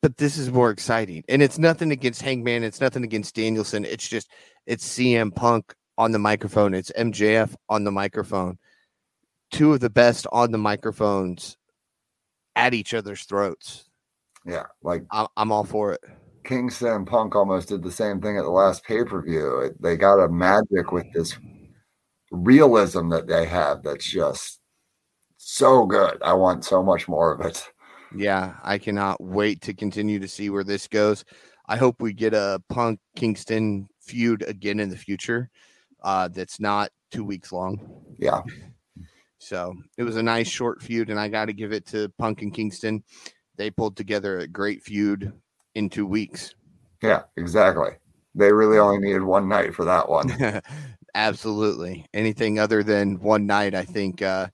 but 0.00 0.16
this 0.16 0.36
is 0.36 0.50
more 0.50 0.70
exciting. 0.70 1.24
And 1.28 1.42
it's 1.42 1.58
nothing 1.58 1.92
against 1.92 2.22
Hangman, 2.22 2.64
it's 2.64 2.80
nothing 2.80 3.04
against 3.04 3.34
Danielson. 3.34 3.84
It's 3.84 4.08
just 4.08 4.30
it's 4.66 4.86
CM 4.86 5.34
Punk 5.34 5.74
on 5.98 6.12
the 6.12 6.18
microphone, 6.18 6.74
it's 6.74 6.92
MJF 6.92 7.54
on 7.68 7.84
the 7.84 7.92
microphone. 7.92 8.58
Two 9.50 9.74
of 9.74 9.80
the 9.80 9.90
best 9.90 10.26
on 10.32 10.50
the 10.50 10.58
microphones 10.58 11.56
at 12.56 12.74
each 12.74 12.94
other's 12.94 13.24
throats. 13.24 13.84
Yeah, 14.44 14.64
like 14.82 15.04
I'm, 15.10 15.28
I'm 15.36 15.52
all 15.52 15.64
for 15.64 15.92
it. 15.92 16.00
Kingston 16.44 16.88
and 16.88 17.06
Punk 17.06 17.34
almost 17.34 17.68
did 17.68 17.82
the 17.82 17.90
same 17.90 18.20
thing 18.20 18.36
at 18.36 18.42
the 18.42 18.50
last 18.50 18.84
pay 18.84 19.04
per 19.04 19.22
view. 19.22 19.74
They 19.80 19.96
got 19.96 20.22
a 20.22 20.28
magic 20.28 20.92
with 20.92 21.06
this 21.12 21.38
realism 22.30 23.08
that 23.10 23.26
they 23.26 23.46
have 23.46 23.82
that's 23.82 24.10
just 24.10 24.60
so 25.36 25.84
good. 25.86 26.20
I 26.22 26.32
want 26.34 26.64
so 26.64 26.82
much 26.82 27.08
more 27.08 27.32
of 27.32 27.44
it. 27.44 27.68
Yeah, 28.14 28.54
I 28.62 28.78
cannot 28.78 29.22
wait 29.22 29.60
to 29.62 29.74
continue 29.74 30.18
to 30.18 30.28
see 30.28 30.50
where 30.50 30.64
this 30.64 30.86
goes. 30.86 31.24
I 31.66 31.76
hope 31.76 32.00
we 32.00 32.12
get 32.12 32.34
a 32.34 32.62
Punk 32.68 33.00
Kingston 33.16 33.88
feud 34.00 34.42
again 34.46 34.80
in 34.80 34.90
the 34.90 34.96
future. 34.96 35.50
Uh, 36.02 36.28
that's 36.28 36.60
not 36.60 36.90
two 37.10 37.24
weeks 37.24 37.52
long. 37.52 38.04
Yeah, 38.18 38.42
So 39.38 39.74
it 39.96 40.02
was 40.02 40.16
a 40.16 40.22
nice 40.22 40.48
short 40.48 40.82
feud, 40.82 41.10
and 41.10 41.18
I 41.18 41.28
got 41.28 41.46
to 41.46 41.52
give 41.52 41.72
it 41.72 41.86
to 41.86 42.12
Punk 42.18 42.42
and 42.42 42.52
Kingston. 42.52 43.02
They 43.56 43.70
pulled 43.70 43.96
together 43.96 44.38
a 44.38 44.46
great 44.46 44.82
feud 44.82 45.32
in 45.74 45.88
two 45.88 46.06
weeks. 46.06 46.54
yeah, 47.02 47.22
exactly. 47.36 47.90
They 48.34 48.52
really 48.52 48.78
only 48.78 48.98
needed 48.98 49.22
one 49.22 49.48
night 49.48 49.74
for 49.74 49.84
that 49.84 50.08
one. 50.08 50.60
Absolutely. 51.14 52.06
Anything 52.14 52.58
other 52.58 52.82
than 52.82 53.20
one 53.20 53.46
night, 53.46 53.74
I 53.74 53.84
think, 53.84 54.22
uh, 54.22 54.48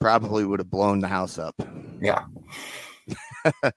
probably 0.00 0.44
would 0.44 0.60
have 0.60 0.70
blown 0.70 1.00
the 1.00 1.08
house 1.08 1.38
up. 1.38 1.54
Yeah, 2.00 2.24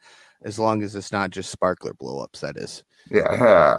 as 0.43 0.59
long 0.59 0.83
as 0.83 0.95
it's 0.95 1.11
not 1.11 1.31
just 1.31 1.51
sparkler 1.51 1.93
blowups. 1.93 2.39
That 2.41 2.57
is. 2.57 2.83
Yeah. 3.09 3.77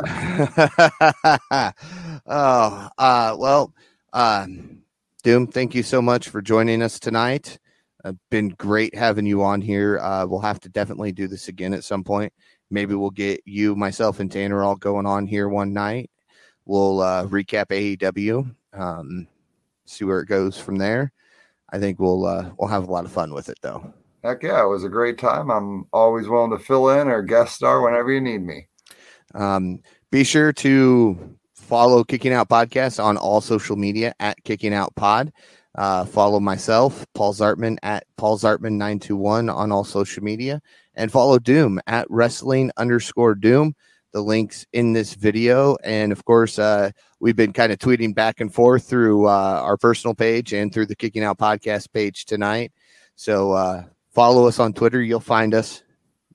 oh, 2.26 2.88
uh, 2.98 3.36
well, 3.38 3.72
uh, 4.12 4.46
Doom, 5.22 5.46
thank 5.46 5.74
you 5.74 5.82
so 5.82 6.02
much 6.02 6.28
for 6.28 6.42
joining 6.42 6.82
us 6.82 6.98
tonight. 6.98 7.58
Uh, 8.04 8.12
been 8.30 8.48
great 8.50 8.94
having 8.94 9.26
you 9.26 9.42
on 9.42 9.60
here. 9.60 9.98
Uh, 9.98 10.26
we'll 10.26 10.40
have 10.40 10.58
to 10.60 10.68
definitely 10.68 11.12
do 11.12 11.28
this 11.28 11.48
again 11.48 11.74
at 11.74 11.84
some 11.84 12.02
point. 12.02 12.32
Maybe 12.70 12.94
we'll 12.94 13.10
get 13.10 13.42
you, 13.44 13.74
myself, 13.74 14.20
and 14.20 14.30
Tanner 14.30 14.62
all 14.62 14.76
going 14.76 15.06
on 15.06 15.26
here 15.26 15.48
one 15.48 15.72
night. 15.72 16.10
We'll 16.64 17.00
uh, 17.00 17.26
recap 17.26 17.66
AEW, 17.66 18.54
um, 18.72 19.26
see 19.86 20.04
where 20.04 20.20
it 20.20 20.28
goes 20.28 20.58
from 20.58 20.76
there. 20.76 21.12
I 21.72 21.78
think 21.78 21.98
we'll 21.98 22.26
uh, 22.26 22.50
we'll 22.58 22.68
have 22.68 22.88
a 22.88 22.92
lot 22.92 23.04
of 23.04 23.12
fun 23.12 23.32
with 23.32 23.48
it, 23.48 23.58
though. 23.60 23.92
Heck 24.22 24.42
yeah, 24.42 24.62
it 24.62 24.68
was 24.68 24.84
a 24.84 24.88
great 24.88 25.18
time. 25.18 25.50
I'm 25.50 25.86
always 25.92 26.28
willing 26.28 26.50
to 26.50 26.58
fill 26.58 26.90
in 26.90 27.08
or 27.08 27.22
guest 27.22 27.54
star 27.54 27.80
whenever 27.80 28.12
you 28.12 28.20
need 28.20 28.42
me. 28.42 28.68
Um, 29.34 29.80
be 30.10 30.24
sure 30.24 30.52
to 30.54 31.36
follow 31.54 32.04
Kicking 32.04 32.32
Out 32.32 32.48
Podcast 32.48 33.02
on 33.02 33.16
all 33.16 33.40
social 33.40 33.76
media 33.76 34.14
at 34.20 34.42
Kicking 34.44 34.74
Out 34.74 34.94
Pod. 34.94 35.32
Uh, 35.74 36.04
follow 36.04 36.40
myself, 36.40 37.06
Paul 37.14 37.32
Zartman 37.32 37.78
at 37.82 38.04
Paul 38.16 38.36
Zartman 38.38 38.72
921 38.72 39.48
on 39.48 39.70
all 39.70 39.84
social 39.84 40.22
media, 40.22 40.60
and 41.00 41.10
follow 41.10 41.38
Doom 41.38 41.80
at 41.86 42.06
wrestling 42.10 42.70
underscore 42.76 43.34
Doom. 43.34 43.74
The 44.12 44.20
links 44.20 44.66
in 44.72 44.92
this 44.92 45.14
video, 45.14 45.76
and 45.82 46.12
of 46.12 46.24
course, 46.24 46.58
uh, 46.58 46.90
we've 47.20 47.36
been 47.36 47.54
kind 47.54 47.72
of 47.72 47.78
tweeting 47.78 48.14
back 48.14 48.40
and 48.40 48.52
forth 48.52 48.84
through 48.84 49.26
uh, 49.26 49.60
our 49.62 49.76
personal 49.76 50.14
page 50.14 50.52
and 50.52 50.74
through 50.74 50.86
the 50.86 50.96
Kicking 50.96 51.22
Out 51.22 51.38
Podcast 51.38 51.92
page 51.92 52.26
tonight. 52.26 52.72
So 53.14 53.52
uh, 53.52 53.84
follow 54.12 54.46
us 54.46 54.58
on 54.58 54.72
Twitter. 54.72 55.00
You'll 55.00 55.20
find 55.20 55.54
us. 55.54 55.82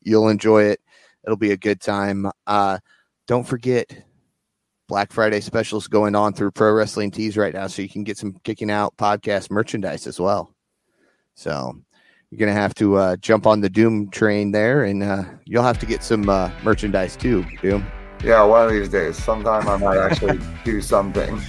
You'll 0.01 0.29
enjoy 0.29 0.63
it. 0.63 0.79
It'll 1.25 1.37
be 1.37 1.51
a 1.51 1.57
good 1.57 1.81
time. 1.81 2.31
Uh, 2.47 2.79
don't 3.27 3.45
forget 3.45 3.91
Black 4.87 5.11
Friday 5.11 5.41
specials 5.41 5.87
going 5.87 6.15
on 6.15 6.33
through 6.33 6.51
Pro 6.51 6.71
Wrestling 6.71 7.11
Tees 7.11 7.37
right 7.37 7.53
now, 7.53 7.67
so 7.67 7.81
you 7.83 7.89
can 7.89 8.03
get 8.03 8.17
some 8.17 8.33
kicking 8.43 8.71
out 8.71 8.97
podcast 8.97 9.51
merchandise 9.51 10.07
as 10.07 10.19
well. 10.19 10.55
So 11.35 11.81
you're 12.35 12.47
gonna 12.47 12.59
have 12.59 12.75
to 12.75 12.97
uh, 12.97 13.15
jump 13.17 13.47
on 13.47 13.61
the 13.61 13.69
Doom 13.69 14.09
train 14.09 14.51
there, 14.51 14.83
and 14.83 15.01
uh, 15.01 15.23
you'll 15.45 15.63
have 15.63 15.79
to 15.79 15.85
get 15.85 16.03
some 16.03 16.27
uh, 16.27 16.51
merchandise 16.63 17.15
too, 17.15 17.45
Doom. 17.61 17.85
Yeah, 18.23 18.43
one 18.43 18.65
of 18.65 18.71
these 18.71 18.89
days. 18.89 19.15
Sometime 19.15 19.67
I 19.69 19.77
might 19.77 19.97
actually 19.97 20.39
do 20.65 20.81
something. 20.81 21.39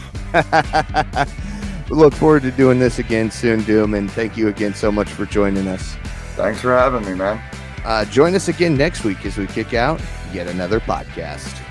we 1.91 1.97
look 1.97 2.14
forward 2.14 2.43
to 2.43 2.53
doing 2.53 2.78
this 2.78 3.01
again 3.01 3.32
soon, 3.32 3.64
Doom, 3.64 3.95
and 3.95 4.09
thank 4.09 4.37
you 4.37 4.47
again 4.47 4.74
so 4.74 4.93
much 4.93 5.09
for 5.09 5.26
joining 5.26 5.66
us. 5.66 5.97
Thanks 6.37 6.61
for 6.61 6.70
having 6.76 7.05
me, 7.05 7.14
man. 7.14 7.43
Uh, 7.84 8.05
join 8.05 8.37
us 8.37 8.47
again 8.47 8.76
next 8.76 9.03
week 9.03 9.26
as 9.26 9.37
we 9.37 9.47
kick 9.49 9.74
out 9.74 10.01
yet 10.32 10.47
another 10.47 10.78
podcast. 10.78 11.66